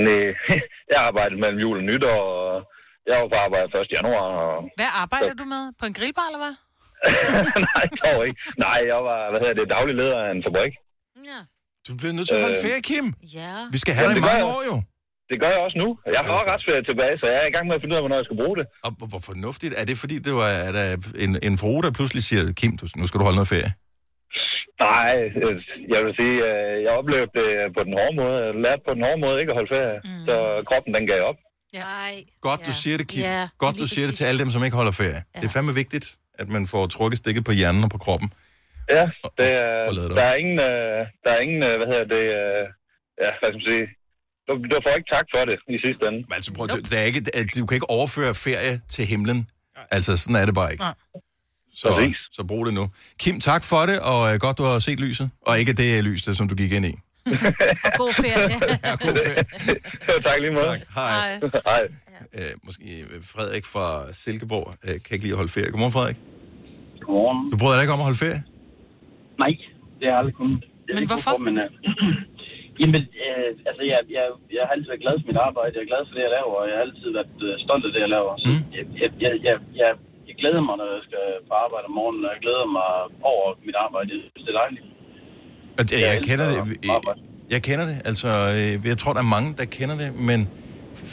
Nej, 0.08 0.26
jeg 0.94 1.00
arbejdede 1.10 1.40
mellem 1.44 1.60
jul 1.64 1.78
og 1.82 1.86
nytår, 1.92 2.20
og 2.38 2.54
jeg 3.08 3.16
var 3.22 3.28
på 3.34 3.38
arbejde 3.46 3.68
1. 3.82 3.88
januar, 3.98 4.26
og 4.46 4.56
Hvad 4.80 4.92
arbejder 5.04 5.34
du 5.42 5.46
med? 5.54 5.64
På 5.80 5.86
en 5.90 5.94
grillbar, 6.00 6.26
eller 6.30 6.42
hvad? 6.46 6.56
Nej, 7.70 7.86
dog 8.04 8.18
ikke. 8.28 8.38
Nej, 8.66 8.80
jeg 8.92 9.00
var, 9.10 9.20
hvad 9.32 9.40
hedder 9.44 9.56
det, 9.60 9.66
daglig 9.76 9.96
leder 10.02 10.18
af 10.26 10.30
en 10.36 10.42
fabrik. 10.48 10.74
Du 11.88 11.92
bliver 12.00 12.14
nødt 12.18 12.28
til 12.28 12.36
at 12.40 12.44
holde 12.46 12.58
Øh, 12.62 12.66
ferie, 12.68 12.82
Kim. 12.90 13.06
Ja. 13.40 13.54
Vi 13.76 13.80
skal 13.84 13.94
have 13.98 14.08
dig 14.10 14.18
i 14.24 14.26
mange 14.32 14.46
år, 14.56 14.62
jo. 14.72 14.76
Det 15.30 15.38
gør 15.42 15.50
jeg 15.56 15.62
også 15.68 15.78
nu. 15.84 15.88
Jeg 16.16 16.22
har 16.26 16.32
også 16.40 16.52
retsferie 16.54 16.84
tilbage, 16.92 17.16
så 17.22 17.26
jeg 17.34 17.40
er 17.44 17.48
i 17.52 17.54
gang 17.56 17.66
med 17.68 17.76
at 17.78 17.82
finde 17.82 17.94
ud 17.94 18.00
af, 18.00 18.04
hvornår 18.06 18.20
jeg 18.22 18.28
skal 18.30 18.40
bruge 18.44 18.56
det. 18.60 18.66
Og 18.86 18.92
hvor- 19.12 19.24
fornuftigt. 19.32 19.72
Er 19.82 19.86
det 19.90 19.96
fordi, 20.04 20.16
det 20.28 20.34
var 20.42 20.50
er 20.68 20.72
der 20.78 20.86
en, 21.26 21.32
en 21.50 21.56
frue, 21.62 21.82
der 21.86 21.92
pludselig 22.00 22.24
siger, 22.30 22.42
Kim, 22.60 22.72
du, 22.82 22.86
nu 23.00 23.06
skal 23.08 23.18
du 23.20 23.26
holde 23.28 23.40
noget 23.42 23.52
ferie? 23.56 23.72
Nej, 24.88 25.12
øh, 25.44 25.56
jeg 25.94 26.00
vil 26.06 26.14
sige, 26.20 26.36
øh, 26.50 26.74
jeg 26.86 26.92
oplevede 27.00 27.30
det 27.40 27.48
på 27.78 27.82
den 27.88 27.94
hårde 28.00 28.16
måde. 28.22 28.36
Jeg 28.46 28.54
lærte 28.66 28.82
på 28.88 28.92
den 28.96 29.02
hårde 29.06 29.20
måde 29.26 29.36
ikke 29.42 29.52
at 29.54 29.58
holde 29.60 29.72
ferie, 29.78 29.98
mm. 30.06 30.26
så 30.28 30.36
kroppen 30.70 30.92
den 30.98 31.06
gav 31.12 31.22
op. 31.32 31.40
Nej. 31.76 32.14
Godt, 32.48 32.62
du 32.70 32.74
siger 32.84 32.98
det, 33.02 33.08
Kim. 33.12 33.22
Ja, 33.32 33.42
Godt, 33.64 33.76
du 33.84 33.88
siger 33.94 34.06
det 34.10 34.16
til 34.20 34.26
alle 34.30 34.40
dem, 34.44 34.50
som 34.56 34.62
ikke 34.66 34.78
holder 34.82 34.96
ferie. 35.04 35.22
Ja. 35.24 35.40
Det 35.40 35.46
er 35.50 35.54
fandme 35.58 35.74
vigtigt, 35.84 36.08
at 36.42 36.48
man 36.56 36.64
får 36.74 36.84
trukket 36.96 37.18
stikket 37.24 37.44
på 37.50 37.54
hjernen 37.60 37.84
og 37.88 37.92
på 37.96 38.00
kroppen. 38.06 38.30
Ja, 38.98 39.06
det 39.40 39.50
er, 39.62 39.92
det 39.92 40.16
der 40.20 40.26
er 40.34 40.36
ingen, 40.44 40.60
øh, 40.70 41.00
der 41.24 41.30
er 41.36 41.40
ingen, 41.46 41.62
øh, 41.68 41.74
hvad 41.80 41.88
hedder 41.92 42.08
det, 42.16 42.24
øh, 42.42 42.64
ja, 43.24 43.30
hvad 43.40 43.50
skal 43.52 43.60
man 43.60 43.68
sige, 43.72 43.86
du, 44.48 44.52
du 44.72 44.76
får 44.86 44.96
ikke 45.00 45.10
tak 45.16 45.26
for 45.34 45.46
det 45.50 45.58
i 45.76 45.78
sidste 45.86 46.04
ende. 46.10 46.20
Men 46.30 46.34
altså, 46.40 46.54
prøv, 46.58 46.66
nope. 46.68 46.82
der 46.92 46.98
er 46.98 47.08
ikke, 47.12 47.22
du 47.60 47.66
kan 47.66 47.76
ikke 47.76 47.90
overføre 47.90 48.34
ferie 48.48 48.74
til 48.94 49.06
himlen. 49.06 49.40
Altså, 49.92 50.18
sådan 50.18 50.36
er 50.42 50.46
det 50.46 50.56
bare 50.56 50.72
ikke. 50.72 50.84
Så, 51.82 52.14
så 52.32 52.44
brug 52.48 52.66
det 52.66 52.74
nu. 52.74 52.86
Kim, 53.20 53.40
tak 53.40 53.64
for 53.64 53.82
det, 53.90 54.00
og 54.12 54.34
øh, 54.34 54.40
godt, 54.40 54.58
du 54.58 54.64
har 54.64 54.80
set 54.80 55.00
lyset. 55.00 55.30
Og 55.42 55.60
ikke 55.60 55.74
det 55.74 56.04
lys, 56.04 56.22
det, 56.24 56.38
som 56.38 56.48
du 56.48 56.56
gik 56.56 56.72
ind 56.72 56.86
i. 56.86 56.94
Og 57.86 57.92
god 57.98 58.14
ferie. 58.14 58.50
ja, 58.86 58.92
god 59.06 59.16
ferie. 59.26 59.44
tak 60.28 60.40
lige 60.40 60.52
måde. 60.52 60.66
Tak. 60.66 60.82
Hej. 60.96 61.40
Hej. 61.66 61.88
Øh, 62.34 62.52
måske 62.64 62.84
øh, 63.02 63.24
Frederik 63.24 63.66
fra 63.66 64.14
Silkeborg 64.14 64.68
øh, 64.84 64.90
kan 64.90 65.12
ikke 65.12 65.26
lide 65.26 65.34
at 65.34 65.38
holde 65.38 65.52
ferie. 65.52 65.72
Godmorgen, 65.72 65.94
Frederik. 65.94 66.18
Godmorgen. 67.02 67.52
Du 67.52 67.58
bryder 67.58 67.76
dig 67.76 67.84
ikke 67.84 67.94
om 67.94 68.00
at 68.00 68.08
holde 68.10 68.20
ferie? 68.26 68.44
Nej, 69.44 69.52
det 69.98 70.04
har 70.04 70.10
jeg 70.10 70.18
aldrig 70.18 70.36
kunnet. 70.42 70.64
Men 70.88 70.98
ikke 71.02 71.14
hvorfor? 71.14 71.38
Men, 71.48 71.54
uh, 71.58 71.68
jamen, 72.82 73.02
uh, 73.28 73.50
altså, 73.70 73.84
jeg, 73.92 74.00
jeg, 74.18 74.26
jeg 74.56 74.62
har 74.66 74.72
altid 74.76 74.90
været 74.92 75.04
glad 75.06 75.16
for 75.20 75.28
mit 75.32 75.40
arbejde. 75.48 75.72
Jeg 75.76 75.84
er 75.86 75.92
glad 75.94 76.04
for 76.08 76.14
det, 76.16 76.24
jeg 76.28 76.34
laver, 76.38 76.54
og 76.62 76.66
jeg 76.70 76.76
har 76.78 76.84
altid 76.88 77.08
været 77.18 77.36
uh, 77.48 77.54
stolt 77.66 77.84
af 77.88 77.92
det, 77.96 78.02
jeg 78.06 78.12
laver. 78.18 78.34
Så 78.44 78.48
jeg, 78.78 78.84
jeg, 79.02 79.10
jeg, 79.24 79.32
jeg, 79.48 79.56
jeg, 79.82 79.90
jeg 80.30 80.36
glæder 80.42 80.62
mig, 80.68 80.76
når 80.82 80.88
jeg 80.98 81.04
skal 81.10 81.26
på 81.50 81.54
arbejde 81.66 81.86
om 81.90 81.94
morgenen, 82.00 82.24
og 82.28 82.32
jeg 82.36 82.42
glæder 82.46 82.66
mig 82.78 82.90
over 83.32 83.46
mit 83.68 83.78
arbejde. 83.86 84.08
Jeg 84.14 84.20
synes, 84.34 84.46
det 84.48 84.54
er 84.56 84.60
dejligt. 84.64 84.86
Og 85.80 85.84
det- 85.90 85.96
Jeg, 86.04 86.10
jeg 86.16 86.24
kender 86.30 86.46
det. 86.52 86.58
arbejde. 87.00 87.20
Jeg 87.56 87.62
kender 87.70 87.86
det. 87.92 87.98
Altså, 88.10 88.30
øh, 88.58 88.72
jeg 88.92 88.98
tror, 89.02 89.12
der 89.18 89.24
er 89.28 89.32
mange, 89.38 89.50
der 89.60 89.66
kender 89.78 89.96
det, 90.04 90.10
men 90.30 90.40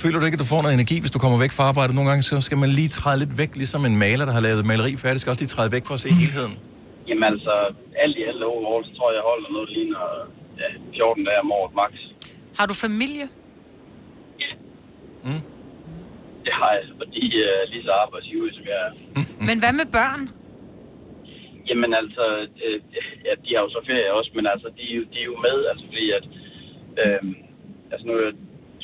føler 0.03 0.16
du 0.20 0.25
ikke, 0.29 0.37
at 0.38 0.42
du 0.44 0.51
får 0.55 0.61
noget 0.64 0.75
energi, 0.81 0.96
hvis 1.03 1.12
du 1.16 1.20
kommer 1.25 1.38
væk 1.44 1.53
fra 1.59 1.64
arbejde? 1.72 1.90
Nogle 1.98 2.09
gange 2.11 2.22
så 2.31 2.37
skal 2.48 2.59
man 2.64 2.70
lige 2.81 2.90
træde 2.98 3.18
lidt 3.22 3.35
væk, 3.42 3.51
ligesom 3.62 3.81
en 3.90 3.96
maler, 4.05 4.25
der 4.29 4.35
har 4.38 4.42
lavet 4.48 4.59
et 4.64 4.68
maleri 4.72 4.92
færdigt, 5.05 5.20
skal 5.22 5.31
også 5.33 5.42
lige 5.44 5.55
træde 5.57 5.70
væk 5.77 5.85
for 5.88 5.94
at 5.98 6.03
se 6.05 6.11
helheden. 6.22 6.55
Jamen 7.09 7.25
altså, 7.33 7.55
alt 8.05 8.16
i 8.20 8.22
alt 8.31 8.42
overall, 8.53 8.83
så 8.88 8.92
tror 8.96 9.07
jeg, 9.11 9.16
jeg 9.20 9.25
holder 9.31 9.48
noget, 9.57 9.68
ligner 9.77 10.03
14 10.94 11.24
dage 11.28 11.40
om 11.44 11.52
året 11.52 11.74
max. 11.80 11.92
Har 12.58 12.66
du 12.66 12.74
familie? 12.87 13.26
Det 16.44 16.52
har 16.61 16.70
jeg, 16.76 16.82
og 17.00 17.06
de 17.14 17.22
er 17.50 17.70
lige 17.72 17.85
så 17.88 17.92
arbejdsgivere, 18.04 18.52
som 18.58 18.64
jeg 18.72 18.78
er. 18.87 18.92
Men 19.48 19.56
hvad 19.62 19.72
med 19.80 19.88
børn? 19.98 20.22
Jamen 21.68 21.90
altså, 22.02 22.24
øh, 22.66 22.78
ja, 23.26 23.32
de 23.44 23.50
har 23.54 23.62
jo 23.66 23.70
så 23.76 23.80
ferie 23.90 24.12
også, 24.18 24.30
men 24.38 24.46
altså, 24.54 24.68
de, 24.78 24.82
er 24.90 24.94
jo- 25.00 25.11
de 25.12 25.18
er 25.22 25.28
jo 25.32 25.37
med, 25.46 25.56
altså 25.70 25.85
fordi 25.90 26.06
at, 26.18 26.24
øh, 27.02 27.20
altså 27.92 28.04
nu 28.06 28.12
er 28.18 28.24
jeg 28.28 28.35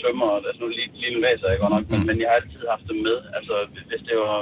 tømmer, 0.03 0.29
altså 0.49 0.61
nu 0.61 0.67
er 0.67 0.75
lige, 0.79 0.91
lille 1.05 1.21
væser 1.29 1.49
jeg 1.53 1.59
godt 1.63 1.75
nok, 1.77 1.85
men, 1.93 2.01
men 2.09 2.17
jeg 2.21 2.29
har 2.31 2.37
altid 2.41 2.63
haft 2.75 2.87
dem 2.91 2.99
med. 3.09 3.17
Altså, 3.39 3.55
hvis 3.89 4.03
det 4.09 4.17
var, 4.25 4.39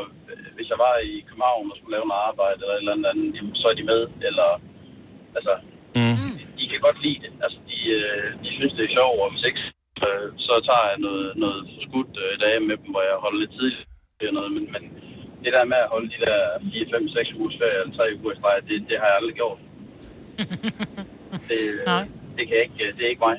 hvis 0.57 0.69
jeg 0.73 0.79
var 0.87 0.95
i 1.13 1.15
København 1.29 1.71
og 1.73 1.77
skulle 1.79 1.95
lave 1.97 2.09
noget 2.11 2.27
arbejde 2.31 2.59
eller 2.63 2.75
et 2.77 2.83
eller 2.83 2.95
andet, 3.13 3.35
jamen, 3.37 3.55
så 3.61 3.65
er 3.73 3.77
de 3.81 3.85
med, 3.93 4.01
eller, 4.29 4.49
altså, 5.39 5.53
mm. 6.01 6.26
De 6.67 6.73
kan 6.75 6.87
godt 6.89 6.99
lide 7.07 7.21
det. 7.25 7.33
Altså, 7.45 7.59
de, 7.71 7.79
øh, 8.01 8.27
de 8.45 8.49
synes, 8.59 8.73
det 8.77 8.85
er 8.85 8.95
sjovt, 8.99 9.19
og 9.25 9.29
hvis 9.33 9.45
ikke, 9.51 9.63
øh, 10.07 10.27
så 10.47 10.53
tager 10.69 10.87
jeg 10.93 10.99
noget, 11.07 11.27
noget 11.45 11.61
forskudt 11.75 12.13
øh, 12.25 12.33
dage 12.45 12.61
med 12.69 12.77
dem, 12.83 12.89
hvor 12.95 13.03
jeg 13.11 13.17
holder 13.25 13.39
lidt 13.43 13.53
tidligt 13.59 13.81
eller 14.21 14.35
noget, 14.39 14.51
men, 14.57 14.65
men 14.75 14.83
det 15.45 15.51
der 15.57 15.65
med 15.73 15.79
at 15.85 15.93
holde 15.95 16.09
de 16.15 16.19
der 16.27 16.39
4, 16.73 16.87
5, 16.95 17.09
6 17.09 17.29
ugers 17.39 17.57
ferie, 17.61 17.79
eller 17.83 17.97
3 17.99 18.05
uger 18.21 18.33
i 18.35 18.39
streg, 18.41 18.57
det, 18.69 18.77
det 18.91 18.97
har 19.01 19.09
jeg 19.11 19.19
aldrig 19.21 19.37
gjort. 19.43 19.59
det, 21.51 21.59
Nej. 21.93 22.05
det 22.37 22.43
kan 22.47 22.55
jeg 22.59 22.65
ikke, 22.69 22.85
det 22.97 23.03
er 23.07 23.11
ikke 23.15 23.25
mig. 23.29 23.37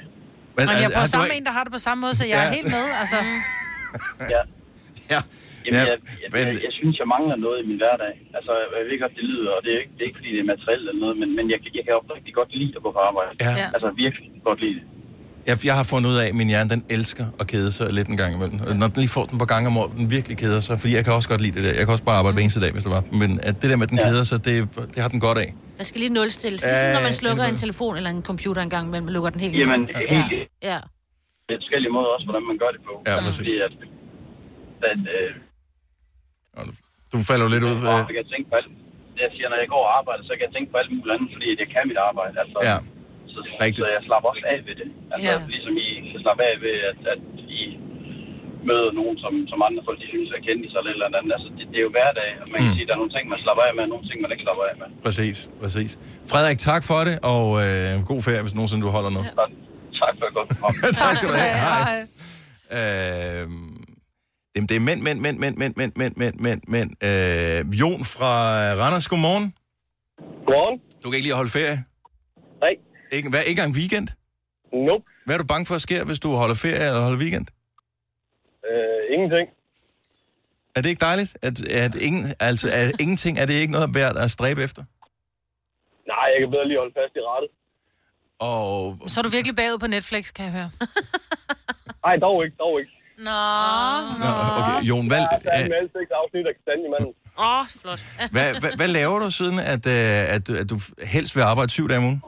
Men, 0.57 0.63
Men 0.69 0.75
jeg 0.83 0.89
øh, 0.89 0.95
er 0.95 0.99
har 0.99 1.03
på 1.05 1.09
du 1.09 1.13
samme 1.15 1.27
ikke- 1.27 1.37
en, 1.39 1.45
der 1.49 1.53
har 1.57 1.63
det 1.67 1.71
på 1.77 1.83
samme 1.87 1.99
måde, 2.05 2.15
så 2.21 2.25
jeg 2.31 2.37
er 2.43 2.47
Ja. 2.49 2.55
helt 2.57 2.69
med. 2.77 2.85
Altså, 3.01 3.17
Ja. 4.33 4.41
Ja. 5.13 5.21
Jamen, 5.67 5.79
Ja, 5.79 5.91
jeg, 5.91 5.97
jeg, 6.23 6.29
jeg, 6.47 6.63
jeg, 6.67 6.73
synes, 6.79 6.95
jeg 7.01 7.07
mangler 7.15 7.35
noget 7.45 7.57
i 7.63 7.65
min 7.69 7.79
hverdag. 7.83 8.13
Altså, 8.37 8.51
jeg 8.79 8.85
ved 8.89 8.97
godt, 9.03 9.13
det 9.19 9.25
lyder, 9.31 9.51
og 9.57 9.61
det 9.65 9.71
er 9.75 9.79
ikke, 9.83 9.93
det 9.95 10.01
er 10.03 10.07
ikke 10.09 10.19
fordi, 10.21 10.31
det 10.35 10.41
er 10.45 10.49
materielt 10.55 10.85
eller 10.89 11.01
noget, 11.05 11.15
men, 11.21 11.29
men 11.37 11.45
jeg, 11.53 11.59
jeg 11.77 11.83
kan 11.87 11.93
oprigtigt 12.01 12.35
godt 12.39 12.51
lide 12.59 12.73
at 12.77 12.81
gå 12.85 12.89
på 12.97 13.01
arbejde. 13.09 13.31
Ja. 13.41 13.65
Altså, 13.75 13.87
virkelig 14.05 14.27
godt 14.49 14.59
lide 14.65 14.75
det. 14.79 14.85
Jeg, 15.49 15.55
jeg 15.69 15.75
har 15.79 15.85
fundet 15.93 16.07
ud 16.13 16.17
af, 16.23 16.27
at 16.31 16.35
min 16.41 16.49
hjerne, 16.53 16.69
den 16.75 16.83
elsker 16.95 17.25
at 17.41 17.45
kede 17.53 17.71
sig 17.77 17.85
lidt 17.97 18.07
en 18.13 18.17
gang 18.21 18.31
imellem. 18.37 18.57
Når 18.81 18.87
den 18.91 18.97
lige 19.03 19.13
får 19.17 19.25
den 19.31 19.37
på 19.43 19.47
gang 19.53 19.63
om 19.69 19.73
året, 19.81 19.91
den 19.99 20.07
virkelig 20.17 20.35
keder 20.43 20.61
sig. 20.67 20.75
Fordi 20.81 20.91
jeg 20.97 21.03
kan 21.05 21.13
også 21.17 21.29
godt 21.33 21.41
lide 21.45 21.55
det 21.57 21.63
der. 21.67 21.73
Jeg 21.79 21.83
kan 21.85 21.91
også 21.95 22.07
bare 22.09 22.17
arbejde 22.21 22.35
hver 22.35 22.43
eneste 22.47 22.61
dag, 22.65 22.71
hvis 22.75 22.83
det 22.87 22.91
var. 22.97 23.03
Men 23.21 23.29
at 23.49 23.53
det 23.61 23.67
der 23.71 23.77
med, 23.79 23.85
at 23.87 23.93
den 23.95 23.99
keder 24.07 24.23
sig, 24.31 24.37
det, 24.47 24.55
det 24.93 24.99
har 25.03 25.09
den 25.15 25.21
godt 25.27 25.37
af. 25.45 25.49
Der 25.79 25.85
skal 25.89 25.99
lige 26.03 26.13
nulstilles. 26.19 26.61
Ja, 26.63 26.67
Ligesom 26.69 26.89
når 26.97 27.03
man 27.09 27.15
ja, 27.15 27.21
slukker 27.23 27.43
ja. 27.43 27.49
en 27.53 27.59
telefon 27.65 27.93
eller 27.99 28.11
en 28.17 28.23
computer 28.31 28.61
en 28.67 28.71
gang 28.75 28.85
imellem, 28.89 29.07
lukker 29.15 29.29
den 29.35 29.39
helt 29.45 29.53
ned. 29.53 29.59
Jamen, 29.63 29.81
ja. 29.89 30.15
helt 30.15 30.49
ja. 30.69 30.77
Det 31.47 31.53
er 31.57 31.61
forskellige 31.63 31.93
måder 31.97 32.09
også, 32.15 32.25
hvordan 32.29 32.43
man 32.51 32.57
gør 32.63 32.71
det 32.75 32.81
på. 32.89 32.93
Ja, 33.09 33.13
præcis. 33.25 33.37
Fordi 33.41 33.55
at, 33.67 33.73
at 34.91 35.01
øh, 35.15 35.29
Du 37.13 37.17
falder 37.29 37.43
jo 37.47 37.51
lidt 37.55 37.63
ud. 37.69 37.75
jeg 37.85 38.05
Øh, 38.09 38.15
kan 38.17 38.25
tænke 38.33 38.47
på 38.51 38.55
alt, 38.59 38.69
det 39.15 39.21
jeg 39.27 39.31
siger, 39.35 39.47
når 39.51 39.59
jeg 39.63 39.69
går 39.75 39.83
og 39.87 39.91
arbejder, 39.99 40.23
så 40.29 40.33
kan 40.37 40.43
jeg 40.47 40.53
tænke 40.55 40.69
på 40.73 40.77
alt 40.81 40.89
muligt 40.95 41.13
andet, 41.15 41.29
fordi 41.35 41.45
jeg 41.63 41.69
kan 41.75 41.83
mit 41.91 41.99
arbejde. 42.09 42.33
Altså, 42.43 42.57
Ja, 42.69 42.77
så, 43.33 43.39
rigtigt. 43.65 43.83
så 43.87 43.89
jeg 43.97 44.03
slapper 44.07 44.27
også 44.33 44.43
af 44.53 44.57
ved 44.67 44.75
det. 44.81 44.89
Altså, 45.13 45.27
Ja. 45.29 45.35
ligesom 45.55 45.73
I 45.85 45.87
kan 46.11 46.19
slappe 46.25 46.41
af 46.49 46.55
ved, 46.65 46.75
at, 46.91 46.99
at 47.13 47.21
I 47.59 47.61
møder 48.69 48.89
nogen, 48.99 49.15
som, 49.23 49.33
som 49.51 49.59
andre 49.67 49.81
folk, 49.87 49.97
de 50.03 50.07
synes 50.13 50.29
er 50.37 50.41
kendt 50.47 50.61
i 50.65 50.69
sig 50.71 50.79
eller 50.81 51.05
eller 51.07 51.19
andet. 51.21 51.31
Altså, 51.37 51.49
det, 51.57 51.63
det, 51.71 51.77
er 51.81 51.85
jo 51.87 51.91
hverdag, 51.97 52.29
og 52.41 52.45
man 52.51 52.57
kan 52.61 52.69
Mm. 52.69 52.75
sige, 52.75 52.85
at 52.85 52.89
der 52.89 52.95
er 52.97 53.01
nogle 53.03 53.13
ting, 53.15 53.23
man 53.33 53.39
slapper 53.45 53.63
af 53.67 53.73
med, 53.77 53.83
og 53.87 53.91
nogle 53.93 54.05
ting, 54.09 54.17
man 54.23 54.29
ikke 54.33 54.45
slapper 54.47 54.63
af 54.71 54.75
med. 54.81 54.87
præcis, 55.05 55.37
præcis. 55.61 55.91
Frederik, 56.31 56.59
tak 56.69 56.81
for 56.89 56.99
det, 57.07 57.15
og 57.35 57.45
øh, 57.65 57.91
god 58.11 58.19
ferie, 58.25 58.41
hvis 58.45 58.55
nogensinde 58.59 58.83
du 58.87 58.91
holder 58.97 59.11
noget. 59.17 59.27
Tak 60.03 60.13
for 60.19 60.25
et 60.29 60.33
godt 60.39 60.49
tak 61.03 61.13
skal 61.17 61.27
du 61.31 61.35
have. 61.43 61.55
Hej. 61.67 61.95
Øh, 62.79 63.43
jamen, 64.57 64.69
det 64.69 64.75
er 64.75 64.79
mænd, 64.89 65.01
mænd, 65.01 65.19
mænd, 65.19 65.37
mænd, 65.39 65.57
mænd, 65.57 65.73
mænd, 65.77 65.93
mænd, 65.95 66.15
mænd, 66.21 66.35
mænd, 66.45 66.61
mænd. 66.75 66.89
Øh, 67.09 67.79
Jon 67.81 68.01
fra 68.13 68.31
Randers, 68.81 69.07
godmorgen. 69.11 69.45
Godmorgen. 70.45 70.77
Du 71.01 71.05
kan 71.09 71.15
ikke 71.17 71.27
lide 71.27 71.35
at 71.37 71.41
holde 71.43 71.53
ferie? 71.59 71.77
Nej. 72.63 72.73
Ikke, 73.11 73.29
hvad, 73.29 73.39
ikke 73.49 73.59
engang 73.59 73.73
weekend? 73.79 74.07
Nope. 74.87 75.03
Hvad 75.25 75.35
er 75.35 75.39
du 75.43 75.47
bange 75.53 75.65
for 75.65 75.75
at 75.75 75.81
ske, 75.87 76.03
hvis 76.09 76.19
du 76.19 76.29
holder 76.41 76.55
ferie 76.65 76.87
eller 76.89 77.01
holder 77.07 77.21
weekend? 77.23 77.47
Øh, 78.69 79.01
ingenting. 79.13 79.47
Er 80.75 80.81
det 80.81 80.89
ikke 80.89 81.05
dejligt? 81.09 81.31
At, 81.47 81.55
at 81.85 81.93
ingen, 82.07 82.23
altså, 82.39 82.67
at 82.81 83.01
ingenting, 83.03 83.33
er 83.41 83.45
det 83.45 83.53
ikke 83.53 83.73
noget 83.77 83.89
værd 83.99 84.15
at 84.23 84.31
stræbe 84.31 84.61
efter? 84.67 84.81
Nej, 86.13 86.25
jeg 86.33 86.39
kan 86.41 86.49
bedre 86.53 86.67
lige 86.67 86.79
holde 86.83 86.95
fast 86.99 87.13
i 87.15 87.23
rettet. 87.31 87.49
Og... 88.39 89.09
så 89.11 89.19
er 89.19 89.23
du 89.23 89.29
virkelig 89.29 89.55
bagud 89.55 89.79
på 89.79 89.87
Netflix, 89.87 90.33
kan 90.33 90.45
jeg 90.45 90.53
høre. 90.53 90.71
Nej, 92.05 92.15
dog 92.25 92.45
ikke, 92.45 92.57
dog 92.59 92.79
ikke. 92.79 92.96
Nå, 93.17 93.41
Nå, 94.21 94.29
okay, 94.59 94.77
Jon, 94.89 95.05
hvad, 95.11 95.23
Der 95.45 95.51
er 95.57 95.63
en 95.65 95.71
masse 95.75 95.91
seks 95.97 96.11
afsnit 96.21 96.45
af 96.49 96.53
kastanjemanden. 96.57 97.11
Åh, 97.45 97.59
oh, 97.59 97.63
flot. 97.81 98.01
hvad, 98.35 98.47
hvad, 98.61 98.71
hvad 98.79 98.89
laver 98.99 99.17
du 99.25 99.29
siden, 99.39 99.57
at, 99.73 99.83
øh, 99.95 100.35
at, 100.35 100.45
at 100.61 100.67
du 100.73 100.77
helst 101.15 101.31
vil 101.35 101.43
arbejde 101.51 101.69
syv 101.77 101.85
dage 101.89 101.99
om 102.01 102.05
ugen? 102.09 102.19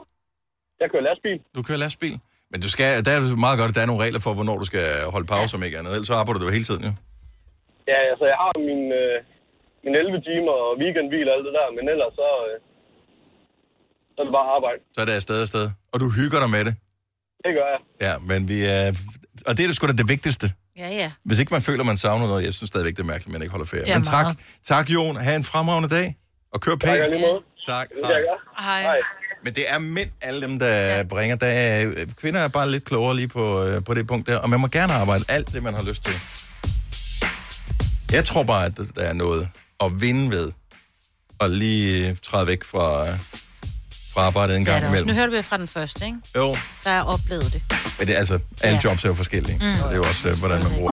Jeg 0.80 0.88
kører 0.92 1.04
lastbil. 1.10 1.38
Du 1.56 1.62
kører 1.68 1.80
lastbil? 1.84 2.16
Men 2.50 2.58
du 2.64 2.68
skal, 2.74 2.88
der 3.06 3.12
er 3.16 3.20
meget 3.46 3.58
godt, 3.60 3.70
at 3.72 3.76
der 3.76 3.82
er 3.84 3.90
nogle 3.90 4.02
regler 4.04 4.20
for, 4.26 4.32
hvornår 4.38 4.56
du 4.62 4.66
skal 4.72 4.86
holde 5.14 5.28
pause, 5.34 5.52
om 5.56 5.62
ikke 5.66 5.78
andet. 5.78 5.92
Ellers 5.96 6.08
så 6.12 6.16
arbejder 6.20 6.40
du 6.40 6.46
jo 6.48 6.52
hele 6.58 6.66
tiden, 6.70 6.82
jo. 6.88 6.92
Ja, 7.90 7.98
altså 8.12 8.24
jeg 8.32 8.38
har 8.44 8.52
min, 8.68 8.82
øh, 9.00 9.16
min 9.84 9.94
11 10.02 10.20
timer 10.28 10.54
og 10.64 10.70
weekendhvil 10.82 11.26
og 11.30 11.34
alt 11.36 11.44
det 11.48 11.54
der, 11.58 11.68
men 11.76 11.84
ellers 11.92 12.12
så, 12.20 12.28
øh, 12.48 12.56
så 14.14 14.18
er 14.22 14.26
det 14.28 14.34
bare 14.38 14.48
arbejde. 14.56 14.80
Så 14.94 14.98
er 15.02 15.06
det 15.08 15.14
afsted 15.20 15.38
afsted. 15.46 15.64
Og 15.92 15.96
du 16.02 16.06
hygger 16.18 16.38
dig 16.44 16.50
med 16.56 16.62
det. 16.68 16.74
Det 17.44 17.52
gør 17.58 17.66
jeg. 17.74 17.80
Ja, 18.06 18.14
men 18.30 18.40
vi 18.50 18.58
er... 18.76 18.84
Og 19.48 19.52
det 19.54 19.60
er 19.62 19.68
da 19.70 19.74
sgu 19.76 19.86
da 19.86 19.96
det 20.02 20.08
vigtigste. 20.16 20.46
Ja, 20.76 20.88
ja. 20.88 21.12
Hvis 21.24 21.38
ikke 21.38 21.54
man 21.54 21.62
føler, 21.62 21.84
man 21.84 21.96
savner 21.96 22.26
noget, 22.26 22.44
jeg 22.44 22.54
synes 22.54 22.68
stadigvæk, 22.68 22.96
det 22.96 23.02
er 23.02 23.06
mærkeligt, 23.06 23.26
at 23.26 23.32
man 23.32 23.42
ikke 23.42 23.50
holder 23.50 23.66
ferie. 23.66 23.86
Ja, 23.86 23.94
men 23.94 24.04
tak, 24.04 24.24
meget. 24.24 24.36
tak 24.64 24.90
Jon. 24.90 25.16
Ha' 25.16 25.36
en 25.36 25.44
fremragende 25.44 25.88
dag. 25.88 26.16
Og 26.52 26.60
kør 26.60 26.70
Tak, 26.70 26.80
pænt. 26.80 26.98
Tak. 27.66 27.88
Det 27.88 27.98
Hej. 28.58 28.82
Hej. 28.82 28.96
Men 29.44 29.54
det 29.54 29.64
er 29.68 29.78
mænd, 29.78 30.10
alle 30.20 30.40
dem, 30.40 30.58
der 30.58 30.96
ja. 30.96 31.02
bringer. 31.02 31.36
Der 31.36 31.46
er, 31.46 31.92
kvinder 32.16 32.40
er 32.40 32.48
bare 32.48 32.70
lidt 32.70 32.84
klogere 32.84 33.16
lige 33.16 33.28
på, 33.28 33.64
øh, 33.64 33.84
på 33.84 33.94
det 33.94 34.06
punkt 34.06 34.28
der. 34.28 34.36
Og 34.36 34.50
man 34.50 34.60
må 34.60 34.66
gerne 34.66 34.92
arbejde 34.92 35.24
alt 35.28 35.52
det, 35.52 35.62
man 35.62 35.74
har 35.74 35.82
lyst 35.82 36.04
til. 36.04 36.14
Jeg 38.12 38.24
tror 38.24 38.42
bare, 38.42 38.66
at 38.66 38.76
der 38.94 39.02
er 39.02 39.12
noget 39.12 39.48
at 39.80 40.00
vinde 40.00 40.30
ved. 40.30 40.52
Og 41.38 41.50
lige 41.50 42.08
øh, 42.08 42.16
træde 42.22 42.46
væk 42.46 42.64
fra, 42.64 43.08
øh, 43.08 43.14
fra 44.12 44.20
arbejdet 44.20 44.56
en 44.56 44.62
er 44.62 44.66
gang 44.66 44.80
det 44.80 44.88
også. 44.88 44.96
imellem. 45.02 45.08
Nu 45.08 45.20
hørte 45.20 45.32
vi 45.36 45.42
fra 45.42 45.56
den 45.56 45.66
første, 45.66 46.04
ikke? 46.06 46.18
Jo, 46.36 46.56
Der 46.84 46.90
har 46.90 47.02
oplevet 47.02 47.52
det. 47.52 47.62
men 47.98 48.06
det, 48.08 48.14
er 48.14 48.18
altså, 48.18 48.38
alle 48.62 48.80
Ja. 48.84 48.88
jobs 48.90 49.04
er 49.04 49.08
jo 49.08 49.14
forskellige. 49.14 49.56
Mm. 49.60 49.64
Og 49.70 49.76
det 49.88 49.92
er 49.92 49.96
jo 49.96 50.02
også, 50.04 50.28
øh, 50.28 50.38
hvordan 50.38 50.62
man 50.62 50.72
bruger 50.72 50.90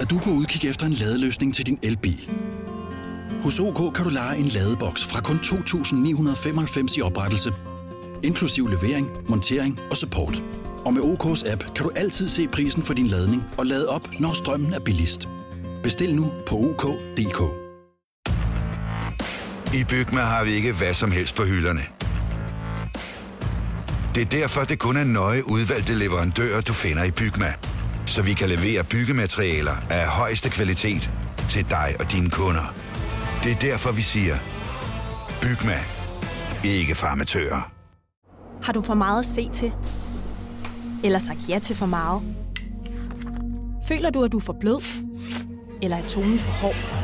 at 0.00 0.10
du 0.10 0.18
kan 0.18 0.32
udkigge 0.32 0.68
efter 0.68 0.86
en 0.86 0.92
ladeløsning 0.92 1.54
til 1.54 1.66
din 1.66 1.78
elbil. 1.82 2.28
Hos 3.42 3.60
OK 3.60 3.94
kan 3.94 4.04
du 4.04 4.10
lege 4.10 4.38
en 4.38 4.46
ladeboks 4.48 5.04
fra 5.04 5.20
kun 5.20 5.38
2.995 5.38 6.96
i 6.96 7.02
oprettelse, 7.02 7.52
inklusiv 8.22 8.68
levering, 8.68 9.08
montering 9.28 9.80
og 9.90 9.96
support. 9.96 10.42
Og 10.84 10.94
med 10.94 11.02
OK's 11.02 11.50
app 11.52 11.64
kan 11.74 11.84
du 11.84 11.90
altid 11.96 12.28
se 12.28 12.48
prisen 12.48 12.82
for 12.82 12.94
din 12.94 13.06
ladning 13.06 13.44
og 13.58 13.66
lade 13.66 13.88
op, 13.88 14.08
når 14.18 14.32
strømmen 14.32 14.72
er 14.74 14.78
billigst. 14.80 15.28
Bestil 15.82 16.14
nu 16.14 16.32
på 16.46 16.56
OK.dk. 16.56 17.63
I 19.74 19.84
Bygma 19.84 20.20
har 20.20 20.44
vi 20.44 20.50
ikke 20.50 20.72
hvad 20.72 20.94
som 20.94 21.10
helst 21.10 21.34
på 21.34 21.42
hylderne. 21.44 21.80
Det 24.14 24.20
er 24.20 24.40
derfor, 24.40 24.64
det 24.64 24.78
kun 24.78 24.96
er 24.96 25.04
nøje 25.04 25.48
udvalgte 25.48 25.94
leverandører, 25.94 26.60
du 26.60 26.72
finder 26.72 27.04
i 27.04 27.10
Bygma. 27.10 27.54
Så 28.06 28.22
vi 28.22 28.32
kan 28.32 28.48
levere 28.48 28.84
byggematerialer 28.84 29.76
af 29.90 30.06
højeste 30.06 30.50
kvalitet 30.50 31.10
til 31.48 31.70
dig 31.70 31.96
og 32.00 32.12
dine 32.12 32.30
kunder. 32.30 32.74
Det 33.44 33.52
er 33.52 33.56
derfor, 33.56 33.92
vi 33.92 34.02
siger, 34.02 34.34
Bygma. 35.40 35.78
Ikke 36.64 36.94
farmatører. 36.94 37.70
Har 38.62 38.72
du 38.72 38.82
for 38.82 38.94
meget 38.94 39.18
at 39.18 39.26
se 39.26 39.50
til? 39.52 39.72
Eller 41.04 41.18
sagt 41.18 41.38
ja 41.48 41.58
til 41.58 41.76
for 41.76 41.86
meget? 41.86 42.22
Føler 43.88 44.10
du, 44.10 44.24
at 44.24 44.32
du 44.32 44.36
er 44.36 44.42
for 44.42 44.56
blød? 44.60 44.82
Eller 45.82 45.96
er 45.96 46.06
tonen 46.06 46.38
for 46.38 46.52
hård? 46.52 47.03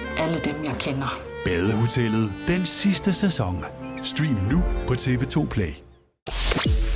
alle 0.17 0.37
dem, 0.43 0.63
jeg 0.63 0.75
kender. 0.79 1.19
Badehotellet 1.45 2.33
den 2.47 2.65
sidste 2.65 3.13
sæson. 3.13 3.65
Stream 4.03 4.37
nu 4.51 4.63
på 4.87 4.93
TV2 4.93 5.47
Play. 5.47 5.73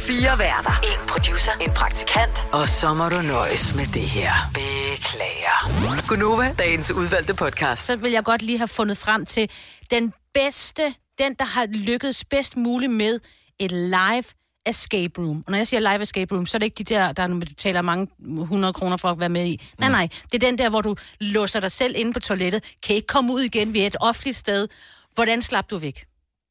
Fire 0.08 0.40
værter. 0.40 0.72
En 0.84 1.08
producer. 1.10 1.52
En 1.62 1.72
praktikant. 1.72 2.48
Og 2.52 2.70
så 2.70 2.94
må 2.94 3.10
du 3.10 3.22
nøjes 3.22 3.76
med 3.76 3.86
det 3.86 4.02
her. 4.02 4.32
Beklager. 4.54 6.08
Gunova, 6.08 6.56
dagens 6.60 6.92
udvalgte 6.92 7.34
podcast. 7.34 7.86
Så 7.86 7.96
vil 7.96 8.12
jeg 8.12 8.24
godt 8.24 8.42
lige 8.42 8.58
have 8.58 8.68
fundet 8.68 8.98
frem 8.98 9.26
til 9.26 9.50
den 9.92 10.14
bedste, 10.34 10.94
den 11.20 11.34
der 11.40 11.46
har 11.46 11.66
lykkedes 11.66 12.26
bedst 12.26 12.58
muligt 12.58 12.92
med 12.92 13.20
et 13.60 13.72
live 13.72 14.24
escape 14.66 15.22
room. 15.22 15.44
Og 15.48 15.52
når 15.52 15.58
jeg 15.58 15.68
siger 15.68 15.80
live 15.80 16.02
escape 16.02 16.36
room, 16.36 16.46
så 16.46 16.58
er 16.58 16.60
det 16.60 16.66
ikke 16.66 16.84
de 16.84 16.94
der, 16.94 17.12
der 17.12 17.24
er, 17.24 17.28
du 17.28 17.40
betaler 17.40 17.82
mange 17.82 18.08
100 18.42 18.74
kroner 18.74 18.98
for 18.98 19.10
at 19.12 19.20
være 19.20 19.30
med 19.30 19.46
i. 19.46 19.62
Nej, 19.80 19.90
nej. 19.90 20.08
Det 20.32 20.44
er 20.44 20.48
den 20.48 20.58
der, 20.58 20.70
hvor 20.70 20.82
du 20.82 20.96
låser 21.20 21.60
dig 21.60 21.72
selv 21.72 21.94
inde 21.98 22.14
på 22.14 22.20
toilettet, 22.20 22.64
kan 22.84 22.96
ikke 22.96 23.08
komme 23.08 23.34
ud 23.34 23.42
igen 23.42 23.74
ved 23.74 23.82
et 23.82 23.96
offentligt 24.00 24.38
sted. 24.38 24.68
Hvordan 25.14 25.42
slap 25.42 25.70
du 25.70 25.78
væk? 25.78 26.06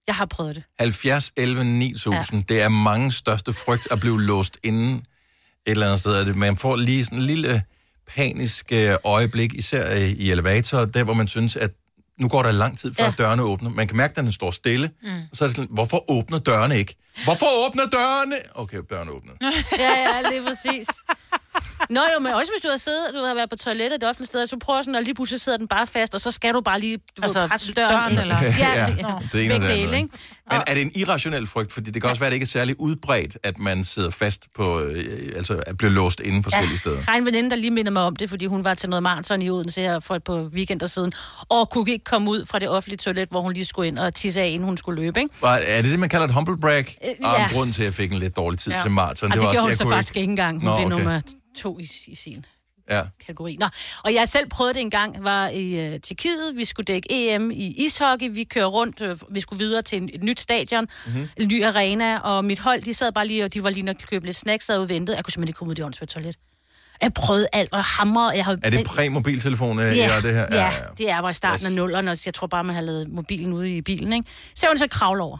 Jeg 0.07 0.15
har 0.15 0.27
prøvet 0.27 0.55
det. 0.57 0.65
70, 0.81 1.33
11, 1.37 1.65
9000. 1.65 2.45
Ja. 2.51 2.55
Det 2.55 2.63
er 2.63 2.69
mange 2.69 3.13
største 3.13 3.53
frygt 3.53 3.89
at 3.91 4.01
blive 4.01 4.23
låst 4.23 4.59
inde 4.63 4.95
et 4.97 5.03
eller 5.67 5.87
andet 5.87 6.01
sted. 6.01 6.27
Det- 6.27 6.37
Man 6.37 6.57
får 6.57 6.77
lige 6.77 7.05
sådan 7.05 7.19
en 7.19 7.25
lille 7.25 7.63
panisk 8.17 8.73
øh, 8.73 8.97
øjeblik, 9.05 9.55
især 9.55 9.95
øh, 9.95 10.01
i 10.11 10.31
elevator, 10.31 10.85
der 10.85 11.05
hvor 11.05 11.15
man 11.15 11.29
synes, 11.29 11.57
at 11.57 11.71
nu 12.21 12.29
går 12.29 12.43
der 12.43 12.53
lang 12.53 12.79
tid, 12.79 12.95
før 12.95 13.05
ja. 13.05 13.13
dørene 13.19 13.43
åbner. 13.43 13.71
Man 13.71 13.89
kan 13.89 13.97
mærke, 13.97 14.19
at 14.19 14.25
den 14.25 14.33
står 14.33 14.51
stille. 14.51 14.91
Mm. 15.03 15.09
Og 15.31 15.37
så 15.37 15.45
er 15.45 15.49
det 15.49 15.57
sådan, 15.57 15.71
hvorfor 15.71 16.11
åbner 16.11 16.39
dørene 16.39 16.79
ikke? 16.79 16.97
Hvorfor 17.25 17.67
åbner 17.67 17.87
dørene? 17.87 18.37
Okay, 18.55 18.79
dørene 18.91 19.11
åbner. 19.11 19.33
ja, 19.79 19.93
ja, 19.99 20.31
lige 20.31 20.43
præcis. 20.43 20.87
Nå 21.91 22.01
jo, 22.15 22.21
men 22.21 22.33
også 22.33 22.53
hvis 22.53 22.63
du 22.63 22.69
har 22.71 22.77
siddet, 22.77 23.07
du 23.15 23.25
har 23.25 23.35
været 23.35 23.51
på 23.51 23.57
toilettet 23.57 24.03
et 24.03 24.09
offentligt 24.09 24.27
sted, 24.27 24.47
så 24.47 24.57
prøver 24.61 24.83
sådan, 24.83 24.95
og 24.95 25.03
lige 25.03 25.15
pludselig 25.15 25.41
sidder 25.41 25.59
den 25.59 25.69
bare 25.69 25.87
fast, 25.87 26.15
og 26.15 26.21
så 26.21 26.31
skal 26.31 26.55
du 26.55 26.61
bare 26.61 26.81
lige 26.81 26.97
du 26.97 27.03
altså, 27.23 27.39
Altså, 27.41 27.49
presse 27.51 27.73
døren. 27.73 27.91
døren, 27.91 28.19
eller? 28.19 28.37
Ja, 28.43 28.81
Ja, 28.81 28.87
det, 28.87 28.97
det 29.33 29.47
er 29.51 29.55
af 29.55 29.61
det 29.61 29.69
andet. 29.69 29.95
ikke? 29.97 30.09
Men 30.51 30.61
er 30.67 30.75
det 30.75 30.83
en 30.83 30.93
irrationel 30.95 31.47
frygt? 31.47 31.73
Fordi 31.73 31.91
det 31.91 32.03
kan 32.03 32.11
også 32.11 32.21
være, 32.21 32.27
at 32.27 32.31
det 32.31 32.35
ikke 32.37 32.45
er 32.45 32.47
særlig 32.47 32.81
udbredt, 32.81 33.39
at 33.43 33.59
man 33.59 33.85
sidder 33.85 34.11
fast 34.11 34.47
på, 34.57 34.81
øh, 34.81 35.33
altså 35.37 35.63
at 35.67 35.77
blive 35.77 35.91
låst 35.93 36.21
inde 36.21 36.43
forskellige 36.43 36.79
steder. 36.79 36.97
Jeg 36.97 37.05
har 37.09 37.17
en 37.17 37.27
veninde, 37.27 37.51
der 37.51 37.57
lige 37.57 37.71
minder 37.71 37.93
mig 37.93 38.03
om 38.03 38.17
det, 38.17 38.31
fordi 38.31 38.47
hun 38.47 38.65
var 38.65 38.75
til 38.75 38.89
noget 38.91 39.03
maraton 39.03 39.43
i 39.43 39.51
Odense 39.51 39.81
her 39.81 40.01
for 40.01 40.15
et 40.15 40.25
par 40.25 40.35
weekender 40.35 40.87
siden, 40.87 41.13
og 41.49 41.71
kunne 41.71 41.91
ikke 41.93 42.05
komme 42.05 42.31
ud 42.31 42.47
fra 42.47 42.59
det 42.59 42.69
offentlige 42.69 42.99
toilet, 42.99 43.29
hvor 43.29 43.41
hun 43.41 43.53
lige 43.53 43.65
skulle 43.65 43.89
ind 43.89 43.99
og 43.99 44.15
tisse 44.15 44.41
af, 44.41 44.47
inden 44.49 44.65
hun 44.65 44.77
skulle 44.77 45.03
løbe, 45.03 45.21
ikke? 45.21 45.35
Og 45.43 45.51
Er 45.67 45.83
det 45.83 45.91
det, 45.91 46.01
man 46.01 46.09
kalder 46.09 46.27
et 46.27 46.33
humble 46.35 46.59
brag? 46.61 46.99
Øh, 47.05 47.11
Og 47.25 47.35
ja. 47.39 47.45
en 47.45 47.51
grund 47.55 47.73
til, 47.73 47.83
at 47.83 47.87
jeg 47.87 47.95
fik 47.95 48.13
en 48.13 48.19
lidt 48.19 48.37
dårlig 48.37 48.59
tid 48.59 48.73
Ja. 48.73 48.79
til 48.83 48.91
maraton. 48.91 49.31
Og 49.33 49.37
det, 49.37 49.43
var 49.47 49.53
gjorde 49.53 49.59
også, 49.59 49.63
hun 49.63 49.69
jeg 49.71 49.77
så 49.77 49.89
faktisk 49.89 50.17
ikke 50.17 50.31
engang. 50.31 50.59
Hun 50.61 50.69
Nå, 50.71 50.77
blev 50.77 50.87
okay. 50.87 50.97
nummer 50.97 51.21
to 51.57 51.79
i, 51.79 51.89
i 52.07 52.15
sin 52.15 52.45
Ja. 52.91 53.03
kategori. 53.21 53.57
Nå, 53.61 53.67
og 54.05 54.15
jeg 54.15 54.29
selv 54.29 54.49
prøvet 54.49 54.75
det 54.75 54.81
en 54.81 54.91
gang, 54.91 55.25
var 55.25 55.49
i 55.49 55.89
uh, 55.95 56.01
Tjekkiet, 56.01 56.53
vi 56.57 56.65
skulle 56.65 56.85
dække 56.85 57.09
EM 57.35 57.51
i 57.51 57.85
ishockey, 57.87 58.29
vi 58.31 58.45
kører 58.45 58.67
rundt, 58.67 59.01
øh, 59.01 59.17
vi 59.31 59.41
skulle 59.41 59.59
videre 59.59 59.83
til 59.83 60.03
en, 60.03 60.11
et 60.13 60.23
nyt 60.23 60.41
stadion, 60.41 60.85
Mhm. 61.07 61.15
mm-hmm. 61.15 61.29
en 61.37 61.49
ny 61.49 61.65
arena, 61.65 62.19
og 62.19 62.45
mit 62.45 62.59
hold, 62.59 62.83
de 62.83 62.95
sad 62.95 63.13
bare 63.13 63.27
lige, 63.27 63.45
og 63.45 63.55
de 63.55 63.63
var 63.63 63.71
lige 63.71 63.83
nok 63.83 63.97
købe 64.11 64.27
lidt 64.27 64.37
snacks, 64.37 64.69
og 64.69 64.89
ventede. 64.89 65.17
Jeg 65.17 65.25
kunne 65.25 65.33
simpelthen 65.33 65.49
ikke 65.49 65.59
komme 65.59 65.71
ud 65.71 65.79
i 65.97 65.99
det 66.01 66.09
toilet. 66.09 66.37
Jeg 67.03 67.13
prøvede 67.13 67.47
alt, 67.53 67.73
og 67.73 67.85
hammer, 67.85 68.33
jeg 68.33 68.45
har... 68.45 68.59
Er 68.63 68.71
det 68.71 68.87
præ-mobiltelefon, 68.87 69.79
øh, 69.79 69.85
Ja, 69.85 70.15
ja, 70.15 70.21
det 70.21 70.35
her? 70.35 70.47
ja, 70.53 70.71
det 70.99 71.11
er 71.11 71.21
bare 71.21 71.31
i 71.31 71.35
starten 71.35 71.67
af 71.67 71.73
nullerne, 71.73 72.11
og 72.11 72.19
jeg 72.27 72.35
tror 72.35 72.47
bare, 72.47 72.65
man 72.65 72.75
har 72.75 72.83
lavet 72.83 73.09
mobilen 73.11 73.53
ude 73.53 73.77
i 73.77 73.83
bilen, 73.83 74.13
ikke? 74.13 74.29
Så 74.55 74.67
hun 74.69 74.79
så 74.79 74.87
kravle 74.89 75.23
over. 75.23 75.39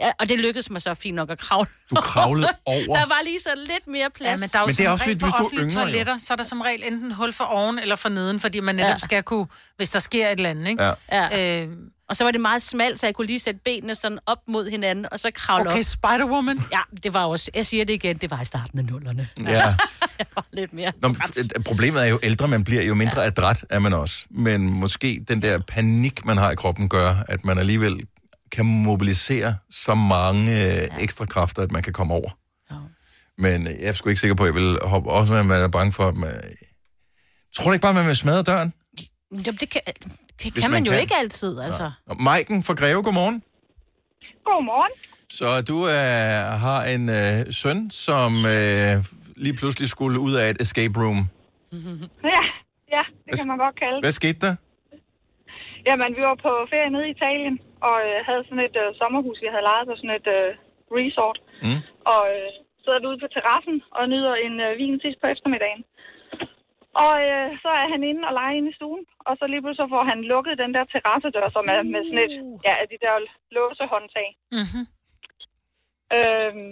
Ja, 0.00 0.10
og 0.20 0.28
det 0.28 0.38
lykkedes 0.38 0.70
mig 0.70 0.82
så 0.82 0.94
fint 0.94 1.14
nok 1.16 1.30
at 1.30 1.38
kravle. 1.38 1.66
Du 1.90 1.94
kravlede 1.94 2.48
over? 2.66 2.96
Der 2.96 3.06
var 3.06 3.20
lige 3.24 3.40
så 3.40 3.50
lidt 3.56 3.86
mere 3.86 4.10
plads. 4.14 4.30
Ja, 4.30 4.36
men 4.36 4.48
der 4.52 4.58
er 4.58 4.62
jo 4.62 4.66
Men 4.66 4.74
det 4.76 4.86
er 4.86 4.90
også 4.90 5.06
lidt, 5.08 5.18
på 5.20 5.26
hvis 5.26 5.32
du 5.32 5.36
er 5.38 5.44
offentlige 5.44 5.70
yngre, 5.70 5.80
jo. 5.80 5.86
toiletter, 5.86 6.18
så 6.18 6.32
er 6.32 6.36
der 6.36 6.44
som 6.44 6.60
regel 6.60 6.82
enten 6.92 7.12
hul 7.12 7.32
for 7.32 7.44
oven 7.44 7.78
eller 7.78 7.96
for 7.96 8.08
neden, 8.08 8.40
fordi 8.40 8.60
man 8.60 8.74
netop 8.74 8.90
Ja. 8.90 8.98
skal 8.98 9.22
kunne, 9.22 9.46
hvis 9.76 9.90
der 9.90 9.98
sker 9.98 10.26
et 10.26 10.32
eller 10.32 10.50
andet, 10.50 10.68
ikke? 10.68 10.82
Ja. 10.84 10.92
Ja. 11.12 11.62
Øh, 11.62 11.68
og 12.08 12.16
så 12.16 12.24
var 12.24 12.30
det 12.30 12.40
meget 12.40 12.62
smalt, 12.62 13.00
så 13.00 13.06
jeg 13.06 13.14
kunne 13.14 13.26
lige 13.26 13.40
sætte 13.40 13.60
benene 13.64 13.94
sådan 13.94 14.18
op 14.26 14.38
mod 14.48 14.70
hinanden, 14.70 15.06
og 15.12 15.20
så 15.20 15.30
kravle 15.34 15.70
Okay, 15.70 15.78
op. 15.78 15.84
Spider-Woman. 15.84 16.62
Ja, 16.72 16.78
det 17.02 17.14
var 17.14 17.24
også, 17.24 17.50
jeg 17.54 17.66
siger 17.66 17.84
det 17.84 17.92
igen, 17.92 18.16
det 18.16 18.30
var 18.30 18.40
i 18.40 18.44
starten 18.44 18.78
af 18.78 18.84
nullerne. 18.84 19.28
Ja. 19.40 19.74
Jeg 20.18 20.26
var 20.34 20.44
lidt 20.52 20.72
mere. 20.72 20.92
Nå, 21.02 21.08
f- 21.08 21.62
problemet 21.64 22.02
er 22.02 22.06
jo, 22.06 22.18
ældre 22.22 22.48
man 22.48 22.64
bliver, 22.64 22.82
jo 22.82 22.94
mindre 22.94 23.20
ja. 23.20 23.26
adræt 23.26 23.64
er 23.70 23.78
man 23.78 23.92
også. 23.92 24.24
Men 24.30 24.72
måske 24.80 25.24
den 25.28 25.42
der 25.42 25.58
panik, 25.58 26.24
man 26.24 26.36
har 26.36 26.50
i 26.50 26.54
kroppen, 26.54 26.88
gør, 26.88 27.14
at 27.28 27.44
man 27.44 27.58
alligevel 27.58 28.00
kan 28.56 28.66
mobilisere 28.66 29.56
så 29.70 29.94
mange 29.94 30.64
øh, 30.64 31.02
ekstra 31.02 31.26
kræfter, 31.26 31.62
at 31.62 31.72
man 31.72 31.82
kan 31.82 31.92
komme 31.92 32.14
over. 32.14 32.30
Ja. 32.70 32.76
Men 33.38 33.66
jeg 33.66 33.76
er 33.80 33.92
sgu 33.92 34.08
ikke 34.08 34.20
sikker 34.20 34.34
på, 34.34 34.42
at 34.42 34.46
jeg 34.46 34.54
vil 34.54 34.78
hoppe 34.82 35.10
også, 35.10 35.34
når 35.34 35.42
man 35.42 35.62
er 35.62 35.68
bange 35.68 35.92
for, 35.92 36.08
at 36.08 36.16
man... 36.16 36.30
Tror 37.56 37.64
du 37.64 37.72
ikke 37.72 37.82
bare, 37.82 37.94
man 37.94 38.06
vil 38.06 38.16
smadre 38.16 38.42
døren? 38.42 38.72
Jamen, 39.32 39.44
det 39.44 39.70
kan, 39.70 39.80
det 40.42 40.54
kan 40.54 40.62
man, 40.62 40.70
man 40.70 40.84
jo 40.84 40.90
kan. 40.90 41.00
ikke 41.00 41.14
altid, 41.14 41.60
altså. 41.60 41.90
Og 42.06 42.22
Maiken 42.22 42.62
fra 42.62 42.74
Greve, 42.74 43.02
godmorgen. 43.02 43.42
Godmorgen. 44.44 44.92
Så 45.30 45.62
du 45.62 45.78
øh, 45.86 46.60
har 46.60 46.84
en 46.84 47.08
øh, 47.08 47.52
søn, 47.52 47.90
som 47.90 48.46
øh, 48.46 49.04
lige 49.36 49.54
pludselig 49.54 49.88
skulle 49.88 50.20
ud 50.20 50.34
af 50.34 50.50
et 50.50 50.56
escape 50.60 51.00
room. 51.00 51.28
Ja, 52.24 52.40
ja, 52.96 53.02
det 53.30 53.38
kan 53.38 53.48
man 53.48 53.58
godt 53.58 53.78
kalde 53.78 54.00
Hvad 54.00 54.12
skete 54.12 54.38
der? 54.46 54.54
Jamen, 55.88 56.10
vi 56.16 56.22
var 56.28 56.36
på 56.46 56.52
ferie 56.70 56.90
nede 56.90 57.08
i 57.08 57.14
Italien, 57.16 57.56
og 57.88 57.96
øh, 58.08 58.18
havde 58.28 58.44
sådan 58.44 58.66
et 58.68 58.76
øh, 58.82 58.88
sommerhus, 59.00 59.42
vi 59.42 59.48
havde 59.52 59.68
lejet 59.70 59.86
på 59.88 59.94
sådan 59.96 60.18
et 60.20 60.28
øh, 60.38 60.50
resort. 60.98 61.38
Mm. 61.64 61.80
Og 62.12 62.22
øh, 62.34 62.48
sidder 62.82 63.08
ude 63.10 63.22
på 63.22 63.28
terrassen 63.34 63.76
og 63.98 64.02
nyder 64.12 64.34
en 64.46 64.54
øh, 64.66 64.78
vin 64.78 65.00
sidst 65.04 65.18
på 65.20 65.26
eftermiddagen. 65.34 65.82
Og 67.04 67.14
øh, 67.30 67.48
så 67.62 67.70
er 67.82 67.86
han 67.94 68.02
inde 68.10 68.22
og 68.28 68.32
leger 68.38 68.58
inde 68.58 68.70
i 68.72 68.78
stuen, 68.78 69.04
og 69.28 69.32
så 69.38 69.44
lige 69.46 69.62
pludselig 69.62 69.82
så 69.84 69.92
får 69.94 70.04
han 70.12 70.20
lukket 70.32 70.62
den 70.62 70.72
der 70.76 70.84
terrassedør, 70.84 71.48
som 71.56 71.66
er 71.74 71.82
med 71.92 72.02
sådan 72.04 72.24
et, 72.26 72.34
ja, 72.66 72.74
af 72.82 72.86
de 72.92 72.98
der 73.04 73.14
låsehåndtag. 73.56 74.28
Mm-hmm. 74.56 74.84
Øhm, 76.16 76.70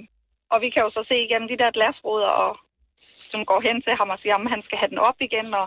og 0.53 0.59
vi 0.65 0.69
kan 0.71 0.83
jo 0.87 0.91
så 0.97 1.03
se 1.11 1.17
igennem 1.27 1.49
de 1.53 1.61
der 1.63 1.77
glasruder, 1.77 2.33
og, 2.45 2.53
som 3.31 3.41
går 3.51 3.61
hen 3.67 3.79
til 3.83 3.95
ham 4.01 4.11
og 4.15 4.19
siger, 4.23 4.35
at 4.37 4.55
han 4.55 4.63
skal 4.67 4.79
have 4.81 4.93
den 4.95 5.01
op 5.09 5.19
igen, 5.27 5.49
og, 5.61 5.67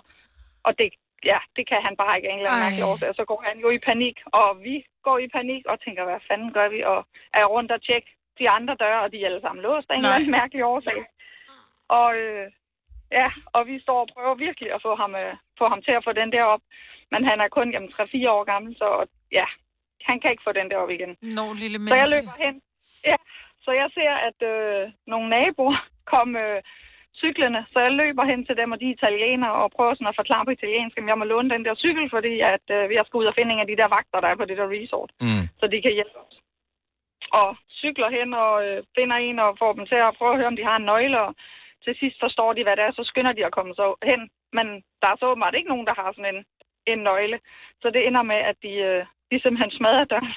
og 0.67 0.71
det, 0.79 0.89
ja, 1.31 1.39
det 1.57 1.63
kan 1.71 1.79
han 1.87 1.95
bare 2.01 2.13
ikke 2.17 2.29
af 2.29 2.33
en 2.33 2.39
eller 2.39 2.51
anden 2.51 2.65
mærkelig 2.65 2.85
årsag. 2.91 3.09
Så 3.19 3.23
går 3.31 3.41
han 3.47 3.55
jo 3.63 3.69
i 3.77 3.79
panik, 3.89 4.17
og 4.39 4.47
vi 4.67 4.75
går 5.07 5.17
i 5.25 5.27
panik 5.37 5.63
og 5.71 5.77
tænker, 5.85 6.03
hvad 6.03 6.21
fanden 6.29 6.51
gør 6.57 6.67
vi? 6.75 6.79
Og 6.93 6.99
er 7.39 7.45
rundt 7.55 7.71
og 7.75 7.81
tjekke 7.87 8.09
de 8.39 8.45
andre 8.57 8.75
døre, 8.83 8.99
og 9.03 9.09
de 9.11 9.17
er 9.21 9.27
alle 9.29 9.41
sammen 9.43 9.61
låst 9.67 9.87
af 9.89 9.95
en 9.95 10.03
eller 10.03 10.17
anden 10.17 10.35
mærkelig 10.39 10.63
årsag. 10.73 10.99
Og 11.99 12.09
øh, 12.23 12.45
ja, 13.19 13.27
og 13.55 13.61
vi 13.69 13.75
står 13.85 13.99
og 14.03 14.09
prøver 14.13 14.35
virkelig 14.45 14.69
at 14.75 14.83
få 14.87 14.91
ham, 15.01 15.11
øh, 15.23 15.33
få 15.59 15.65
ham 15.73 15.81
til 15.85 15.93
at 15.97 16.05
få 16.07 16.11
den 16.21 16.29
der 16.35 16.43
op. 16.53 16.63
Men 17.11 17.21
han 17.29 17.37
er 17.45 17.49
kun 17.57 17.71
gennem 17.73 17.91
3-4 17.95 18.29
år 18.37 18.43
gammel, 18.53 18.71
så 18.81 18.87
ja, 19.39 19.45
han 20.09 20.19
kan 20.19 20.31
ikke 20.31 20.47
få 20.47 20.51
den 20.59 20.69
der 20.69 20.77
op 20.83 20.91
igen. 20.97 21.11
Nå, 21.37 21.45
lille 21.63 21.77
Så 21.79 21.83
jeg 21.83 21.85
menneske. 21.85 22.15
løber 22.15 22.35
hen. 22.45 22.55
Ja, 23.11 23.17
så 23.65 23.71
jeg 23.81 23.87
ser, 23.97 24.13
at 24.29 24.39
øh, 24.53 24.81
nogle 25.11 25.27
naboer 25.29 25.77
kom 26.13 26.29
øh, 26.45 26.59
cyklerne, 27.23 27.61
så 27.71 27.77
jeg 27.85 27.93
løber 28.01 28.23
hen 28.31 28.41
til 28.45 28.55
dem, 28.61 28.71
og 28.73 28.77
de 28.79 28.85
er 28.89 28.95
italienere, 28.99 29.53
og 29.61 29.71
prøver 29.77 29.93
sådan 29.93 30.11
at 30.13 30.19
forklare 30.21 30.45
på 30.45 30.51
italiensk, 30.57 30.95
om 31.01 31.09
jeg 31.11 31.17
må 31.19 31.25
låne 31.25 31.49
den 31.55 31.65
der 31.67 31.75
cykel, 31.83 32.05
fordi 32.15 32.33
at, 32.53 32.65
øh, 32.77 32.83
jeg 32.97 33.03
skal 33.05 33.19
ud 33.21 33.29
og 33.31 33.35
finde 33.37 33.51
en 33.53 33.63
af 33.63 33.69
de 33.69 33.79
der 33.81 33.89
vagter, 33.97 34.19
der 34.21 34.29
er 34.29 34.39
på 34.39 34.45
det 34.49 34.57
der 34.59 34.67
resort, 34.75 35.11
Mm. 35.25 35.43
så 35.59 35.65
de 35.73 35.77
kan 35.85 35.93
hjælpe 35.97 36.17
os. 36.25 36.35
Og 37.41 37.49
cykler 37.81 38.09
hen 38.17 38.29
og 38.45 38.53
øh, 38.67 38.77
finder 38.97 39.17
en 39.27 39.37
og 39.45 39.49
får 39.61 39.71
dem 39.77 39.85
til 39.91 39.99
at 40.07 40.15
prøve 40.19 40.33
at 40.33 40.39
høre, 40.39 40.51
om 40.53 40.59
de 40.59 40.67
har 40.69 40.77
en 40.77 40.89
nøgle, 40.91 41.17
og 41.25 41.31
til 41.83 41.93
sidst 42.01 42.17
forstår 42.25 42.49
de, 42.53 42.63
hvad 42.65 42.75
det 42.77 42.83
er, 42.85 42.91
så 42.97 43.03
skynder 43.09 43.33
de 43.35 43.45
at 43.45 43.55
komme 43.57 43.73
så 43.81 43.85
hen. 44.09 44.21
Men 44.57 44.67
der 45.01 45.07
er 45.09 45.17
så 45.19 45.25
åbenbart 45.31 45.55
ikke 45.57 45.71
nogen, 45.73 45.87
der 45.89 45.95
har 46.01 46.09
sådan 46.11 46.31
en, 46.35 46.41
en 46.91 46.99
nøgle. 47.09 47.37
Så 47.81 47.87
det 47.95 48.01
ender 48.07 48.23
med, 48.31 48.39
at 48.51 48.57
de, 48.65 48.73
øh, 48.89 49.01
de 49.31 49.35
simpelthen 49.39 49.71
smadrer 49.77 50.05
døren 50.13 50.33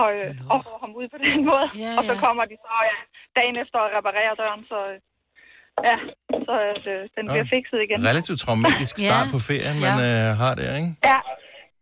og, 0.00 0.08
øh, 0.18 0.30
og 0.52 0.58
får 0.66 0.76
ham 0.84 0.92
ud 1.00 1.06
på 1.14 1.18
den 1.24 1.38
måde. 1.50 1.68
Ja, 1.84 1.90
og 1.98 2.02
så 2.10 2.14
ja. 2.16 2.20
kommer 2.24 2.44
de 2.50 2.56
så 2.64 2.72
ja, 2.90 2.96
dagen 3.38 3.56
efter 3.62 3.78
og 3.84 3.90
reparerer 3.98 4.34
døren, 4.42 4.62
så 4.72 4.78
øh, 4.92 4.98
ja, 5.88 5.96
så 6.46 6.54
øh, 6.92 7.02
den 7.16 7.24
bliver 7.30 7.46
Ah. 7.48 7.52
fikset 7.54 7.78
igen. 7.86 7.98
Relativt 8.10 8.38
traumatisk 8.44 8.94
start 9.04 9.26
Ja. 9.26 9.32
på 9.34 9.38
ferien, 9.48 9.76
man 9.86 9.94
øh, 10.08 10.26
har 10.42 10.52
der, 10.60 10.68
ikke? 10.80 10.90
Ja, 11.10 11.18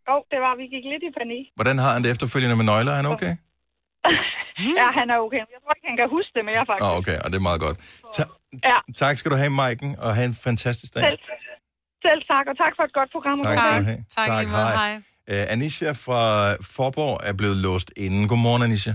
jo, 0.08 0.14
det 0.32 0.38
var, 0.44 0.52
vi 0.60 0.64
gik 0.74 0.84
lidt 0.92 1.02
i 1.08 1.10
panik. 1.20 1.44
Hvordan 1.58 1.76
har 1.84 1.90
han 1.94 2.00
det 2.04 2.10
efterfølgende 2.14 2.56
med 2.60 2.66
nøgler? 2.72 2.92
Er 2.96 3.00
han 3.02 3.08
okay? 3.14 3.32
Ja, 4.80 4.88
han 4.98 5.06
er 5.14 5.18
okay. 5.26 5.42
Jeg 5.54 5.60
tror 5.62 5.72
ikke, 5.76 5.88
han 5.92 5.96
kan 6.00 6.08
huske 6.16 6.32
det 6.38 6.44
mere, 6.50 6.62
faktisk. 6.70 6.86
Oh, 6.90 6.98
okay, 7.00 7.16
og 7.24 7.28
det 7.30 7.36
er 7.42 7.46
meget 7.50 7.60
godt. 7.66 7.76
Ta- 8.14 8.32
Ja, 8.70 8.78
Tak 9.02 9.14
skal 9.18 9.28
du 9.32 9.36
have, 9.42 9.50
Maiken, 9.62 9.90
og 10.04 10.10
have 10.18 10.26
en 10.32 10.36
fantastisk 10.48 10.90
dag. 10.94 11.02
selv, 11.06 11.18
selv 12.06 12.20
tak, 12.32 12.44
og 12.50 12.56
tak 12.62 12.72
for 12.78 12.82
et 12.88 12.92
godt 12.98 13.10
program. 13.14 13.36
Tak 13.48 13.58
skal 13.58 13.78
du 13.80 13.84
have. 13.90 14.00
Tak, 14.16 14.26
tak, 14.28 14.46
hej. 14.46 14.70
hej. 14.82 14.92
Uh, 15.32 15.52
Anisha 15.54 15.90
fra 16.04 16.20
Forborg 16.76 17.16
er 17.28 17.32
blevet 17.40 17.56
låst 17.56 17.88
inden. 17.96 18.28
Godmorgen, 18.28 18.62
Anisha. 18.62 18.92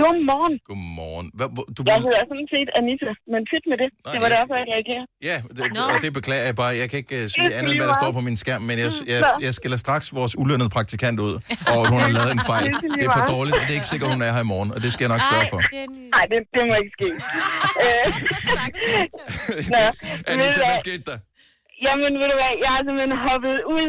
Godmorgen. 0.00 0.54
Godmorgen. 0.70 1.26
Hvor- 1.54 1.68
du 1.76 1.80
Jeg 1.90 1.98
hedder 2.06 2.22
sådan 2.32 2.48
set 2.54 2.68
Anita, 2.80 3.10
men 3.32 3.40
pyt 3.50 3.64
med 3.70 3.76
det. 3.82 3.88
Det 4.14 4.18
var 4.24 4.30
ja. 4.30 4.34
derfor, 4.38 4.54
jeg 4.62 4.66
reagerer. 4.74 5.04
Ja, 5.30 5.36
det, 5.56 5.62
Nå. 5.78 5.82
og 5.92 5.96
det 6.04 6.10
beklager 6.18 6.44
jeg 6.50 6.56
bare. 6.62 6.72
Jeg 6.82 6.86
kan 6.90 6.98
ikke 7.02 7.16
uh, 7.20 7.24
sige 7.34 7.44
Det 7.48 7.54
andet, 7.58 7.68
end 7.72 7.78
hvad 7.82 7.88
der 7.92 7.98
står 8.02 8.12
på 8.18 8.22
min 8.28 8.36
skærm, 8.42 8.62
men 8.68 8.76
jeg, 8.84 8.90
jeg, 9.12 9.20
Nå. 9.26 9.30
jeg 9.46 9.52
skiller 9.58 9.78
straks 9.86 10.06
vores 10.18 10.32
ulønnede 10.42 10.70
praktikant 10.76 11.18
ud, 11.26 11.34
og 11.72 11.76
at 11.82 11.86
hun 11.92 11.98
har 12.04 12.10
lavet 12.18 12.30
en 12.38 12.42
fejl. 12.52 12.68
Det 12.98 13.02
er 13.08 13.12
for 13.18 13.24
dårligt, 13.34 13.54
og 13.58 13.62
det 13.66 13.72
er 13.74 13.78
ikke 13.80 13.90
sikkert, 13.94 14.08
hun 14.14 14.20
er 14.28 14.30
her 14.36 14.44
i 14.46 14.50
morgen, 14.54 14.70
og 14.74 14.78
det 14.84 14.90
skal 14.94 15.02
jeg 15.06 15.12
nok 15.14 15.24
sørge 15.32 15.46
for. 15.54 15.60
Nej, 16.16 16.24
det, 16.32 16.38
det 16.54 16.62
må 16.68 16.74
ikke 16.82 16.92
ske. 16.98 17.08
Øh, 17.84 18.06
Nå, 19.74 19.82
Anita, 20.30 20.60
hvad? 20.68 20.78
skete 20.86 21.04
der? 21.10 21.18
Jamen, 21.86 22.12
ved 22.20 22.28
du 22.32 22.36
hvad, 22.40 22.52
jeg 22.64 22.70
har 22.74 22.80
simpelthen 22.86 23.14
hoppet 23.28 23.56
ud 23.76 23.88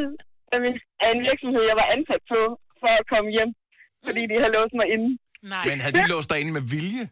af, 0.53 0.57
min, 0.63 0.75
af 1.03 1.09
en 1.15 1.21
virksomhed, 1.29 1.63
jeg 1.71 1.77
var 1.81 1.87
ansat 1.95 2.21
på, 2.33 2.39
for 2.81 2.91
at 2.99 3.05
komme 3.13 3.29
hjem, 3.37 3.51
fordi 4.07 4.21
de 4.31 4.35
har 4.43 4.49
låst 4.57 4.73
mig 4.79 4.87
inde. 4.95 5.09
Nej. 5.53 5.63
Men 5.69 5.75
havde 5.83 5.95
de 5.99 6.05
låst 6.13 6.27
dig 6.31 6.37
inde 6.41 6.53
med 6.57 6.63
vilje? 6.73 7.03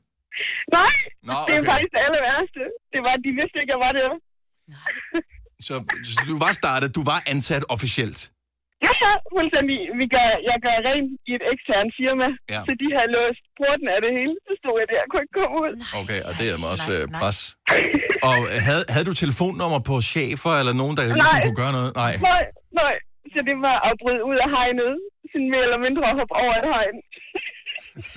Nej, 0.80 0.94
Nå, 1.30 1.36
det 1.48 1.54
er 1.56 1.62
okay. 1.62 1.70
faktisk 1.72 1.92
det 1.96 2.02
aller 2.06 2.22
værste. 2.30 2.62
Det 2.94 3.00
var, 3.06 3.14
de 3.26 3.30
vidste 3.40 3.56
ikke, 3.62 3.72
jeg 3.76 3.82
var 3.88 3.92
der. 4.00 4.10
Så, 5.68 5.74
så 6.14 6.20
du 6.32 6.36
var 6.46 6.52
startet, 6.62 6.88
du 6.98 7.04
var 7.12 7.20
ansat 7.34 7.64
officielt. 7.76 8.22
Ja, 8.86 8.94
ja, 9.06 9.14
fuldstændig. 9.36 9.78
Vi 10.02 10.06
gør, 10.16 10.28
jeg 10.50 10.58
gør 10.66 10.76
rent 10.90 11.10
i 11.30 11.32
et 11.40 11.44
eksternt 11.54 11.92
firma, 12.00 12.28
Ja. 12.54 12.60
så 12.68 12.72
de 12.82 12.88
har 12.98 13.06
låst 13.16 13.44
porten 13.60 13.88
af 13.96 14.00
det 14.06 14.12
hele. 14.18 14.34
Så 14.48 14.52
stod 14.62 14.76
jeg 14.82 14.88
der 14.92 15.00
og 15.06 15.08
kunne 15.12 15.24
ikke 15.26 15.36
komme 15.42 15.56
ud. 15.64 15.72
Okay, 16.02 16.20
og 16.28 16.32
det 16.40 16.46
er 16.54 16.58
mig 16.64 16.70
også 16.76 16.90
øh, 16.98 17.04
pres. 17.20 17.38
Og 18.30 18.36
havde, 18.68 18.84
havde 18.94 19.06
du 19.10 19.14
telefonnummer 19.24 19.80
på 19.90 19.96
chefer 20.14 20.54
eller 20.62 20.74
nogen, 20.82 20.94
der 20.98 21.04
ligesom 21.18 21.38
Nej. 21.38 21.46
kunne 21.48 21.60
gøre 21.64 21.74
noget? 21.78 21.90
Nej. 22.04 22.14
Nej, 22.32 22.44
nej. 22.82 22.94
Så 23.34 23.40
det 23.50 23.56
var 23.68 23.78
at 23.88 23.94
bryde 24.02 24.22
ud 24.30 24.38
af 24.46 24.50
hegnet. 24.56 24.92
Sådan 25.32 25.50
mere 25.54 25.64
eller 25.68 25.82
mindre 25.88 26.04
at 26.12 26.16
hoppe 26.20 26.34
over 26.44 26.54
et 26.62 26.68
hegn. 26.74 26.96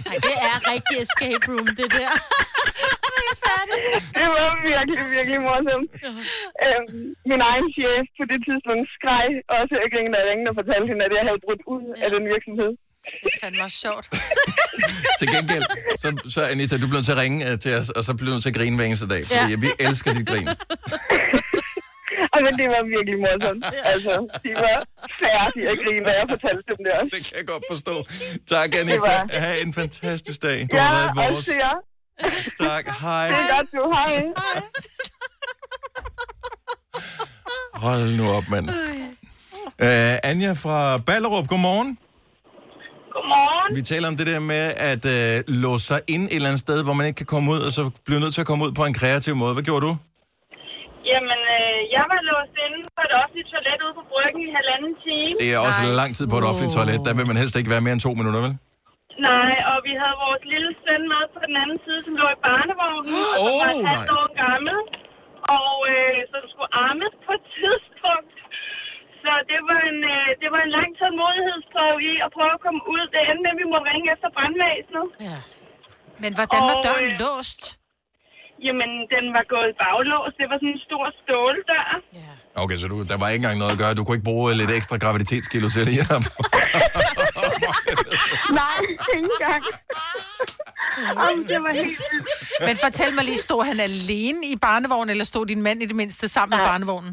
Nej, 0.09 0.17
det 0.27 0.35
er 0.51 0.57
rigtig 0.73 0.97
escape 1.05 1.45
room, 1.51 1.69
det 1.81 1.89
der. 1.99 2.13
det 4.19 4.27
var 4.37 4.49
virkelig, 4.71 5.01
virkelig 5.17 5.39
morsomt. 5.49 5.91
Øhm, 6.65 6.97
min 7.31 7.41
egen 7.51 7.69
chef 7.77 8.05
på 8.19 8.25
det 8.31 8.39
tidspunkt 8.49 8.87
skreg 8.97 9.29
også, 9.59 9.73
jeg 9.83 9.89
gik 9.95 10.07
og 10.19 10.23
ringede 10.31 10.51
og 10.53 10.57
fortalte 10.61 10.87
hende, 10.91 11.03
at 11.09 11.13
jeg 11.19 11.25
havde 11.29 11.41
brudt 11.47 11.63
ud 11.75 11.85
af 12.05 12.09
den 12.15 12.25
virksomhed. 12.35 12.71
Det 13.25 13.31
er 13.35 13.39
fandme 13.43 13.63
også 13.69 13.79
sjovt. 13.87 14.07
Til 15.21 15.29
gengæld, 15.35 15.65
så, 16.03 16.09
så 16.35 16.41
Anita, 16.53 16.75
du 16.83 16.87
blev 16.91 16.97
nødt 16.99 17.09
til 17.11 17.17
at 17.17 17.23
ringe 17.25 17.39
øh, 17.49 17.55
til 17.65 17.73
os, 17.81 17.89
og 17.97 18.03
så 18.07 18.11
blev 18.17 18.27
du 18.29 18.33
nødt 18.35 18.43
til 18.47 18.53
at 18.55 18.59
grine 18.61 18.77
hver 18.77 18.87
eneste 18.91 19.09
dag, 19.15 19.23
fordi 19.27 19.45
Ja. 19.53 19.55
ja. 19.55 19.57
vi 19.65 19.69
elsker 19.87 20.11
dit 20.19 20.27
grin. 20.31 20.49
Men 22.45 22.53
det 22.61 22.67
var 22.75 22.83
virkelig 22.95 23.17
morsomt. 23.25 23.65
Altså, 23.93 24.13
de 24.45 24.51
var 24.65 24.77
færdige 25.23 25.67
at 25.73 25.79
grine, 25.85 26.05
da 26.09 26.13
jeg 26.21 26.27
fortalte 26.35 26.63
dem 26.71 26.79
det 26.87 26.93
også. 27.01 27.13
Det 27.17 27.21
kan 27.29 27.35
jeg 27.41 27.47
godt 27.53 27.65
forstå. 27.73 27.95
Tak, 28.55 28.69
Anita. 28.81 28.99
var- 28.99 29.41
Ha' 29.45 29.61
en 29.67 29.73
fantastisk 29.81 30.43
dag. 30.43 30.59
Du 30.71 30.77
Ja, 30.77 30.83
har 30.83 31.13
været 31.21 31.33
vores. 31.35 31.49
jer. 31.65 31.77
Tak, 32.69 32.85
hej. 33.05 33.27
Det 33.29 33.37
er 33.45 33.57
godt, 33.57 33.69
du. 33.77 33.83
Hej. 33.97 34.15
Hold 37.75 38.17
nu 38.17 38.31
op, 38.31 38.45
mand. 38.51 38.69
Uh, 39.83 40.31
Anja 40.31 40.53
fra 40.53 40.97
Ballerup, 40.99 41.47
godmorgen. 41.49 41.99
Godmorgen. 43.13 43.77
Vi 43.77 43.83
taler 43.83 44.09
om 44.09 44.17
det 44.17 44.27
der 44.27 44.41
med 44.41 44.73
at 44.77 45.05
uh, 45.05 45.55
låse 45.55 45.87
sig 45.87 46.01
ind 46.07 46.25
et 46.25 46.35
eller 46.35 46.49
andet 46.49 46.61
sted, 46.61 46.83
hvor 46.83 46.93
man 46.93 47.07
ikke 47.07 47.17
kan 47.17 47.27
komme 47.27 47.53
ud, 47.53 47.59
og 47.61 47.73
så 47.73 47.91
bliver 48.05 48.21
nødt 48.21 48.35
til 48.35 48.41
at 48.41 48.47
komme 48.47 48.65
ud 48.65 48.73
på 48.73 48.85
en 48.85 48.95
kreativ 48.95 49.37
måde. 49.37 49.53
Hvad 49.55 49.63
gjorde 49.63 49.87
du? 49.87 49.97
Jamen, 51.11 51.41
øh, 51.57 51.79
jeg 51.97 52.05
var 52.13 52.21
låst 52.31 52.55
inde 52.65 52.79
på 52.97 53.01
et 53.09 53.13
offentligt 53.21 53.49
toilet 53.53 53.81
ude 53.87 53.95
på 54.01 54.05
bryggen 54.13 54.41
i 54.49 54.51
halvanden 54.59 54.93
time. 55.07 55.35
Det 55.43 55.51
er 55.57 55.61
også 55.69 55.83
Nej. 55.85 55.99
lang 56.01 56.11
tid 56.19 56.27
på 56.33 56.37
et 56.41 56.47
offentligt 56.51 56.75
toilet. 56.79 56.99
Der 57.09 57.15
vil 57.19 57.27
man 57.31 57.39
helst 57.43 57.55
ikke 57.61 57.71
være 57.75 57.83
mere 57.87 57.95
end 57.97 58.05
to 58.09 58.13
minutter, 58.21 58.41
vel? 58.47 58.55
Nej, 59.31 59.53
og 59.71 59.77
vi 59.87 59.93
havde 60.03 60.17
vores 60.27 60.43
lille 60.53 60.71
søn 60.83 61.03
med 61.13 61.23
på 61.35 61.39
den 61.47 61.55
anden 61.63 61.79
side, 61.85 62.01
som 62.07 62.13
lå 62.21 62.27
i 62.37 62.39
barnevognen, 62.47 63.15
oh, 63.21 63.45
som 63.45 63.53
var 63.63 63.71
et 63.75 63.87
halvt 63.93 64.11
år 64.21 64.29
gammel, 64.45 64.79
og 65.59 65.73
øh, 65.93 66.17
som 66.33 66.43
skulle 66.53 66.71
armes 66.87 67.15
på 67.27 67.33
et 67.39 67.45
tidspunkt. 67.59 68.35
Så 69.23 69.33
det 69.51 69.61
var 69.71 69.81
en, 69.91 70.01
øh, 70.15 70.27
det 70.43 70.49
var 70.55 70.61
en 70.67 70.73
lang 70.79 70.91
tålmodighedsprøve 71.01 71.99
i 72.11 72.13
at 72.27 72.31
prøve 72.37 72.53
at 72.59 72.63
komme 72.67 72.81
ud. 72.95 73.03
Det 73.15 73.21
endte 73.31 73.43
med, 73.45 73.53
at 73.55 73.59
vi 73.63 73.67
må 73.73 73.79
ringe 73.91 74.07
efter 74.15 74.29
brandvæsenet. 74.37 75.07
Ja. 75.29 75.39
Men 76.23 76.31
hvordan 76.39 76.61
var 76.71 76.77
Og, 76.81 76.85
døren 76.89 77.09
øh, 77.13 77.21
låst? 77.25 77.63
Jamen, 78.67 78.91
den 79.15 79.25
var 79.37 79.45
gået 79.55 79.73
baglås. 79.83 80.33
Det 80.41 80.47
var 80.51 80.57
sådan 80.61 80.75
en 80.77 80.83
stor 80.89 81.05
ståldør. 81.21 81.89
Okay, 82.63 82.77
så 82.81 82.87
du, 82.93 82.97
der 83.13 83.19
var 83.23 83.29
ikke 83.29 83.41
engang 83.43 83.59
noget 83.63 83.73
at 83.77 83.81
gøre. 83.83 83.93
Du 83.99 84.03
kunne 84.05 84.17
ikke 84.19 84.31
bruge 84.33 84.47
lidt 84.61 84.73
ekstra 84.79 84.97
graviditetskilo 85.05 85.67
til 85.75 85.83
det 85.89 85.95
her. 86.01 86.15
Nej, 88.61 88.79
ikke 88.95 89.13
engang. 89.23 89.63
Jamen, 91.19 91.43
det 91.53 91.59
var 91.67 91.73
helt 91.83 91.99
vildt. 92.11 92.29
Men 92.67 92.75
fortæl 92.87 93.11
mig 93.19 93.25
lige, 93.31 93.41
stod 93.49 93.63
han 93.71 93.79
alene 93.91 94.41
i 94.53 94.55
barnevognen, 94.67 95.11
eller 95.15 95.25
stod 95.33 95.45
din 95.53 95.63
mand 95.67 95.79
i 95.83 95.87
det 95.91 95.97
mindste 96.03 96.25
sammen 96.29 96.53
med 96.59 96.67
barnevognen? 96.71 97.13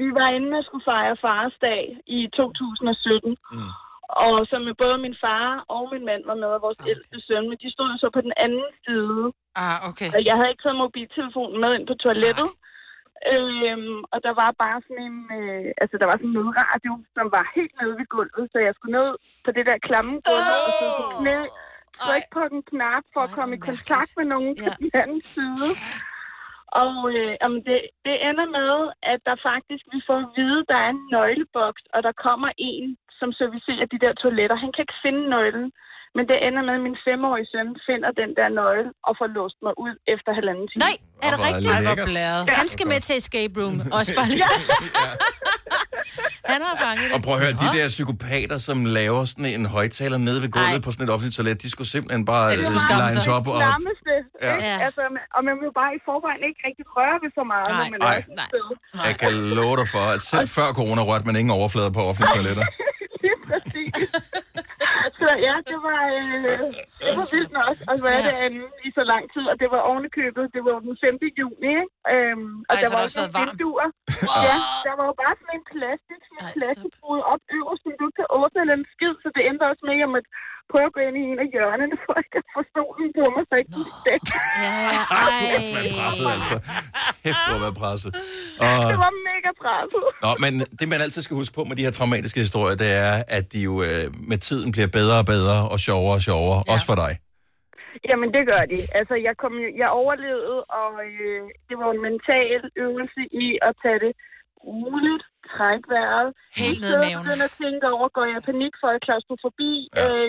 Vi 0.00 0.06
var 0.18 0.28
inde 0.36 0.50
og 0.60 0.64
skulle 0.68 0.84
fejre 0.92 1.16
fars 1.26 1.54
dag 1.68 1.82
i 2.18 2.20
2017. 2.36 3.36
Mm. 3.52 3.70
Og 4.08 4.46
så 4.50 4.56
med 4.66 4.74
både 4.82 4.96
min 5.04 5.16
far 5.24 5.64
og 5.74 5.82
min 5.92 6.04
mand 6.10 6.22
var 6.30 6.38
med, 6.42 6.50
og 6.56 6.62
vores 6.66 6.80
okay. 6.80 6.90
ældste 6.90 7.16
søn, 7.26 7.48
men 7.48 7.58
de 7.62 7.68
stod 7.74 7.88
jo 7.92 7.98
så 8.04 8.08
på 8.16 8.20
den 8.26 8.34
anden 8.44 8.68
side. 8.86 9.22
Ah, 9.64 9.78
okay. 9.88 10.10
Og 10.16 10.20
jeg 10.28 10.34
havde 10.36 10.50
ikke 10.50 10.62
taget 10.62 10.82
mobiltelefonen 10.84 11.60
med 11.60 11.70
ind 11.76 11.86
på 11.90 11.96
toilettet. 12.04 12.50
Øhm, 13.34 13.98
og 14.12 14.18
der 14.26 14.34
var 14.42 14.50
bare 14.64 14.78
sådan 14.86 15.02
en, 15.08 15.18
øh, 15.38 15.68
altså 15.82 15.96
der 16.00 16.06
var 16.10 16.16
sådan 16.16 16.30
en 16.30 16.36
nødradio, 16.38 16.92
som 17.16 17.26
var 17.36 17.44
helt 17.56 17.74
nede 17.80 17.94
ved 18.00 18.06
gulvet, 18.14 18.44
så 18.52 18.58
jeg 18.66 18.72
skulle 18.74 18.96
ned 18.98 19.10
på 19.44 19.50
det 19.56 19.64
der 19.70 19.84
klamme 19.88 20.14
gulv, 20.28 20.48
oh! 20.54 20.66
og 20.66 20.72
så 20.78 20.86
på 20.98 21.04
knæ, 21.18 21.38
trykke 22.02 22.30
på 22.36 22.42
den 22.52 22.62
knap 22.70 23.04
for 23.14 23.22
at 23.26 23.34
komme 23.38 23.52
i 23.56 23.64
kontakt 23.70 24.12
med 24.18 24.26
nogen 24.34 24.52
på 24.62 24.70
den 24.80 24.90
anden 25.02 25.22
side. 25.34 25.70
Og 26.82 26.96
øh, 27.16 27.32
jamen 27.40 27.60
det, 27.68 27.78
det 28.06 28.16
ender 28.28 28.48
med, 28.58 28.74
at 29.12 29.20
der 29.28 29.36
faktisk, 29.50 29.84
vi 29.94 30.00
får 30.08 30.18
at 30.24 30.32
vide, 30.38 30.60
der 30.70 30.78
er 30.84 30.90
en 30.96 31.02
nøgleboks, 31.14 31.82
og 31.94 32.00
der 32.06 32.14
kommer 32.26 32.50
en, 32.70 32.86
som 33.24 33.32
servicerer 33.40 33.86
de 33.92 33.98
der 34.04 34.12
toiletter. 34.22 34.56
Han 34.64 34.70
kan 34.74 34.80
ikke 34.86 34.98
finde 35.06 35.22
nøglen, 35.34 35.66
men 36.16 36.24
det 36.30 36.36
ender 36.46 36.62
med, 36.68 36.74
at 36.78 36.82
min 36.88 36.98
femårige 37.08 37.46
søn 37.52 37.68
finder 37.88 38.10
den 38.20 38.30
der 38.38 38.48
nøgle 38.58 38.88
og 39.08 39.12
får 39.20 39.28
låst 39.38 39.58
mig 39.66 39.74
ud 39.84 39.94
efter 40.14 40.30
halvanden 40.38 40.66
time. 40.70 40.80
Nej, 40.86 40.96
er 41.24 41.30
det 41.32 41.38
rigtigt? 41.46 41.70
Hvor 41.88 41.96
blæret. 42.10 42.42
Han 42.60 42.68
skal 42.74 42.86
med 42.92 43.00
til 43.06 43.14
escape 43.20 43.54
room. 43.60 43.76
Også 43.98 44.10
bare 44.18 44.28
lige. 44.32 44.44
Han 46.52 46.60
har 46.68 46.74
fanget 46.84 47.04
det. 47.08 47.14
Og 47.16 47.20
prøv 47.26 47.34
at 47.36 47.40
høre, 47.44 47.54
de 47.64 47.68
der 47.76 47.84
psykopater, 47.96 48.58
som 48.68 48.78
laver 48.98 49.22
sådan 49.30 49.50
en 49.58 49.66
højtaler 49.76 50.18
nede 50.26 50.38
ved 50.44 50.50
gulvet 50.56 50.78
Ej. 50.80 50.84
på 50.86 50.90
sådan 50.94 51.04
et 51.06 51.12
offentligt 51.14 51.36
toilet, 51.38 51.62
de 51.64 51.70
skulle 51.74 51.90
simpelthen 51.96 52.24
bare 52.32 52.46
Det 52.52 52.58
øh, 52.68 52.74
var 52.74 53.08
lines 53.08 53.26
op 53.36 53.46
og... 53.52 53.58
nærmeste, 53.68 54.14
Ja. 54.46 54.54
ja. 54.54 54.54
ikke? 54.54 54.84
Altså, 54.86 55.02
og 55.36 55.40
man 55.48 55.54
vil 55.58 55.64
jo 55.70 55.74
bare 55.82 55.92
i 55.98 56.00
forvejen 56.08 56.42
ikke 56.48 56.60
rigtig 56.68 56.84
røre 56.96 57.16
ved 57.22 57.30
så 57.38 57.42
meget, 57.52 57.66
når 57.70 57.84
man 57.94 58.00
Nej. 58.08 58.14
er 58.14 58.18
et 58.18 58.50
sted. 58.52 58.66
Jeg 59.08 59.14
kan 59.22 59.32
love 59.58 59.74
dig 59.80 59.88
for, 59.94 60.04
at 60.14 60.20
selv 60.32 60.46
før 60.56 60.68
corona 60.78 61.02
rørte 61.10 61.24
man 61.28 61.36
ingen 61.40 61.52
overflader 61.60 61.92
på 61.98 62.02
offentlige 62.08 62.32
toiletter. 62.36 62.66
Præcis. 63.50 63.94
så 65.20 65.28
ja, 65.46 65.54
det 65.70 65.78
var, 65.88 66.00
øh, 66.18 66.44
det 67.04 67.12
var 67.18 67.26
vildt 67.34 67.52
nok 67.60 67.76
at 67.92 67.96
være 68.06 68.20
Ja. 68.24 68.28
derinde 68.30 68.62
i 68.86 68.88
så 68.98 69.02
lang 69.12 69.24
tid, 69.34 69.44
og 69.52 69.56
det 69.62 69.68
var 69.74 69.80
ovenikøbet, 69.90 70.44
det 70.54 70.62
var 70.66 70.74
den 70.86 70.94
5. 71.04 71.38
juni, 71.40 71.70
ikke? 71.82 72.12
Øhm, 72.14 72.52
og 72.70 72.74
Ej, 72.74 72.80
der 72.80 72.88
så 72.90 72.94
var 72.94 73.02
også 73.06 73.16
nogle 73.20 73.34
vinduer. 73.40 73.88
Ja, 74.48 74.56
der 74.86 74.94
var 74.98 75.04
jo 75.10 75.14
bare 75.22 75.34
sådan 75.40 75.54
en 75.58 75.64
plastik, 75.72 76.20
sådan 76.26 76.40
en 76.44 76.52
plastikrude 76.58 77.22
op 77.32 77.42
øverst, 77.56 77.82
som 77.84 77.92
du 77.98 78.02
ikke 78.08 78.18
kan 78.20 78.30
åbne 78.38 78.58
eller 78.62 78.76
en 78.80 78.88
skid, 78.94 79.14
så 79.22 79.28
det 79.36 79.42
endte 79.48 79.64
også 79.72 79.82
med, 79.88 79.96
at 80.20 80.26
prøve 80.72 80.86
at 80.90 80.94
gå 80.96 81.00
ind 81.08 81.16
i 81.20 81.24
en 81.30 81.38
af 81.44 81.48
hjørnerne, 81.54 81.96
for 82.04 82.14
at 82.22 82.28
jeg 82.36 82.42
få 82.54 82.60
stolen 82.72 83.08
på 83.18 83.24
mig, 83.34 83.42
så 83.46 83.52
jeg 83.56 83.60
ikke 83.62 83.74
kunne 83.78 83.92
stikke. 84.00 84.26
Ah, 85.16 85.28
du 85.38 85.42
har 85.48 85.54
også 85.60 85.72
været 85.76 85.92
presset, 85.98 86.26
altså. 86.36 86.56
Hæft, 87.24 87.42
du 87.48 87.52
har 87.56 87.62
været 87.66 87.78
presset. 87.82 88.10
Og... 88.66 88.76
Det 88.92 88.98
var 89.06 89.12
mega 89.30 89.50
presset. 89.62 90.04
Nå, 90.24 90.30
men 90.44 90.52
det 90.78 90.86
man 90.92 90.98
altid 91.06 91.20
skal 91.26 91.34
huske 91.40 91.54
på 91.58 91.62
med 91.68 91.76
de 91.78 91.84
her 91.86 91.92
traumatiske 91.98 92.40
historier, 92.46 92.76
det 92.84 92.90
er, 93.08 93.14
at 93.38 93.44
de 93.52 93.58
jo 93.68 93.74
øh, 93.88 94.04
med 94.30 94.38
tiden 94.48 94.68
bliver 94.74 94.90
bedre 94.98 95.16
og 95.22 95.26
bedre 95.34 95.56
og 95.72 95.78
sjovere 95.86 96.14
og 96.20 96.24
sjovere, 96.30 96.58
ja. 96.62 96.72
også 96.74 96.86
for 96.92 96.98
dig. 97.04 97.12
Jamen, 98.08 98.28
det 98.36 98.42
gør 98.50 98.62
de. 98.72 98.78
Altså, 98.98 99.14
jeg, 99.26 99.34
kom, 99.42 99.52
jo- 99.64 99.76
jeg 99.82 99.88
overlevede, 100.00 100.58
og 100.82 100.90
øh, 101.08 101.42
det 101.68 101.76
var 101.80 101.88
en 101.96 102.02
mental 102.08 102.60
øvelse 102.84 103.20
i 103.44 103.46
at 103.68 103.72
tage 103.82 104.00
det 104.04 104.12
roligt, 104.68 105.24
trække 105.54 105.86
vejret. 105.94 106.28
Helt 106.62 106.80
ned 106.84 106.92
i 106.94 106.98
maven. 107.02 107.18
begynde 107.20 107.44
at 107.50 107.54
tænke 107.62 107.84
over, 107.96 108.06
går 108.16 108.24
jeg 108.30 108.38
i 108.42 108.46
panik 108.50 108.74
for 108.82 108.88
at 108.96 109.00
klaustrofobi? 109.06 109.72
Ja. 109.84 110.06
Øh, 110.06 110.28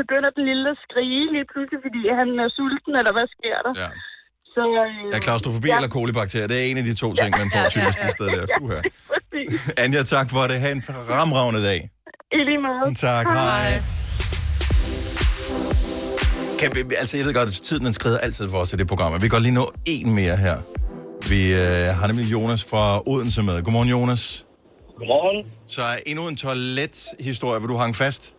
begynder 0.00 0.30
den 0.36 0.44
lille 0.50 0.66
at 0.74 0.78
skrige 0.86 1.22
lige 1.34 1.46
pludselig, 1.52 1.78
fordi 1.86 2.00
han 2.20 2.28
er 2.44 2.48
sulten, 2.58 2.92
eller 3.00 3.12
hvad 3.16 3.26
sker 3.36 3.56
der? 3.66 3.72
Ja. 3.82 3.90
Så, 4.54 4.62
øh, 4.84 5.16
Er 5.16 5.20
klaustrofobie 5.26 5.70
ja. 5.72 5.76
eller 5.78 5.90
kolibakterier? 5.98 6.46
Det 6.52 6.56
er 6.62 6.66
en 6.70 6.76
af 6.82 6.84
de 6.90 6.94
to 7.02 7.08
ting, 7.20 7.30
man 7.42 7.48
får 7.54 7.62
typisk 7.76 7.98
i 8.08 8.10
stedet 8.16 8.32
der. 8.38 8.46
Puha. 8.60 8.78
Anja, 9.84 10.02
tak 10.14 10.26
for 10.34 10.42
det. 10.50 10.56
Ha' 10.64 10.72
en 10.78 10.82
fremragende 10.88 11.62
dag. 11.70 11.80
I 12.32 12.40
lige 12.48 12.60
måde. 12.66 12.94
Tak, 13.06 13.26
hej. 13.26 13.70
Kan 16.60 16.70
vi, 16.74 16.94
altså, 16.98 17.16
jeg 17.16 17.26
ved 17.26 17.34
godt, 17.34 17.48
at 17.48 17.54
tiden 17.68 17.84
den 17.84 17.92
skrider 17.92 18.18
altid 18.18 18.48
for 18.50 18.58
os 18.58 18.72
i 18.72 18.76
det 18.76 18.86
program. 18.88 19.12
men 19.12 19.20
Vi 19.22 19.26
kan 19.28 19.30
godt 19.30 19.42
lige 19.42 19.54
nå 19.54 19.66
en 19.86 20.14
mere 20.14 20.36
her. 20.36 20.56
Vi 21.30 21.52
øh, 21.54 21.96
har 21.98 22.06
nemlig 22.06 22.32
Jonas 22.32 22.64
fra 22.64 23.02
Odense 23.08 23.42
med. 23.42 23.62
Godmorgen, 23.62 23.88
Jonas. 23.88 24.46
Godmorgen. 24.98 25.46
Så 25.68 25.80
er 25.82 25.96
endnu 26.06 26.28
en 26.28 26.36
toilethistorie, 26.36 27.58
hvor 27.58 27.68
du 27.68 27.76
hang 27.76 27.96
fast. 27.96 28.34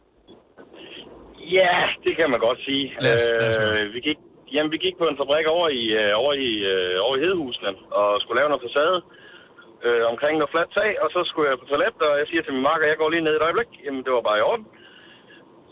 Ja, 1.53 1.87
det 2.03 2.17
kan 2.17 2.29
man 2.29 2.39
godt 2.39 2.59
sige. 2.67 2.85
Lad 3.05 3.13
os- 3.17 3.29
lad 3.41 3.49
os 3.51 3.57
høre. 3.63 3.83
øh, 3.85 3.93
vi, 3.93 3.99
gik, 3.99 4.17
jamen, 4.53 4.71
vi 4.71 4.77
gik 4.77 4.97
på 4.97 5.07
en 5.07 5.17
fabrik 5.17 5.45
over 5.47 5.67
i, 5.69 5.83
øh, 6.01 6.11
over 6.21 6.33
i, 6.33 6.51
øh, 6.73 6.95
over 7.05 7.15
i 7.17 7.19
Hedehusene 7.19 7.71
og 7.99 8.21
skulle 8.21 8.39
lave 8.39 8.49
noget 8.49 8.65
facade 8.67 8.97
øh, 9.85 10.03
omkring 10.11 10.33
noget 10.37 10.51
fladt 10.53 10.71
tag, 10.79 10.91
og 11.03 11.07
så 11.15 11.19
skulle 11.29 11.49
jeg 11.49 11.59
på 11.59 11.65
toilet, 11.65 11.97
og 12.09 12.13
jeg 12.19 12.27
siger 12.27 12.41
til 12.43 12.53
min 12.53 12.67
marker, 12.69 12.87
jeg 12.87 12.97
går 12.97 13.09
lige 13.09 13.25
ned 13.25 13.35
et 13.35 13.41
øjeblik. 13.47 13.71
Jamen, 13.85 14.03
det 14.05 14.11
var 14.13 14.21
bare 14.29 14.39
i 14.39 14.47
orden. 14.51 14.67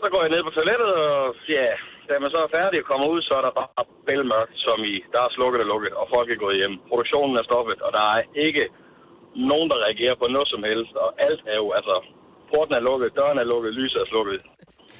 Så 0.00 0.06
går 0.12 0.20
jeg 0.22 0.30
ned 0.34 0.42
på 0.44 0.50
toilettet, 0.50 0.92
og 0.94 1.34
ja, 1.56 1.66
da 2.08 2.12
man 2.18 2.30
så 2.30 2.38
er 2.46 2.56
færdig 2.58 2.78
og 2.80 2.86
kommer 2.90 3.06
ud, 3.14 3.20
så 3.22 3.32
er 3.38 3.42
der 3.46 3.50
bare 3.60 3.84
bælmørkt, 4.06 4.54
som 4.66 4.78
i, 4.92 4.94
der 5.12 5.20
er 5.26 5.30
slukket 5.36 5.60
og 5.64 5.66
lukket, 5.72 5.92
og 6.00 6.06
folk 6.14 6.28
er 6.30 6.42
gået 6.44 6.56
hjem. 6.60 6.74
Produktionen 6.90 7.36
er 7.36 7.42
stoppet, 7.50 7.78
og 7.86 7.90
der 7.98 8.04
er 8.16 8.22
ikke 8.46 8.64
nogen, 9.50 9.70
der 9.70 9.78
reagerer 9.86 10.14
på 10.14 10.26
noget 10.26 10.48
som 10.48 10.62
helst, 10.70 10.92
og 11.04 11.08
alt 11.26 11.40
er 11.52 11.56
jo, 11.62 11.66
altså, 11.78 11.94
porten 12.50 12.74
er 12.74 12.80
lukket, 12.88 13.16
døren 13.16 13.38
er 13.38 13.44
lukket, 13.52 13.72
lyset 13.74 14.00
er 14.02 14.06
slukket. 14.12 14.40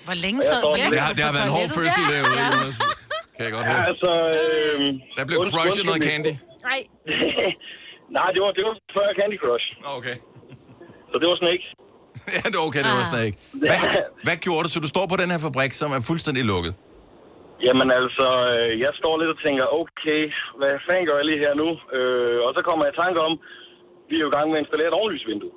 Hvor 0.06 0.16
længe 0.24 0.40
så? 0.50 0.54
længe 0.78 0.90
Det 0.94 1.00
har, 1.06 1.12
det 1.18 1.22
har 1.28 1.32
været 1.36 1.46
en 1.50 1.54
hård 1.58 1.68
fødsel 1.78 2.02
derude, 2.12 2.36
Jonas. 2.44 2.76
Kan 3.36 3.42
jeg 3.46 3.52
godt 3.56 3.66
Ja, 3.68 3.72
høre. 3.72 3.84
altså... 3.90 4.10
Øh, 4.38 4.78
Der 5.18 5.24
blev 5.28 5.38
crushet 5.52 5.84
noget 5.90 6.00
candy. 6.08 6.32
Nej. 6.68 6.80
Nej, 8.18 8.28
det 8.34 8.40
var, 8.44 8.50
det 8.58 8.64
var 8.68 8.74
før 8.96 9.06
Candy 9.20 9.36
Crush. 9.42 9.66
Okay. 9.98 10.16
Så 11.10 11.14
det 11.20 11.26
var 11.30 11.36
Snake. 11.44 11.64
ja, 12.36 12.42
det 12.50 12.56
er 12.60 12.64
okay, 12.68 12.82
det 12.88 12.94
var 13.00 13.06
snake. 13.14 13.34
Hvad, 13.64 13.78
hvad 14.26 14.36
gjorde 14.46 14.62
du, 14.66 14.70
så 14.74 14.78
du 14.84 14.90
står 14.94 15.04
på 15.12 15.16
den 15.22 15.28
her 15.32 15.40
fabrik, 15.46 15.72
som 15.80 15.88
er 15.96 16.00
fuldstændig 16.10 16.42
lukket? 16.52 16.72
Jamen 17.66 17.88
altså, 18.00 18.26
øh, 18.54 18.70
jeg 18.84 18.92
står 19.00 19.14
lidt 19.20 19.30
og 19.34 19.38
tænker, 19.46 19.64
okay, 19.82 20.22
hvad 20.60 20.72
fanden 20.86 21.04
gør 21.08 21.16
jeg 21.20 21.26
lige 21.30 21.40
her 21.46 21.54
nu? 21.62 21.68
Øh, 21.96 22.36
og 22.46 22.50
så 22.56 22.60
kommer 22.68 22.82
jeg 22.84 22.92
i 22.94 23.00
tanke 23.04 23.18
om, 23.28 23.32
vi 24.10 24.14
er 24.16 24.22
jo 24.24 24.30
i 24.32 24.34
gang 24.36 24.46
med 24.50 24.58
at 24.58 24.62
installere 24.64 24.88
et 24.92 24.98
ovenlysvindue. 25.00 25.52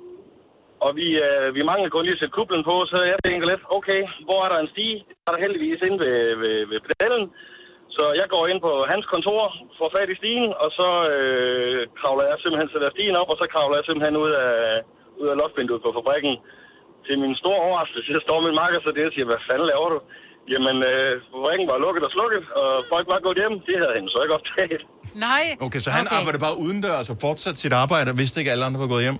Og 0.86 0.90
vi, 1.00 1.08
øh, 1.26 1.46
vi 1.56 1.62
mangler 1.70 1.88
kun 1.90 2.04
lige 2.04 2.16
at 2.16 2.22
sætte 2.22 2.36
kublen 2.38 2.62
på, 2.70 2.74
så 2.92 2.98
jeg 3.12 3.18
tænker 3.26 3.46
lidt, 3.52 3.62
okay, 3.78 4.00
hvor 4.26 4.40
er 4.44 4.48
der 4.50 4.58
en 4.60 4.72
stige? 4.74 4.96
Der 5.22 5.28
er 5.28 5.34
der 5.34 5.44
heldigvis 5.44 5.80
inde 5.86 5.98
ved, 6.04 6.16
ved, 6.42 6.56
ved 6.70 6.78
pedalen. 6.86 7.24
Så 7.96 8.04
jeg 8.20 8.26
går 8.34 8.44
ind 8.50 8.60
på 8.66 8.72
hans 8.92 9.06
kontor, 9.14 9.42
får 9.78 9.90
fat 9.96 10.12
i 10.14 10.18
stigen, 10.20 10.50
og 10.62 10.68
så 10.78 10.88
øh, 11.14 11.80
kravler 12.00 12.24
jeg 12.30 12.36
simpelthen 12.38 12.70
sætter 12.72 12.90
stigen 12.94 13.16
op, 13.20 13.30
og 13.32 13.38
så 13.40 13.46
kravler 13.52 13.76
jeg 13.78 13.86
simpelthen 13.86 14.16
ud 14.24 14.32
af, 14.46 14.56
ud 15.20 15.28
af 15.32 15.36
loftvinduet 15.40 15.84
på 15.86 15.90
fabrikken. 15.98 16.34
Til 17.06 17.16
min 17.24 17.34
store 17.42 17.60
overraskelse, 17.66 18.10
så 18.16 18.20
står 18.26 18.38
min 18.46 18.58
marker 18.62 18.80
så 18.80 18.90
det 18.96 19.04
og 19.08 19.12
siger, 19.14 19.26
hvad 19.30 19.42
fanden 19.48 19.66
laver 19.72 19.88
du? 19.94 19.98
Jamen, 20.52 20.76
øh, 20.90 21.10
fabrikken 21.32 21.66
var 21.72 21.78
lukket 21.84 22.02
og 22.08 22.12
slukket, 22.16 22.44
og 22.60 22.70
folk 22.92 23.06
var 23.12 23.20
gået 23.26 23.38
hjem. 23.42 23.54
Det 23.68 23.76
havde 23.80 23.94
han 23.96 24.08
så 24.14 24.18
ikke 24.24 24.34
optaget. 24.38 24.82
Nej. 25.26 25.44
Okay, 25.66 25.80
så 25.86 25.90
han 25.98 26.04
okay. 26.06 26.16
arbejdede 26.18 26.42
bare 26.46 26.56
udendørs 26.64 27.08
og 27.12 27.16
fortsatte 27.26 27.58
sit 27.64 27.74
arbejde, 27.82 28.08
og 28.12 28.16
vidste 28.20 28.36
ikke, 28.40 28.50
at 28.50 28.54
alle 28.56 28.66
andre 28.68 28.80
var 28.84 28.92
gået 28.94 29.04
hjem? 29.06 29.18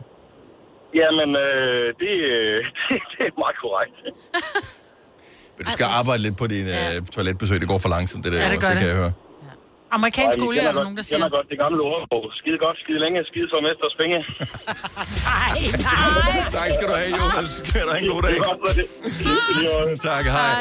Jamen, 1.01 1.31
øh, 1.47 1.87
det, 2.03 2.13
øh, 2.33 2.57
det, 2.89 2.99
det 3.13 3.23
er 3.31 3.35
meget 3.45 3.59
korrekt. 3.65 3.97
Men 5.57 5.63
du 5.67 5.71
skal 5.71 5.87
arbejde 6.01 6.23
lidt 6.27 6.37
på 6.43 6.47
din 6.47 6.67
ja. 6.67 6.99
uh, 7.01 7.07
toiletbesøg. 7.15 7.61
Det 7.61 7.69
går 7.69 7.79
for 7.79 7.89
langsomt, 7.97 8.25
det 8.25 8.33
der. 8.33 8.39
Ja, 8.45 8.51
det 8.55 8.61
gør 8.61 8.69
det. 8.69 8.77
det. 8.77 8.83
kan 8.83 8.89
jeg 8.89 8.97
høre. 9.03 9.13
Amerikansk 9.99 10.39
olie, 10.47 10.61
er 10.61 10.65
der 10.65 10.73
godt- 10.73 10.85
nogen, 10.85 10.97
der 10.97 11.03
siger. 11.03 11.17
kender 11.19 11.29
godt 11.37 11.47
det 11.53 11.59
gamle 11.65 11.81
ord. 11.91 12.03
Skide 12.41 12.59
godt, 12.67 12.77
skide 12.85 12.99
længe, 13.05 13.19
skide 13.31 13.49
for 13.53 13.59
mesters 13.69 13.95
penge. 14.01 14.17
Nej, 15.31 15.59
nej. 15.89 16.51
tak 16.57 16.69
skal 16.77 16.87
du 16.91 16.95
have, 17.01 17.11
Jonas. 17.21 17.51
Kan 17.73 17.83
du 17.87 17.91
have 17.95 18.03
en 18.05 18.11
god 18.15 18.23
dag. 18.29 18.37
tak, 20.11 20.25
hej. 20.37 20.57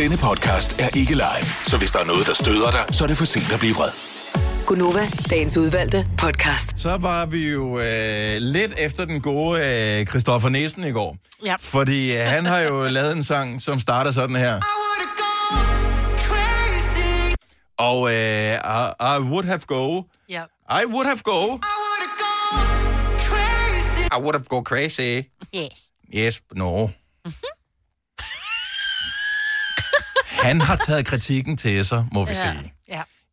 Denne 0.00 0.16
podcast 0.28 0.70
er 0.84 0.90
ikke 1.00 1.14
live, 1.24 1.46
så 1.70 1.74
hvis 1.80 1.90
der 1.94 2.00
er 2.04 2.08
noget, 2.12 2.26
der 2.26 2.34
støder 2.44 2.70
dig, 2.76 2.84
så 2.96 3.00
er 3.04 3.08
det 3.08 3.16
for 3.22 3.24
sent 3.34 3.52
at 3.56 3.60
blive 3.64 3.74
vred. 3.78 4.21
Gunova, 4.66 5.08
dagens 5.30 5.56
udvalgte 5.56 6.06
podcast. 6.18 6.78
Så 6.78 6.96
var 6.96 7.26
vi 7.26 7.50
jo 7.52 7.78
øh, 7.80 8.36
lidt 8.38 8.74
efter 8.78 9.04
den 9.04 9.20
gode 9.20 9.60
øh, 10.00 10.06
Christoffer 10.06 10.48
Nielsen 10.48 10.84
i 10.84 10.90
går. 10.92 11.16
Ja. 11.44 11.54
Fordi 11.60 12.16
øh, 12.16 12.22
han 12.26 12.44
har 12.44 12.58
jo 12.60 12.82
lavet 12.88 13.16
en 13.16 13.24
sang, 13.24 13.62
som 13.62 13.80
starter 13.80 14.10
sådan 14.10 14.36
her. 14.36 14.60
Og 17.78 18.10
øh, 18.14 18.54
I, 18.54 19.16
I 19.16 19.20
would 19.30 19.44
have 19.46 19.60
go. 19.66 20.02
Ja. 20.28 20.42
I 20.82 20.86
would 20.86 21.06
have 21.06 21.18
go. 21.18 21.58
I 24.16 24.20
would 24.20 24.34
have 24.34 24.44
go 24.48 24.60
crazy. 24.62 25.22
Yes. 25.56 25.90
Yes, 26.14 26.40
no. 26.54 26.88
Han 30.42 30.60
har 30.60 30.76
taget 30.76 31.06
kritikken 31.06 31.56
til 31.56 31.86
sig, 31.86 32.06
må 32.12 32.24
vi 32.24 32.30
Ja. 32.30 32.52
sige. 32.52 32.72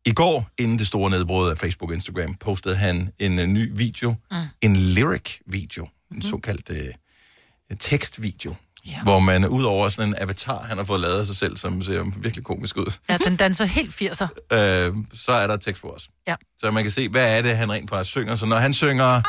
I 0.06 0.12
går, 0.12 0.48
inden 0.58 0.78
det 0.78 0.86
store 0.86 1.10
nedbrud 1.10 1.50
af 1.50 1.58
Facebook 1.58 1.90
og 1.90 1.94
Instagram, 1.94 2.34
postede 2.34 2.76
han 2.76 3.12
en 3.18 3.38
uh, 3.38 3.44
ny 3.44 3.70
video. 3.74 4.14
Mm. 4.30 4.36
En 4.62 4.76
lyric-video. 4.76 5.88
En 6.14 6.22
såkaldt 6.22 6.70
uh, 6.70 7.76
tekstvideo. 7.80 8.54
Ja. 8.86 9.02
Hvor 9.02 9.18
man 9.18 9.48
ud 9.48 9.64
over 9.64 9.88
sådan 9.88 10.08
en 10.08 10.14
avatar, 10.18 10.62
han 10.62 10.78
har 10.78 10.84
fået 10.84 11.00
lavet 11.00 11.20
af 11.20 11.26
sig 11.26 11.36
selv, 11.36 11.56
som 11.56 11.82
ser 11.82 12.04
virkelig 12.16 12.44
komisk 12.44 12.76
ud, 12.76 12.92
ja, 13.08 13.16
den 13.16 13.36
danser 13.36 13.64
helt 13.64 14.02
80'er. 14.02 14.26
øh, 14.56 14.94
så 15.14 15.32
er 15.32 15.46
der 15.46 15.56
tekst 15.56 15.82
på 15.82 15.88
os. 15.88 16.08
Ja. 16.26 16.36
Så 16.58 16.70
man 16.70 16.82
kan 16.82 16.92
se, 16.92 17.08
hvad 17.08 17.38
er 17.38 17.42
det, 17.42 17.56
han 17.56 17.72
rent 17.72 17.90
faktisk 17.90 18.10
synger. 18.10 18.36
Så 18.36 18.46
når 18.46 18.56
han 18.56 18.74
synger... 18.74 19.22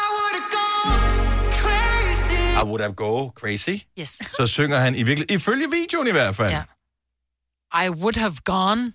I 2.61 2.63
would 2.63 2.81
have 2.81 2.93
go 2.93 3.29
crazy. 3.29 3.83
Yes. 3.99 4.21
Så 4.37 4.47
synger 4.47 4.79
han 4.79 4.95
i 4.95 5.03
virkelig, 5.03 5.31
ifølge 5.31 5.69
videoen 5.71 6.07
i 6.07 6.11
hvert 6.11 6.35
fald. 6.35 6.51
Ja. 6.51 6.63
I 7.85 7.89
would 7.89 8.19
have 8.19 8.35
gone. 8.45 8.93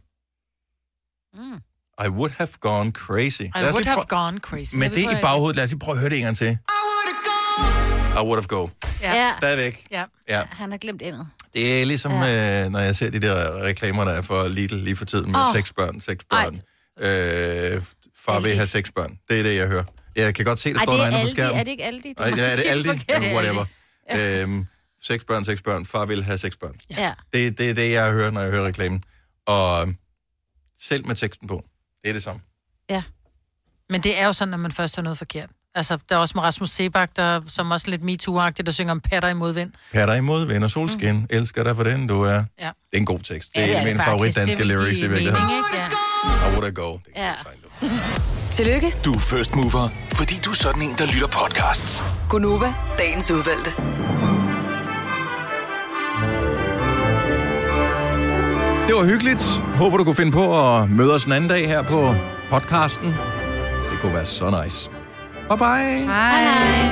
Mm. 1.36 1.60
I 2.04 2.08
would 2.08 2.32
have 2.38 2.52
gone 2.60 2.92
crazy. 2.92 3.42
I 3.42 3.50
would 3.72 3.84
have 3.84 4.04
gone 4.08 4.38
crazy. 4.38 4.76
Med 4.76 4.90
det 4.90 4.98
i 4.98 5.16
baghovedet, 5.22 5.56
lad 5.56 5.64
os 5.64 5.70
lige 5.70 5.78
prøve 5.78 5.94
at 5.94 6.00
høre 6.00 6.10
det 6.10 6.18
en 6.18 6.24
gang 6.24 6.36
til. 6.36 6.58
I 8.16 8.22
would 8.22 8.36
have 8.36 8.60
go. 8.60 8.68
Ja. 9.02 9.32
Stadigvæk. 9.32 9.86
Ja. 9.90 10.04
Ja. 10.28 10.42
Han 10.50 10.70
har 10.70 10.78
glemt 10.78 11.02
endet. 11.02 11.26
Det 11.54 11.82
er 11.82 11.86
ligesom, 11.86 12.12
ja. 12.12 12.64
øh, 12.64 12.70
når 12.70 12.78
jeg 12.78 12.96
ser 12.96 13.10
de 13.10 13.20
der 13.20 13.62
reklamer, 13.62 14.04
der 14.04 14.12
er 14.12 14.22
for 14.22 14.48
Lidl 14.48 14.74
lige 14.74 14.96
for 14.96 15.04
tiden 15.04 15.32
med 15.32 15.40
oh. 15.40 15.54
seks 15.54 15.72
børn, 15.72 16.00
seks 16.00 16.24
børn. 16.30 16.54
Øh, 17.00 17.82
far 18.16 18.40
vil 18.40 18.54
have 18.54 18.66
seks 18.66 18.92
børn. 18.92 19.18
Det 19.28 19.38
er 19.38 19.42
det, 19.42 19.56
jeg 19.56 19.68
hører. 19.68 19.84
Jeg 20.16 20.34
kan 20.34 20.44
godt 20.44 20.58
se, 20.58 20.72
der 20.72 20.78
Ej, 20.78 20.84
står 20.84 20.92
det 20.92 20.98
noget 20.98 21.12
andet 21.12 21.26
på 21.26 21.30
skærmen. 21.30 21.60
Er 21.60 21.64
det 21.64 21.70
ikke 21.70 21.84
Aldi? 21.84 22.14
Nej, 22.18 22.30
må 22.30 22.36
ja, 22.36 22.42
er 22.42 22.56
det 22.56 22.64
Aldi? 22.66 22.88
forkert. 22.88 23.22
Ja, 23.22 23.34
whatever. 23.34 23.64
Øhm, 24.16 24.66
seks 25.02 25.24
børn, 25.24 25.44
seks 25.44 25.62
børn. 25.62 25.86
Far 25.86 26.06
vil 26.06 26.24
have 26.24 26.38
seks 26.38 26.56
børn. 26.56 26.74
Ja. 26.90 27.12
Det, 27.32 27.58
det 27.58 27.70
er 27.70 27.74
det, 27.74 27.90
jeg 27.92 28.12
hører, 28.12 28.30
når 28.30 28.40
jeg 28.40 28.50
hører 28.50 28.64
reklamen. 28.64 29.02
Og 29.46 29.88
selv 30.80 31.06
med 31.06 31.14
teksten 31.16 31.48
på, 31.48 31.64
det 32.04 32.08
er 32.08 32.12
det 32.12 32.22
samme. 32.22 32.40
Ja. 32.90 33.02
Men 33.90 34.00
det 34.00 34.20
er 34.20 34.26
jo 34.26 34.32
sådan, 34.32 34.50
når 34.50 34.58
man 34.58 34.72
først 34.72 34.94
har 34.96 35.02
noget 35.02 35.18
forkert. 35.18 35.50
Altså, 35.74 35.98
der 36.08 36.14
er 36.16 36.18
også 36.20 36.32
med 36.34 36.42
Rasmus 36.42 36.70
Sebak, 36.70 37.10
der 37.16 37.40
som 37.46 37.70
også 37.70 37.90
lidt 37.90 38.02
MeToo-agtigt, 38.02 38.62
der 38.66 38.72
synger 38.72 38.90
om 38.92 39.00
patter 39.00 39.28
i 39.28 39.34
modvind. 39.34 39.72
Her 39.92 40.06
dig 40.06 40.18
imod, 40.18 40.44
venner 40.46 40.68
solskin, 40.68 41.14
mm. 41.16 41.26
elsker 41.30 41.62
dig 41.64 41.76
for 41.76 41.82
den, 41.82 42.06
du 42.06 42.22
er. 42.22 42.30
Ja. 42.32 42.40
Det 42.66 42.72
er 42.92 42.96
en 42.96 43.04
god 43.06 43.18
tekst. 43.20 43.52
Det 43.54 43.60
Ja, 43.60 43.62
er 43.62 43.66
det 43.66 43.76
er 43.76 43.80
en 43.80 43.86
af 43.86 43.92
mine 43.94 43.96
faktisk. 43.98 44.10
favorit 44.10 44.36
danske 44.36 44.58
Det 44.58 44.66
lyrics 44.66 45.00
i 45.00 45.06
virkeligheden. 45.08 45.48
Ja. 45.74 45.86
I 45.86 46.50
would 46.52 46.62
have 46.62 46.72
go. 46.72 46.98
Ja. 47.16 47.32
Tillykke, 48.50 48.94
Du 49.04 49.12
er 49.14 49.18
first 49.18 49.54
mover, 49.54 49.88
fordi 50.12 50.34
du 50.44 50.50
er 50.50 50.54
sådan 50.54 50.82
en, 50.82 50.94
der 50.98 51.06
lytter 51.06 51.26
podcasts. 51.26 52.02
Gunova, 52.28 52.74
dagens 52.98 53.30
udvalgte. 53.30 53.70
Det 58.86 58.94
var 58.94 59.04
hyggeligt. 59.04 59.62
Håber, 59.76 59.96
du 59.96 60.04
kunne 60.04 60.14
finde 60.14 60.32
på 60.32 60.74
at 60.76 60.90
møde 60.90 61.14
os 61.14 61.24
en 61.24 61.32
anden 61.32 61.50
dag 61.50 61.68
her 61.68 61.82
på 61.82 62.14
podcasten. 62.50 63.06
Det 63.90 64.00
kunne 64.00 64.14
være 64.14 64.24
så 64.26 64.62
nice. 64.64 64.90
Bye 65.48 65.58
bye. 65.58 66.06
Hej. 66.06 66.90